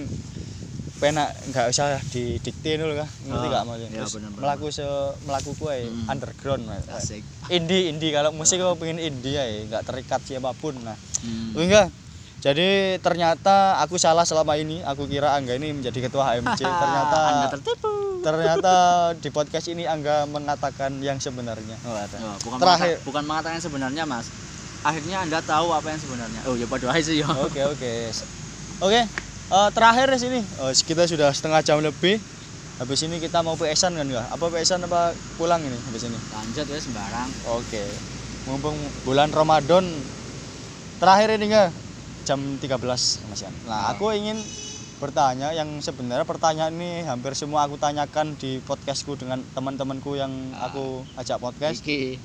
penak 0.97 1.31
nggak 1.49 1.66
usah 1.68 1.99
didikte 2.09 2.77
dulu 2.77 2.95
kah 2.97 3.11
ngerti 3.25 3.35
Ah, 3.41 3.51
nggak 3.53 3.64
maksudnya 3.64 3.91
terus 3.97 4.14
bener-bener. 4.14 4.41
melaku 4.41 4.66
se 4.70 4.87
melaku 5.23 5.51
kue 5.53 5.77
Hmm. 5.83 6.07
underground 6.09 6.62
Mas. 6.64 6.87
Asik. 6.89 7.23
indie 7.49 7.87
indie 7.89 8.11
kalau 8.11 8.31
musik 8.31 8.59
aku 8.59 8.79
pengen 8.79 8.99
indie 8.99 9.35
ya 9.35 9.43
nggak 9.64 9.83
terikat 9.85 10.23
siapa 10.23 10.51
pun 10.53 10.75
nah 10.77 10.95
Hmm. 11.20 11.55
enggak 11.55 11.91
jadi 12.39 12.99
ternyata 12.99 13.79
aku 13.79 13.95
salah 13.97 14.23
selama 14.23 14.55
ini 14.55 14.83
aku 14.83 15.07
kira 15.07 15.31
Angga 15.33 15.55
ini 15.55 15.70
menjadi 15.73 15.95
ketua 16.03 16.27
HMC 16.29 16.59
ternyata 16.83 17.18
Anda 17.29 17.47
tertipu. 17.49 18.01
Ternyata 18.23 18.75
di 19.18 19.29
podcast 19.29 19.66
ini 19.66 19.85
Angga 19.85 20.25
mengatakan 20.25 20.97
yang 20.99 21.18
sebenarnya 21.18 21.77
oh, 21.83 21.93
ada. 21.93 22.16
Oh, 22.23 22.37
bukan 22.41 22.59
Terakhir. 22.59 22.95
mengata- 22.95 23.05
bukan 23.05 23.23
mengatakan 23.27 23.55
yang 23.59 23.66
sebenarnya, 23.66 24.05
Mas. 24.07 24.27
Akhirnya 24.83 25.16
Anda 25.20 25.39
tahu 25.39 25.70
apa 25.70 25.91
yang 25.91 26.01
sebenarnya. 26.01 26.41
Oh, 26.47 26.55
ya 26.55 26.66
pada 26.66 26.87
aja 26.91 27.03
sih 27.03 27.23
ya. 27.23 27.27
oke 27.29 27.61
oke 27.68 27.91
oke 28.81 29.01
eh, 29.53 29.68
terakhir 29.70 30.07
di 30.09 30.18
sini 30.18 30.39
oh, 30.59 30.70
kita 30.73 31.07
sudah 31.07 31.31
setengah 31.31 31.62
jam 31.62 31.79
lebih 31.79 32.18
habis 32.79 32.99
ini 33.01 33.23
kita 33.23 33.43
mau 33.43 33.55
PSan 33.55 33.95
kan 33.95 34.07
ya 34.09 34.27
apa 34.27 34.43
PSan 34.49 34.83
apa 34.83 35.14
pulang 35.39 35.62
ini 35.62 35.77
habis 35.87 36.03
ini 36.03 36.18
Lanjut 36.35 36.66
ya 36.66 36.79
sembarang. 36.79 37.31
Oke. 37.53 37.85
Mumpung 38.43 38.75
bulan 39.03 39.31
Ramadan 39.31 39.87
terakhir 40.99 41.39
ini 41.39 41.47
enggak 41.47 41.70
jam 42.23 42.39
13 42.59 42.75
Mas 43.29 43.39
Yan. 43.39 43.55
Nah, 43.66 43.70
Oh. 43.70 43.87
aku 43.95 44.05
ingin 44.11 44.39
bertanya 45.03 45.50
yang 45.50 45.82
sebenarnya 45.82 46.22
pertanyaan 46.22 46.70
ini 46.70 47.03
hampir 47.03 47.34
semua 47.34 47.66
aku 47.66 47.74
tanyakan 47.74 48.38
di 48.38 48.62
podcastku 48.62 49.18
dengan 49.18 49.42
teman-temanku 49.50 50.14
yang 50.14 50.30
Ah. 50.55 50.70
aku 50.70 51.03
ajak 51.18 51.42
podcast. 51.42 51.82
Iki. 51.82 52.22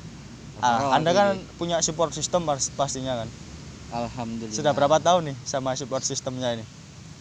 Ah, 0.57 0.93
anda 0.93 1.09
kan 1.09 1.33
iki. 1.33 1.57
punya 1.57 1.81
support 1.81 2.13
system 2.13 2.45
pas- 2.45 2.69
pastinya 2.71 3.17
kan. 3.17 3.29
Alhamdulillah. 3.89 4.53
Sudah 4.53 4.71
berapa 4.71 4.97
tahun 4.99 5.33
nih 5.33 5.37
sama 5.41 5.73
support 5.73 6.03
systemnya 6.03 6.53
ini? 6.53 6.65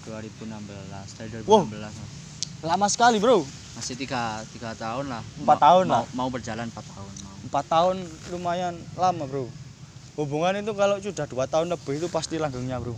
2016. 0.04 1.08
Dari 1.16 1.28
2016, 1.32 1.48
Wow. 1.48 2.68
Lama 2.68 2.86
sekali, 2.86 3.16
Bro. 3.16 3.44
Masih 3.74 3.94
tiga, 3.94 4.40
tiga 4.50 4.72
tahun 4.72 5.08
lah. 5.08 5.20
Empat 5.36 5.58
tahun 5.58 5.84
mau, 5.86 5.94
lah. 5.94 6.04
Mau 6.12 6.28
berjalan 6.28 6.66
4 6.66 6.84
tahun. 6.86 7.12
Mau. 7.22 7.36
Empat 7.44 7.64
tahun 7.66 7.96
lumayan 8.28 8.74
lama, 8.94 9.24
Bro. 9.24 9.48
Hubungan 10.16 10.56
itu 10.56 10.72
kalau 10.72 10.96
sudah 10.96 11.24
dua 11.24 11.44
tahun 11.44 11.68
lebih 11.68 11.96
itu 11.96 12.08
pasti 12.08 12.36
langgengnya, 12.36 12.80
Bro. 12.80 12.96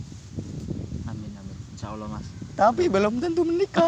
Amin 1.05 1.31
amin. 1.33 1.57
Insya 1.73 1.91
Allah 1.91 2.07
mas. 2.07 2.23
Tapi 2.59 2.91
belum 2.91 3.23
tentu 3.23 3.47
menikah 3.47 3.87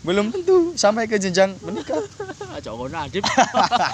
belum 0.00 0.28
tentu 0.28 0.76
sampai 0.76 1.08
ke 1.08 1.16
jenjang 1.16 1.56
menikah 1.60 1.96
Aja 2.56 2.74
kono 2.74 2.98
adip. 2.98 3.22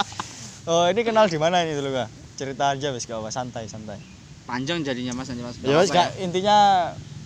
oh 0.70 0.88
ini 0.88 1.04
kenal 1.04 1.28
di 1.28 1.36
mana 1.36 1.62
ini 1.62 1.76
dulu 1.76 1.92
kak 1.92 2.08
cerita 2.34 2.74
aja 2.74 2.90
wes 2.90 3.06
gak 3.06 3.20
apa 3.20 3.30
santai 3.30 3.70
santai 3.70 4.00
Panjang 4.46 4.82
jadinya 4.82 5.10
mas 5.12 5.26
nanti 5.26 5.42
mas. 5.42 5.58
ya 5.58 5.82
Kak, 5.84 6.22
intinya 6.22 6.58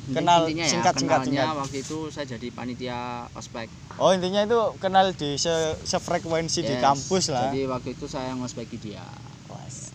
Inti- 0.09 0.17
kenal 0.17 0.49
intinya 0.49 0.65
ya, 0.65 0.73
singkat 0.73 0.95
singkat 0.97 1.21
singkat 1.23 1.53
waktu 1.53 1.77
itu 1.85 2.09
saya 2.09 2.25
jadi 2.27 2.49
panitia 2.49 2.99
ospek. 3.37 3.69
oh 4.01 4.11
intinya 4.11 4.41
itu 4.43 4.57
kenal 4.81 5.13
di 5.13 5.37
se 5.37 5.53
sefrekuensi 5.85 6.65
di 6.65 6.75
Yes. 6.75 6.81
kampus 6.81 7.25
lah 7.29 7.53
Jadi 7.53 7.69
waktu 7.69 7.89
itu 7.93 8.09
saya 8.09 8.33
ngospeki 8.33 8.77
dia. 8.81 9.05
Wes. 9.53 9.93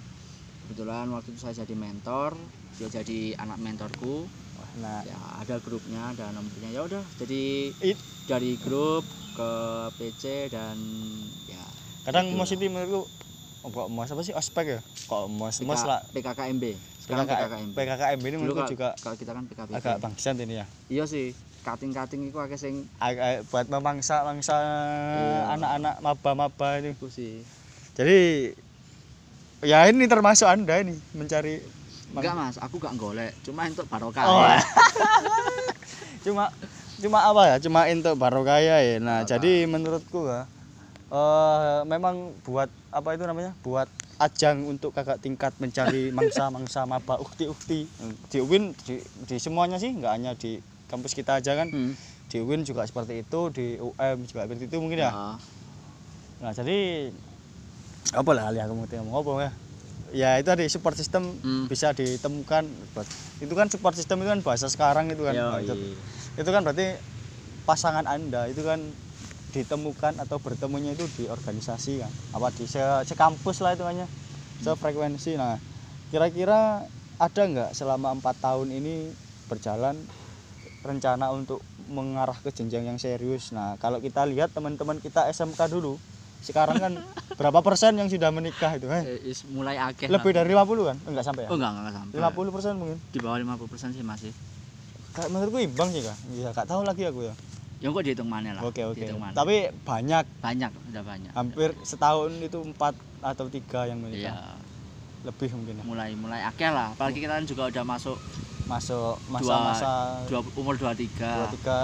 Kebetulan 0.61 1.09
waktu 1.09 1.33
itu 1.33 1.39
saya 1.41 1.57
jadi 1.57 1.73
mentor, 1.73 2.37
dia 2.77 2.87
jadi 2.87 3.33
anak 3.35 3.57
mentorku. 3.57 4.29
Wah, 4.55 4.71
nah 4.79 4.99
Ya 5.03 5.19
ada 5.43 5.55
grupnya, 5.59 6.15
ada 6.15 6.31
nomornya. 6.31 6.71
Ya 6.71 6.81
udah, 6.87 7.03
jadi 7.19 7.75
it, 7.83 7.99
dari 8.25 8.55
grup 8.55 9.03
ke 9.35 9.51
PC 9.99 10.47
dan 10.47 10.79
ya. 11.45 11.59
kadang 12.07 12.31
Gitu 12.31 12.39
lah. 12.39 12.47
itu 12.47 12.65
menurutku 12.71 13.01
oh, 13.65 13.69
kok 13.73 13.87
mos 13.91 14.09
apa 14.13 14.21
sih 14.21 14.31
ospek 14.31 14.65
ya 14.77 14.79
kok 15.09 15.25
mos 15.27 15.57
mos 15.65 15.81
PK 15.81 15.89
lah 15.89 16.01
PKKMB. 16.13 16.63
Sekarang 17.01 17.25
PKK, 17.27 17.41
PKKMB. 17.41 17.73
PKKMB 17.75 18.23
ini 18.23 18.37
menurutku 18.39 18.63
juga 18.71 18.89
kalau 19.01 19.15
kita 19.19 19.31
kan 19.35 19.43
PKB. 19.49 19.69
agak 19.75 19.95
bangsat 19.99 20.35
ini 20.39 20.55
ya 20.63 20.65
Iya 20.87 21.03
sih, 21.09 21.33
kating-kating 21.65 22.29
itu 22.29 22.37
akeh 22.37 22.55
sing 22.61 22.85
agak 23.01 23.43
buat 23.49 23.67
memangsa 23.67 24.21
mangsa 24.23 24.55
Iya. 24.55 25.57
anak-anak 25.57 25.95
maba-maba 25.99 26.79
ini 26.79 26.93
iku 26.93 27.09
sih. 27.09 27.41
Jadi 27.97 28.53
ya 29.65 29.89
ini 29.89 30.05
termasuk 30.05 30.45
anda 30.45 30.77
ini 30.77 30.93
mencari 31.17 31.57
Enggak 32.15 32.35
mas, 32.35 32.55
aku 32.57 32.75
gak 32.79 32.95
golek, 32.95 33.35
cuma 33.43 33.67
untuk 33.67 33.85
barokah. 33.91 34.23
Oh, 34.23 34.39
ya. 34.39 34.59
cuma 36.25 36.47
cuma 36.97 37.19
apa 37.27 37.41
ya? 37.51 37.55
Cuma 37.59 37.79
untuk 37.91 38.15
barokah 38.15 38.59
ya. 38.63 38.77
ya. 38.79 38.95
Nah 38.97 39.21
Barokah. 39.21 39.29
jadi 39.35 39.53
menurutku 39.67 40.21
ya 40.25 40.47
eh 41.05 41.79
memang 41.85 42.33
buat 42.41 42.71
apa 42.89 43.13
itu 43.13 43.23
namanya? 43.27 43.53
Buat 43.61 43.91
ajang 44.17 44.63
untuk 44.65 44.95
kakak 44.95 45.19
tingkat 45.19 45.51
mencari 45.59 46.09
mangsa-mangsa 46.15 46.87
maba 46.87 47.19
ukti-ukti 47.19 47.91
di 48.31 48.37
UIN 48.39 48.71
di, 48.87 49.03
di 49.27 49.37
semuanya 49.37 49.75
sih 49.75 49.91
nggak 49.91 50.11
hanya 50.15 50.31
di 50.39 50.57
kampus 50.87 51.11
kita 51.13 51.43
aja 51.43 51.51
kan 51.53 51.67
Hmm. 51.67 51.93
di 52.31 52.39
UIN 52.39 52.63
juga 52.63 52.87
seperti 52.87 53.21
itu 53.21 53.39
di 53.51 53.75
UM 53.75 54.23
juga 54.23 54.47
seperti 54.47 54.71
itu 54.71 54.77
mungkin 54.79 55.03
ya 55.03 55.11
Nah, 55.11 55.35
Nah, 56.35 56.51
jadi 56.51 57.11
apa 58.11 58.31
lah 58.35 58.51
ali 58.51 58.59
aku 58.59 58.75
mau 58.75 58.87
ngomong 58.87 59.15
apa 59.23 59.31
ya? 59.39 59.51
Ya 60.15 60.39
itu 60.39 60.47
tadi 60.47 60.63
support 60.71 60.95
system 60.95 61.43
Hmm. 61.43 61.67
bisa 61.67 61.91
ditemukan. 61.91 62.87
buat- 62.95 63.11
Itu 63.35 63.51
kan 63.51 63.67
support 63.67 63.99
system 63.99 64.23
itu 64.23 64.31
kan 64.31 64.39
bahasa 64.47 64.71
sekarang 64.71 65.11
itu 65.11 65.27
kan. 65.27 65.35
Yo, 65.35 65.43
Nah, 65.43 65.59
itu, 65.59 65.75
iya. 65.75 65.99
itu 66.39 66.49
kan 66.55 66.63
berarti 66.63 67.03
pasangan 67.67 68.07
Anda 68.07 68.47
itu 68.47 68.63
kan 68.63 68.95
ditemukan 69.51 70.23
atau 70.23 70.39
bertemunya 70.39 70.95
itu 70.95 71.11
di 71.11 71.27
organisasi 71.27 71.99
kan. 71.99 72.15
Apa 72.31 72.55
di 72.55 72.63
se 72.63 72.79
sekampus 73.03 73.59
lah 73.59 73.75
itu 73.75 73.83
hanya 73.83 74.07
sefrekuensi. 74.63 75.35
Nah, 75.35 75.59
kira-kira 76.07 76.87
ada 77.19 77.41
nggak 77.43 77.71
selama 77.75 78.15
empat 78.15 78.39
tahun 78.39 78.71
ini 78.71 79.19
berjalan 79.51 80.07
rencana 80.79 81.35
untuk 81.35 81.59
mengarah 81.75 82.39
ke 82.39 82.55
jenjang 82.55 82.87
yang 82.87 82.95
serius. 82.95 83.51
Nah, 83.51 83.75
kalau 83.83 83.99
kita 83.99 84.23
lihat 84.23 84.55
teman-teman 84.55 85.03
kita 85.03 85.27
SMK 85.27 85.67
dulu, 85.67 85.99
sekarang 86.45 86.77
kan 86.77 86.93
berapa 87.33 87.59
persen 87.59 87.97
yang 87.97 88.05
sudah 88.05 88.29
menikah 88.29 88.77
itu? 88.77 88.85
Eh, 88.85 89.25
Eh, 89.25 89.35
mulai 89.49 89.75
akeh. 89.75 90.05
lebih 90.05 90.31
lah. 90.31 90.37
dari 90.39 90.49
50 90.53 90.83
kan? 90.85 90.97
Enggak 91.03 91.25
sampai 91.25 91.41
ya? 91.43 91.49
Oh 91.49 91.57
enggak 91.57 91.71
enggak 91.73 91.95
sampai. 91.97 92.15
50 92.15 92.53
persen 92.53 92.73
mungkin. 92.77 92.97
Di 93.09 93.19
bawah 93.19 93.37
50% 93.41 93.91
sih 93.91 94.05
masih. 94.05 94.31
Kayak 95.11 95.29
menurutku 95.33 95.57
imbang 95.57 95.89
sih 95.89 96.05
kak. 96.05 96.17
Iya, 96.29 96.49
gak 96.53 96.67
tahu 96.67 96.83
lagi 96.83 97.07
aku 97.07 97.25
ya. 97.25 97.33
Ya 97.83 97.87
kok 97.91 98.03
dihitung 98.03 98.29
mana 98.29 98.55
lah. 98.55 98.63
Oke 98.63 98.83
oke. 98.83 99.03
Tapi 99.33 99.55
banyak, 99.83 100.23
banyak, 100.39 100.71
udah 100.91 101.03
banyak. 101.03 101.31
hampir 101.33 101.75
setahun 101.81 102.31
itu 102.39 102.59
empat 102.63 102.93
atau 103.19 103.49
tiga 103.49 103.89
yang 103.89 103.99
menikah. 103.99 104.31
Iya, 104.31 104.35
Lebih 105.25 105.49
mungkin 105.57 105.73
ya. 105.79 105.83
mulai 105.83 106.13
mulai 106.13 106.41
akeh 106.45 106.69
lah. 106.69 106.93
Apalagi 106.93 107.19
kita 107.19 107.35
kan 107.35 107.45
juga 107.45 107.67
udah 107.67 107.83
masuk 107.83 108.17
Masuk 108.65 109.21
Dua- 109.29 109.61
masa-masa 109.61 110.25
dua, 110.25 110.41
umur 110.57 110.73
23. 110.73 111.37
dua 111.37 111.47
tiga. 111.53 111.81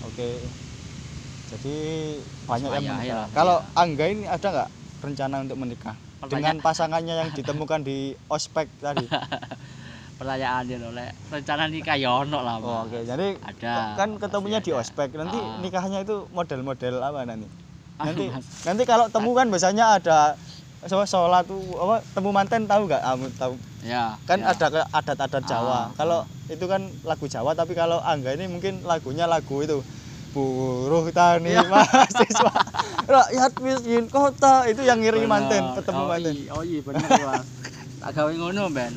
Oke. 0.00 0.40
Jadi 1.54 1.76
banyak 2.44 2.70
yang 2.72 2.82
Supaya, 2.82 2.98
menikah. 2.98 3.22
ya, 3.22 3.30
Kalau 3.30 3.56
iya. 3.56 3.78
Angga 3.78 4.04
ini 4.10 4.24
ada 4.26 4.46
nggak 4.50 4.70
rencana 5.00 5.36
untuk 5.40 5.56
menikah 5.56 5.94
dengan 6.24 6.56
pasangannya 6.58 7.14
yang 7.14 7.30
ditemukan 7.30 7.80
di 7.80 7.98
ospek 8.26 8.66
tadi? 8.76 9.06
pertanyaan 10.18 10.62
dia 10.62 10.78
oleh 10.78 11.10
rencana 11.26 11.66
nikah 11.66 11.94
ya 11.94 12.10
ono 12.16 12.38
lah. 12.40 12.58
Oh. 12.58 12.86
Oke, 12.86 13.02
jadi 13.02 13.34
Ada. 13.36 13.98
kan 13.98 14.14
ketemunya 14.14 14.58
pasti 14.58 14.66
di 14.66 14.72
ada. 14.72 14.80
ospek. 14.80 15.08
Nanti 15.12 15.38
Ah. 15.38 15.58
nikahnya 15.58 15.98
itu 16.02 16.26
model-model 16.30 16.94
apa 16.98 17.22
nanti? 17.24 17.46
Ah, 17.94 18.10
Nanti 18.10 18.24
nanti 18.64 18.82
kalau 18.82 19.06
temu 19.06 19.30
kan 19.32 19.46
biasanya 19.46 19.98
ada 19.98 20.18
sholat 21.04 21.46
tuh 21.46 21.58
apa 21.78 22.02
temu 22.10 22.30
manten 22.30 22.66
tahu 22.66 22.86
nggak? 22.86 23.02
Kamu 23.02 23.26
tahu 23.34 23.54
Ya. 23.82 24.16
kan 24.24 24.38
ya. 24.38 24.54
ada 24.54 24.86
adat-adat 24.90 25.42
Jawa. 25.44 25.70
Ah, 25.70 25.86
Kalau 25.94 26.18
itu 26.46 26.64
kan 26.64 26.80
lagu 27.02 27.26
Jawa, 27.26 27.52
tapi 27.52 27.74
kalau 27.74 27.98
Angga 28.00 28.32
ini 28.32 28.46
mungkin 28.46 28.82
lagunya 28.82 29.26
lagu 29.26 29.60
itu 29.60 29.82
buruh 30.34 31.06
tani 31.08 31.54
Iya. 31.54 31.62
mahasiswa 31.64 32.52
rakyat 33.14 33.52
miskin 33.56 34.10
kota 34.10 34.66
itu 34.66 34.82
yang 34.82 34.98
Bener. 34.98 35.30
manten 35.30 35.62
ketemu 35.78 35.96
oh, 35.96 36.08
manten 36.10 36.34
iya, 36.34 36.50
oh 36.50 36.62
iya 36.66 36.80
bener 36.82 37.06
Mas. 37.06 37.46
Tak 38.02 38.10
gawe 38.12 38.32
ngono, 38.34 38.68
Ben. 38.68 38.92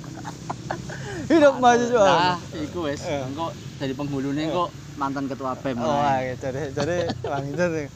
hidup 1.31 1.53
mahasiswa 1.61 2.03
Nah, 2.03 2.37
iku 2.57 2.89
wis. 2.89 3.05
Eh. 3.05 3.21
Engko 3.23 3.47
dari 3.77 3.93
penghulune 3.93 4.43
kok 4.49 4.69
mantan 4.97 5.29
ketua 5.29 5.53
BEM. 5.55 5.77
oh 5.77 6.01
jadi 6.33 7.05
itu 7.45 7.63
tuh 7.69 7.87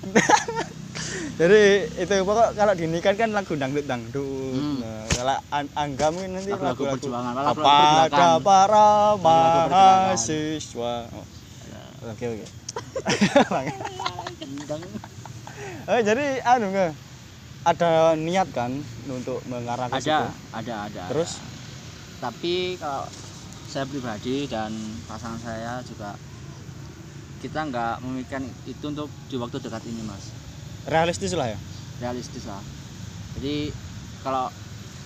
Jadi 1.40 1.62
itu 1.96 2.14
pokok 2.22 2.52
kalau 2.52 2.76
dinikahan 2.76 3.16
kan 3.16 3.32
lagu 3.32 3.56
dangdut 3.56 3.88
dangdut. 3.88 4.54
Hmm. 4.54 4.76
Nah, 4.78 5.04
kalau 5.08 5.36
an- 5.50 5.72
Angga 5.74 6.06
mungkin 6.12 6.36
nanti 6.36 6.52
perjuangan, 6.52 7.32
pergerakan. 7.56 8.38
para 8.44 8.86
Lagu-lagu 9.16 9.18
pergerakan. 9.18 9.98
mahasiswa. 10.12 10.94
Oh, 11.10 11.26
Oke. 12.12 12.59
Eh, 15.90 16.00
jadi 16.06 16.38
anu 16.46 16.70
nggak 16.70 16.92
ada 17.66 18.14
niat 18.16 18.48
kan 18.54 18.72
untuk 19.10 19.42
mengarah 19.50 19.90
ke 19.90 20.00
situ. 20.00 20.10
ada 20.10 20.30
ada 20.54 20.74
ada 20.86 21.04
Terus? 21.12 21.36
ada. 21.36 21.48
tapi 22.20 22.76
kalau 22.78 23.04
saya 23.66 23.84
pribadi 23.84 24.46
dan 24.46 24.70
pasangan 25.04 25.40
saya 25.40 25.80
juga 25.82 26.14
kita 27.40 27.60
nggak 27.68 27.94
memikirkan 28.04 28.44
itu 28.64 28.84
untuk 28.86 29.08
di 29.28 29.36
waktu 29.40 29.56
dekat 29.60 29.82
ini 29.88 30.02
mas 30.04 30.30
Realistis 30.88 31.32
lah 31.36 31.48
ya. 31.52 31.58
realistis 32.00 32.44
lah 32.48 32.60
jadi 33.36 33.72
kalau 34.20 34.48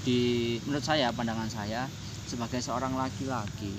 di 0.04 0.18
menurut 0.68 0.84
saya 0.84 1.10
pandangan 1.14 1.48
saya 1.48 1.86
sebagai 2.26 2.60
seorang 2.60 2.92
laki-laki 2.94 3.72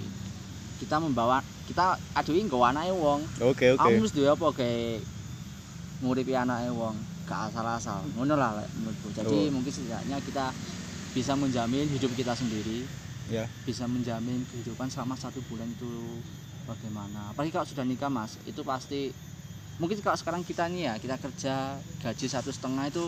kita 0.76 1.00
membawa 1.00 1.40
kita 1.66 1.96
aduin 2.14 2.46
ke 2.46 2.56
anake 2.56 2.94
wong. 2.94 3.22
Oke 3.42 3.74
oke. 3.74 3.80
kamu 3.80 3.98
mesti 4.02 4.22
apa 4.24 4.48
kayak 4.54 5.02
nguripi 5.98 6.34
anake 6.34 6.70
wong. 6.70 6.96
Gak 7.26 7.50
asal-asal. 7.50 8.06
Ngono 8.14 8.36
lah 8.36 8.54
menurutku. 8.72 9.10
Jadi 9.12 9.50
Oh. 9.50 9.52
mungkin 9.52 9.72
setidaknya 9.72 10.18
kita 10.22 10.46
bisa 11.12 11.34
menjamin 11.34 11.88
hidup 11.90 12.12
kita 12.14 12.34
sendiri. 12.34 12.86
Ya. 13.26 13.50
bisa 13.66 13.90
menjamin 13.90 14.46
kehidupan 14.46 14.86
selama 14.86 15.18
satu 15.18 15.42
bulan 15.42 15.66
itu 15.66 15.90
bagaimana. 16.62 17.34
Apalagi 17.34 17.50
kalau 17.50 17.66
sudah 17.66 17.82
nikah 17.82 18.06
mas 18.06 18.38
itu 18.46 18.62
pasti 18.62 19.10
mungkin 19.82 19.98
kalau 19.98 20.14
sekarang 20.14 20.46
kita 20.46 20.70
nih 20.70 20.82
ya 20.84 20.94
kita 21.02 21.18
kerja 21.18 21.74
gaji 22.06 22.26
satu 22.30 22.54
setengah 22.54 22.86
itu 22.86 23.02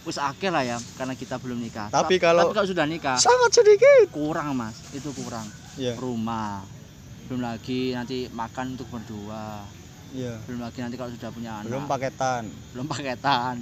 wis 0.00 0.16
akeh 0.16 0.48
lah 0.48 0.64
ya 0.64 0.80
karena 0.96 1.12
kita 1.12 1.36
belum 1.36 1.60
nikah. 1.60 1.92
Tapi 1.92 2.16
Ta- 2.16 2.32
kalau- 2.32 2.48
tapi 2.48 2.56
kalau 2.56 2.68
sudah 2.72 2.88
nikah 2.88 3.20
Sangat 3.20 3.52
sedikit. 3.52 4.08
kurang 4.08 4.56
mas. 4.56 4.80
Itu 4.88 5.12
kurang. 5.12 5.52
Iya. 5.76 5.92
rumah 6.00 6.64
belum 7.24 7.40
lagi 7.40 7.92
nanti 7.92 8.28
makan 8.28 8.74
untuk 8.74 8.88
berdua 8.88 9.64
Iya. 10.10 10.38
belum 10.46 10.60
lagi 10.60 10.78
nanti 10.78 10.94
kalau 10.94 11.10
sudah 11.10 11.30
punya 11.30 11.50
anak 11.58 11.66
Belum 11.66 11.84
paketan. 11.84 12.42
belum 12.70 12.86
paketan 12.86 13.56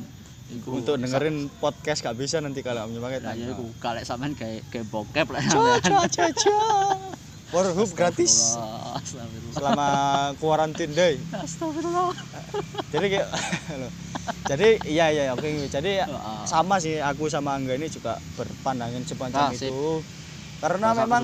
Iku, 0.45 0.69
Untuk 0.77 1.01
dengerin 1.01 1.49
podcast 1.57 2.03
gak 2.03 2.13
bisa 2.13 2.37
nanti 2.37 2.61
kalau 2.61 2.85
punya 2.85 3.01
paketan. 3.01 3.33
ya 3.35 3.47
iku 3.49 3.65
kalek 3.79 4.05
sampean 4.05 4.35
kayak 4.35 4.61
kayak 4.69 4.85
bokep 4.87 5.27
lah 5.27 5.41
Caca 5.41 6.05
caca. 6.05 6.59
Pornhub 7.49 7.89
gratis 7.93 8.57
Astagfirullah, 8.93 9.53
selama 9.53 9.89
quarantine 10.37 10.93
day. 10.93 11.15
Astagfirullah. 11.31 12.17
Jadi 12.89 13.07
kayak. 13.11 13.29
Jadi 14.47 14.69
iya 14.87 15.07
iya 15.09 15.23
oke. 15.31 15.45
Jadi 15.67 16.01
Heeh. 16.01 16.41
sama 16.45 16.77
sih 16.77 16.97
aku 16.97 17.29
sama 17.29 17.53
Angga 17.53 17.77
ini 17.77 17.89
juga 17.89 18.17
berpandangan 18.33 19.05
sepanjang 19.05 19.53
sip. 19.53 19.69
itu. 19.69 20.01
Karena 20.63 20.95
Rasa 20.95 21.03
memang 21.03 21.23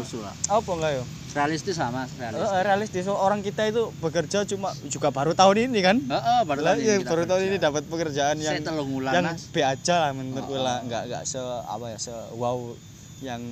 apa 0.51 0.70
enggak 0.74 0.93
ya? 0.93 1.05
realistis 1.28 1.76
lah 1.76 1.93
mas 1.95 2.11
realistis 2.16 2.51
Eh, 2.51 2.62
realistis 2.64 3.05
orang 3.07 3.41
kita 3.45 3.68
itu 3.68 3.93
bekerja 3.95 4.43
cuma 4.43 4.72
juga 4.82 5.14
baru 5.14 5.30
tahun 5.30 5.70
ini 5.70 5.80
kan? 5.84 5.97
Heeh, 6.03 6.41
baru 6.43 6.61
Lah, 6.64 6.74
tahun 6.74 6.78
ini 6.80 7.05
baru 7.05 7.22
tahun 7.22 7.43
ini 7.47 7.57
dapat 7.61 7.82
pekerjaan 7.86 8.36
yang 8.41 8.59
bulan 8.82 9.12
yang 9.14 9.24
mas 9.30 9.47
B 9.53 9.62
aja 9.62 9.97
lah 10.03 10.11
menurutku 10.11 10.51
Oh, 10.51 10.59
lah 10.59 10.82
nggak 10.82 11.03
nggak 11.07 11.22
se 11.22 11.39
apa 11.39 11.95
ya 11.95 11.99
se 12.01 12.11
wow 12.32 12.74
yang 13.20 13.43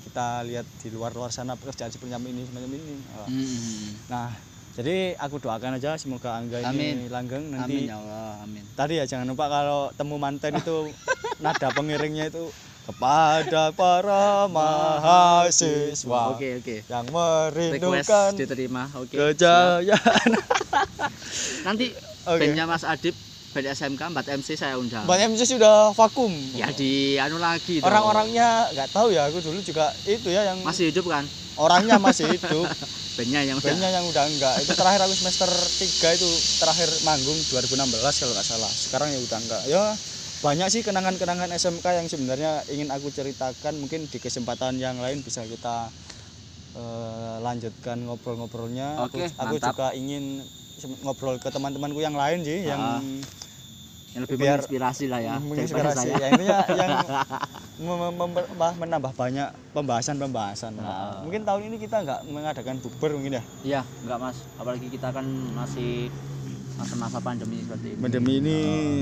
kita 0.00 0.40
lihat 0.42 0.64
di 0.78 0.88
luar 0.88 1.12
luar 1.12 1.28
sana 1.28 1.58
pekerjaan 1.58 1.90
semacam 1.90 2.22
ini 2.28 2.42
semacam 2.46 2.70
ini 2.72 2.94
Oh. 3.12 3.26
Hmm. 3.28 3.90
nah 4.08 4.28
jadi 4.72 5.12
aku 5.18 5.36
doakan 5.36 5.76
aja 5.76 6.00
semoga 6.00 6.32
angga 6.32 6.64
ini 6.64 7.04
Amin. 7.04 7.12
langgeng 7.12 7.44
amin 7.50 7.58
nanti 7.58 7.76
ya 7.84 7.98
Allah 7.98 8.40
amin 8.40 8.64
tadi 8.72 8.96
ya 8.96 9.04
jangan 9.04 9.28
lupa 9.28 9.46
kalau 9.46 9.92
temu 9.92 10.16
manten 10.16 10.54
itu 10.54 10.88
nada 11.44 11.68
pengiringnya 11.68 12.30
itu 12.30 12.48
kepada 12.82 13.70
para 13.70 14.50
mahasiswa 14.50 16.22
oke 16.34 16.48
oke. 16.62 16.76
yang 16.90 17.06
request 17.06 18.10
merindukan 18.10 18.30
diterima 18.34 18.82
oke. 18.98 19.14
kejayaan. 19.14 20.28
Nanti 21.66 21.94
Oke. 22.22 22.38
bandnya 22.38 22.64
Mas 22.66 22.86
Adip 22.86 23.14
band 23.52 23.68
SMK 23.68 24.00
4 24.00 24.36
MC 24.40 24.48
saya 24.56 24.74
undang. 24.80 25.04
Mbak 25.04 25.18
MC 25.34 25.40
sudah 25.44 25.92
vakum. 25.92 26.32
Ya 26.56 26.72
di 26.72 27.20
anu 27.20 27.36
lagi 27.36 27.84
orang-orangnya 27.84 28.72
nggak 28.72 28.88
tahu 28.94 29.12
ya 29.12 29.28
aku 29.28 29.44
dulu 29.44 29.60
juga 29.60 29.92
itu 30.08 30.32
ya 30.32 30.46
yang 30.48 30.64
masih 30.64 30.88
hidup 30.90 31.06
kan? 31.10 31.28
Orangnya 31.60 32.00
masih 32.00 32.30
hidup. 32.38 32.66
Bandnya 33.12 33.44
yang 33.44 33.60
udah. 33.60 33.68
Bandnya 33.68 33.90
yang 33.92 34.04
udah 34.08 34.24
enggak. 34.24 34.56
Itu 34.64 34.72
terakhir 34.72 35.04
aku 35.04 35.14
semester 35.20 35.50
3 35.52 36.16
itu 36.16 36.30
terakhir 36.56 36.88
manggung 37.04 37.36
2016 37.52 38.22
kalau 38.24 38.32
nggak 38.32 38.46
salah. 38.48 38.72
Sekarang 38.72 39.12
ya 39.12 39.20
udah 39.20 39.38
enggak. 39.38 39.62
Ya 39.68 39.84
banyak 40.42 40.68
sih 40.68 40.82
kenangan-kenangan 40.82 41.54
SMK 41.54 41.86
yang 41.94 42.06
sebenarnya 42.06 42.50
ingin 42.66 42.90
aku 42.90 43.08
ceritakan 43.08 43.78
mungkin 43.78 44.10
di 44.10 44.18
kesempatan 44.18 44.74
yang 44.76 44.98
lain 44.98 45.22
bisa 45.22 45.46
kita 45.46 45.86
eh, 46.74 47.34
lanjutkan 47.38 48.02
ngobrol-ngobrolnya 48.02 49.06
aku, 49.06 49.22
Oke, 49.22 49.26
aku 49.30 49.54
mantap. 49.54 49.70
juga 49.70 49.86
ingin 49.94 50.42
ngobrol 51.00 51.38
ke 51.38 51.46
teman-temanku 51.46 52.02
yang 52.02 52.18
lain 52.18 52.42
sih 52.42 52.66
yang 52.66 52.80
Ah, 52.80 52.98
yang 54.12 54.22
lebih 54.26 54.34
biar 54.36 54.58
menginspirasi 54.60 55.04
lah 55.06 55.20
ya 55.22 55.34
daripada 55.38 55.46
menginspirasi 55.46 56.04
saya. 56.04 56.16
ya 56.18 56.26
intinya 56.28 56.58
yang 56.74 56.90
mem- 57.80 58.12
mem- 58.12 58.34
mem- 58.52 58.76
menambah 58.76 59.12
banyak 59.14 59.46
pembahasan-pembahasan 59.72 60.74
Ah. 60.74 60.82
Nah, 60.82 60.94
mungkin 61.22 61.46
tahun 61.46 61.70
ini 61.70 61.76
kita 61.78 62.02
nggak 62.02 62.20
mengadakan 62.26 62.76
bukber 62.76 63.14
mungkin 63.14 63.38
ya 63.38 63.42
Iya, 63.62 63.80
enggak 64.02 64.18
Mas. 64.18 64.36
Apalagi 64.58 64.90
kita 64.90 65.14
kan 65.14 65.22
masih 65.54 66.10
masa-masa 66.82 67.18
pandemi 67.18 67.58
seperti 67.58 67.86
ini. 67.88 68.00
pandemi 68.00 68.32
ini 68.36 68.58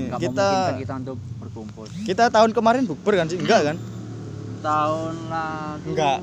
Enggak 0.07 0.21
kita 0.23 0.49
kita 0.77 0.93
untuk 0.99 1.17
berkumpul. 1.39 1.87
kita 2.05 2.25
tahun 2.29 2.51
kemarin 2.53 2.85
bukber 2.85 3.15
kan 3.15 3.27
sih 3.27 3.37
enggak 3.37 3.61
kan 3.65 3.77
Tahun 4.61 5.15
lalu 5.27 5.85
Enggak. 5.89 6.19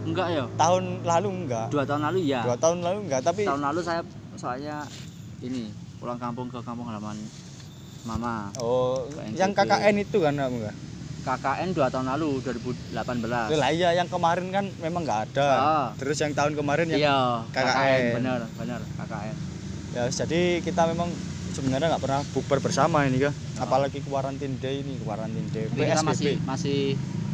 Enggak 0.00 0.26
ya. 0.30 0.44
tahun 0.54 0.84
lalu 1.02 1.28
enggak 1.38 1.66
Dua 1.68 1.84
tahun 1.84 2.00
lalu 2.02 2.18
ya. 2.26 2.40
dua 2.42 2.56
tahun 2.56 2.78
lalu 2.80 2.98
enggak 3.04 3.20
tapi 3.22 3.42
Tahun 3.42 3.62
lalu 3.62 3.80
saya 3.80 4.00
soalnya 4.34 4.84
ini 5.40 5.72
pulang 5.96 6.16
kampung 6.16 6.46
ke 6.46 6.60
kampung 6.60 6.84
halaman 6.84 7.16
mama. 8.02 8.48
oh 8.56 9.04
yang. 9.30 9.52
KKN 9.52 9.96
itu 9.98 10.16
kan 10.18 10.32
kamu 10.34 10.56
enggak 10.58 10.76
KKN 11.20 11.68
dua 11.70 11.88
tahun 11.88 12.06
lalu 12.10 12.40
2018. 12.40 12.96
lah 13.52 13.68
iya 13.68 13.92
yang 13.92 14.08
kemarin 14.08 14.48
kan 14.48 14.64
memang 14.80 15.04
enggak 15.04 15.20
ada 15.26 15.48
Ah. 15.52 15.86
terus 15.94 16.16
yang 16.16 16.32
tahun 16.32 16.52
kemarin 16.54 16.88
yang 16.90 17.00
Iya, 17.00 17.18
KKN. 17.50 18.02
bener, 18.14 18.40
bener 18.56 18.80
KKN. 18.96 19.36
Ya 19.90 20.06
jadi 20.06 20.62
kita 20.62 20.86
memang 20.90 21.10
sebenarnya 21.50 21.90
nggak 21.94 22.02
pernah 22.02 22.20
bukber 22.30 22.58
bersama 22.62 23.02
ini 23.10 23.18
kan 23.26 23.34
apalagi 23.58 23.98
quarantine 24.06 24.56
day 24.62 24.80
ini 24.86 24.96
quarantine 25.02 25.50
day 25.50 25.66
Tapi 25.66 25.82
kita 25.82 26.02
masih 26.06 26.26
PSBB 26.38 26.46
masih 26.46 26.80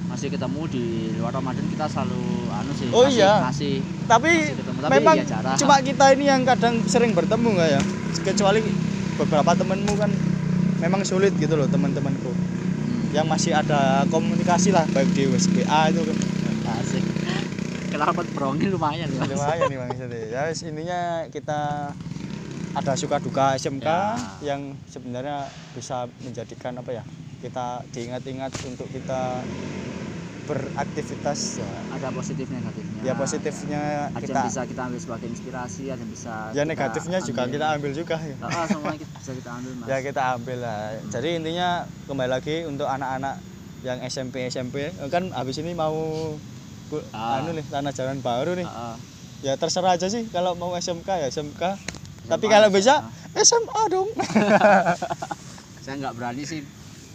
masih 0.06 0.28
ketemu 0.30 0.62
di 0.70 0.84
luar 1.18 1.34
Ramadan 1.34 1.66
kita 1.66 1.90
selalu 1.90 2.22
anu 2.54 2.72
sih 2.78 2.88
Oh 2.94 3.04
masih, 3.04 3.18
iya. 3.18 3.32
masih 3.42 3.74
tapi 4.06 4.30
masih 4.30 4.56
ketemu. 4.62 4.78
Tapi 4.78 4.94
memang 5.02 5.16
ya 5.18 5.24
jarang. 5.26 5.56
cuma 5.58 5.74
kita 5.82 6.04
ini 6.14 6.24
yang 6.30 6.42
kadang 6.46 6.74
sering 6.86 7.10
bertemu 7.12 7.48
nggak 7.58 7.70
ya. 7.74 7.82
Kecuali 8.22 8.60
beberapa 9.18 9.50
temenmu 9.58 9.92
kan 9.98 10.10
memang 10.78 11.02
sulit 11.02 11.34
gitu 11.36 11.58
loh 11.58 11.66
teman-temanku. 11.66 12.30
Hmm. 12.30 13.10
yang 13.10 13.26
masih 13.26 13.56
ada 13.56 14.04
komunikasi 14.12 14.70
lah 14.70 14.86
baik 14.94 15.10
di 15.16 15.26
WA 15.26 15.80
itu 15.90 16.00
kan. 16.06 16.16
Asik. 16.78 17.02
Kenapa 17.90 18.22
brongin 18.36 18.68
lumayan 18.70 19.08
ya 19.08 19.24
lumayan 19.24 19.66
nih 19.72 19.78
bang 19.78 19.90
ya 20.28 20.40
wis, 20.52 20.60
intinya 20.68 21.24
kita 21.32 21.90
ada 22.76 22.92
suka 22.94 23.16
duka 23.16 23.56
SMK 23.56 23.88
Ya. 23.88 24.52
yang 24.52 24.60
sebenarnya 24.84 25.44
bisa 25.72 25.96
menjadikan 26.20 26.76
apa 26.76 26.92
ya 26.92 27.02
kita 27.38 27.66
diingat-ingat 27.90 28.52
untuk 28.66 28.88
kita 28.88 29.40
beraktivitas 30.46 31.58
ya, 31.58 31.66
ada 31.90 32.08
positif 32.14 32.46
negatifnya 32.46 33.00
ya 33.02 33.12
positifnya 33.14 33.80
ada 34.08 34.22
kita 34.22 34.30
yang 34.32 34.46
bisa 34.46 34.62
kita 34.62 34.82
ambil 34.86 35.00
sebagai 35.02 35.26
inspirasi 35.26 35.82
ada 35.90 35.98
yang 35.98 36.12
bisa 36.12 36.32
ya 36.54 36.62
negatifnya 36.62 37.18
juga 37.18 37.40
ambil. 37.42 37.54
kita 37.56 37.66
ambil 37.74 37.90
juga 37.92 38.16
ya. 38.20 38.36
Ah, 38.40 38.64
semuanya 38.64 38.98
kita 39.00 39.12
bisa 39.18 39.32
kita 39.34 39.50
ambil 39.52 39.72
mas 39.74 39.86
ya 39.86 39.96
kita 40.00 40.22
ambil 40.38 40.58
lah 40.62 40.80
jadi 41.10 41.28
intinya 41.34 41.68
kembali 42.06 42.30
lagi 42.30 42.56
untuk 42.62 42.86
anak-anak 42.86 43.34
yang 43.82 43.98
SMP 44.04 44.46
SMP 44.46 44.76
kan 45.08 45.34
habis 45.34 45.58
ini 45.58 45.74
mau 45.74 45.96
bu, 46.86 46.96
Ah. 47.10 47.42
anu 47.42 47.50
nih 47.50 47.66
tanah 47.66 47.90
jalan 47.90 48.22
baru 48.22 48.54
nih 48.54 48.64
Ah, 48.64 48.94
ah. 48.94 48.96
ya 49.42 49.58
terserah 49.58 49.98
aja 49.98 50.06
sih 50.06 50.30
kalau 50.30 50.54
mau 50.54 50.70
SMK 50.72 51.08
ya 51.16 51.26
SMK 51.26 51.62
tapi 52.26 52.46
SMA, 52.46 52.52
kalau 52.52 52.68
bisa 52.68 52.94
SMA. 53.00 53.42
SMA 53.42 53.82
dong. 53.88 54.08
Saya 55.84 55.94
nggak 56.02 56.14
berani 56.14 56.42
sih 56.42 56.60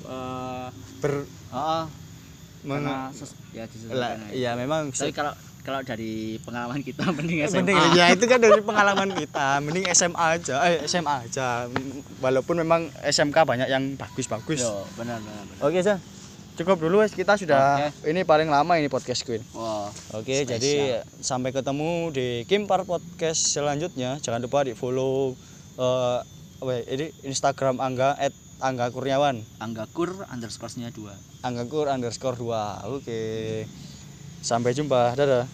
eh 0.02 0.68
ber 1.04 1.14
meng- 2.64 2.86
karena 2.86 3.12
ya 3.52 3.66
lah, 3.92 4.12
ya 4.32 4.52
memang 4.56 4.94
tapi 4.94 5.12
kalau 5.12 5.34
kalau 5.62 5.86
dari 5.86 6.42
pengalaman 6.42 6.82
kita 6.82 7.06
mending 7.18 7.46
SMA 7.46 7.58
mending 7.62 7.78
ya 7.94 8.06
itu 8.10 8.26
kan 8.26 8.40
dari 8.42 8.62
pengalaman 8.62 9.10
kita. 9.14 9.62
Mending 9.62 9.86
SMA 9.92 10.26
aja 10.40 10.56
eh 10.66 10.82
SMA 10.88 11.28
aja. 11.28 11.68
Walaupun 12.18 12.62
memang 12.62 12.90
SMK 13.04 13.38
banyak 13.46 13.68
yang 13.70 13.94
bagus-bagus. 13.94 14.64
Yo, 14.64 14.88
benar 14.96 15.22
benar, 15.22 15.44
benar. 15.46 15.62
oke 15.62 15.80
Sa. 15.84 15.96
Cukup 16.52 16.78
dulu 16.78 17.00
wes 17.02 17.16
kita 17.16 17.36
sudah 17.36 17.90
ini 18.04 18.22
paling 18.22 18.52
lama 18.52 18.76
ini 18.76 18.92
podcast 18.92 19.24
Queen 19.24 19.42
Wah, 19.56 19.88
Oke, 20.14 20.44
Spesial. 20.44 20.52
jadi 20.60 20.74
sampai 21.20 21.56
ketemu 21.56 22.12
di 22.12 22.28
Kimpar 22.46 22.84
Podcast 22.84 23.50
selanjutnya. 23.50 24.20
Jangan 24.20 24.44
lupa 24.44 24.68
di 24.68 24.76
follow 24.76 25.34
eh, 25.78 26.20
Weh, 26.62 26.86
ini 26.86 27.10
Instagram 27.26 27.82
Angga 27.82 28.14
at 28.16 28.30
Angga 28.62 28.94
Kurniawan. 28.94 29.42
Angga 29.58 29.90
Kur 29.90 30.14
underscore-nya 30.30 30.94
2 30.94 31.42
Angga 31.42 31.66
Kur 31.66 31.90
underscore 31.90 32.38
2. 32.38 32.94
Oke. 32.94 33.22
Sampai 34.42 34.78
jumpa. 34.78 35.18
Dadah. 35.18 35.50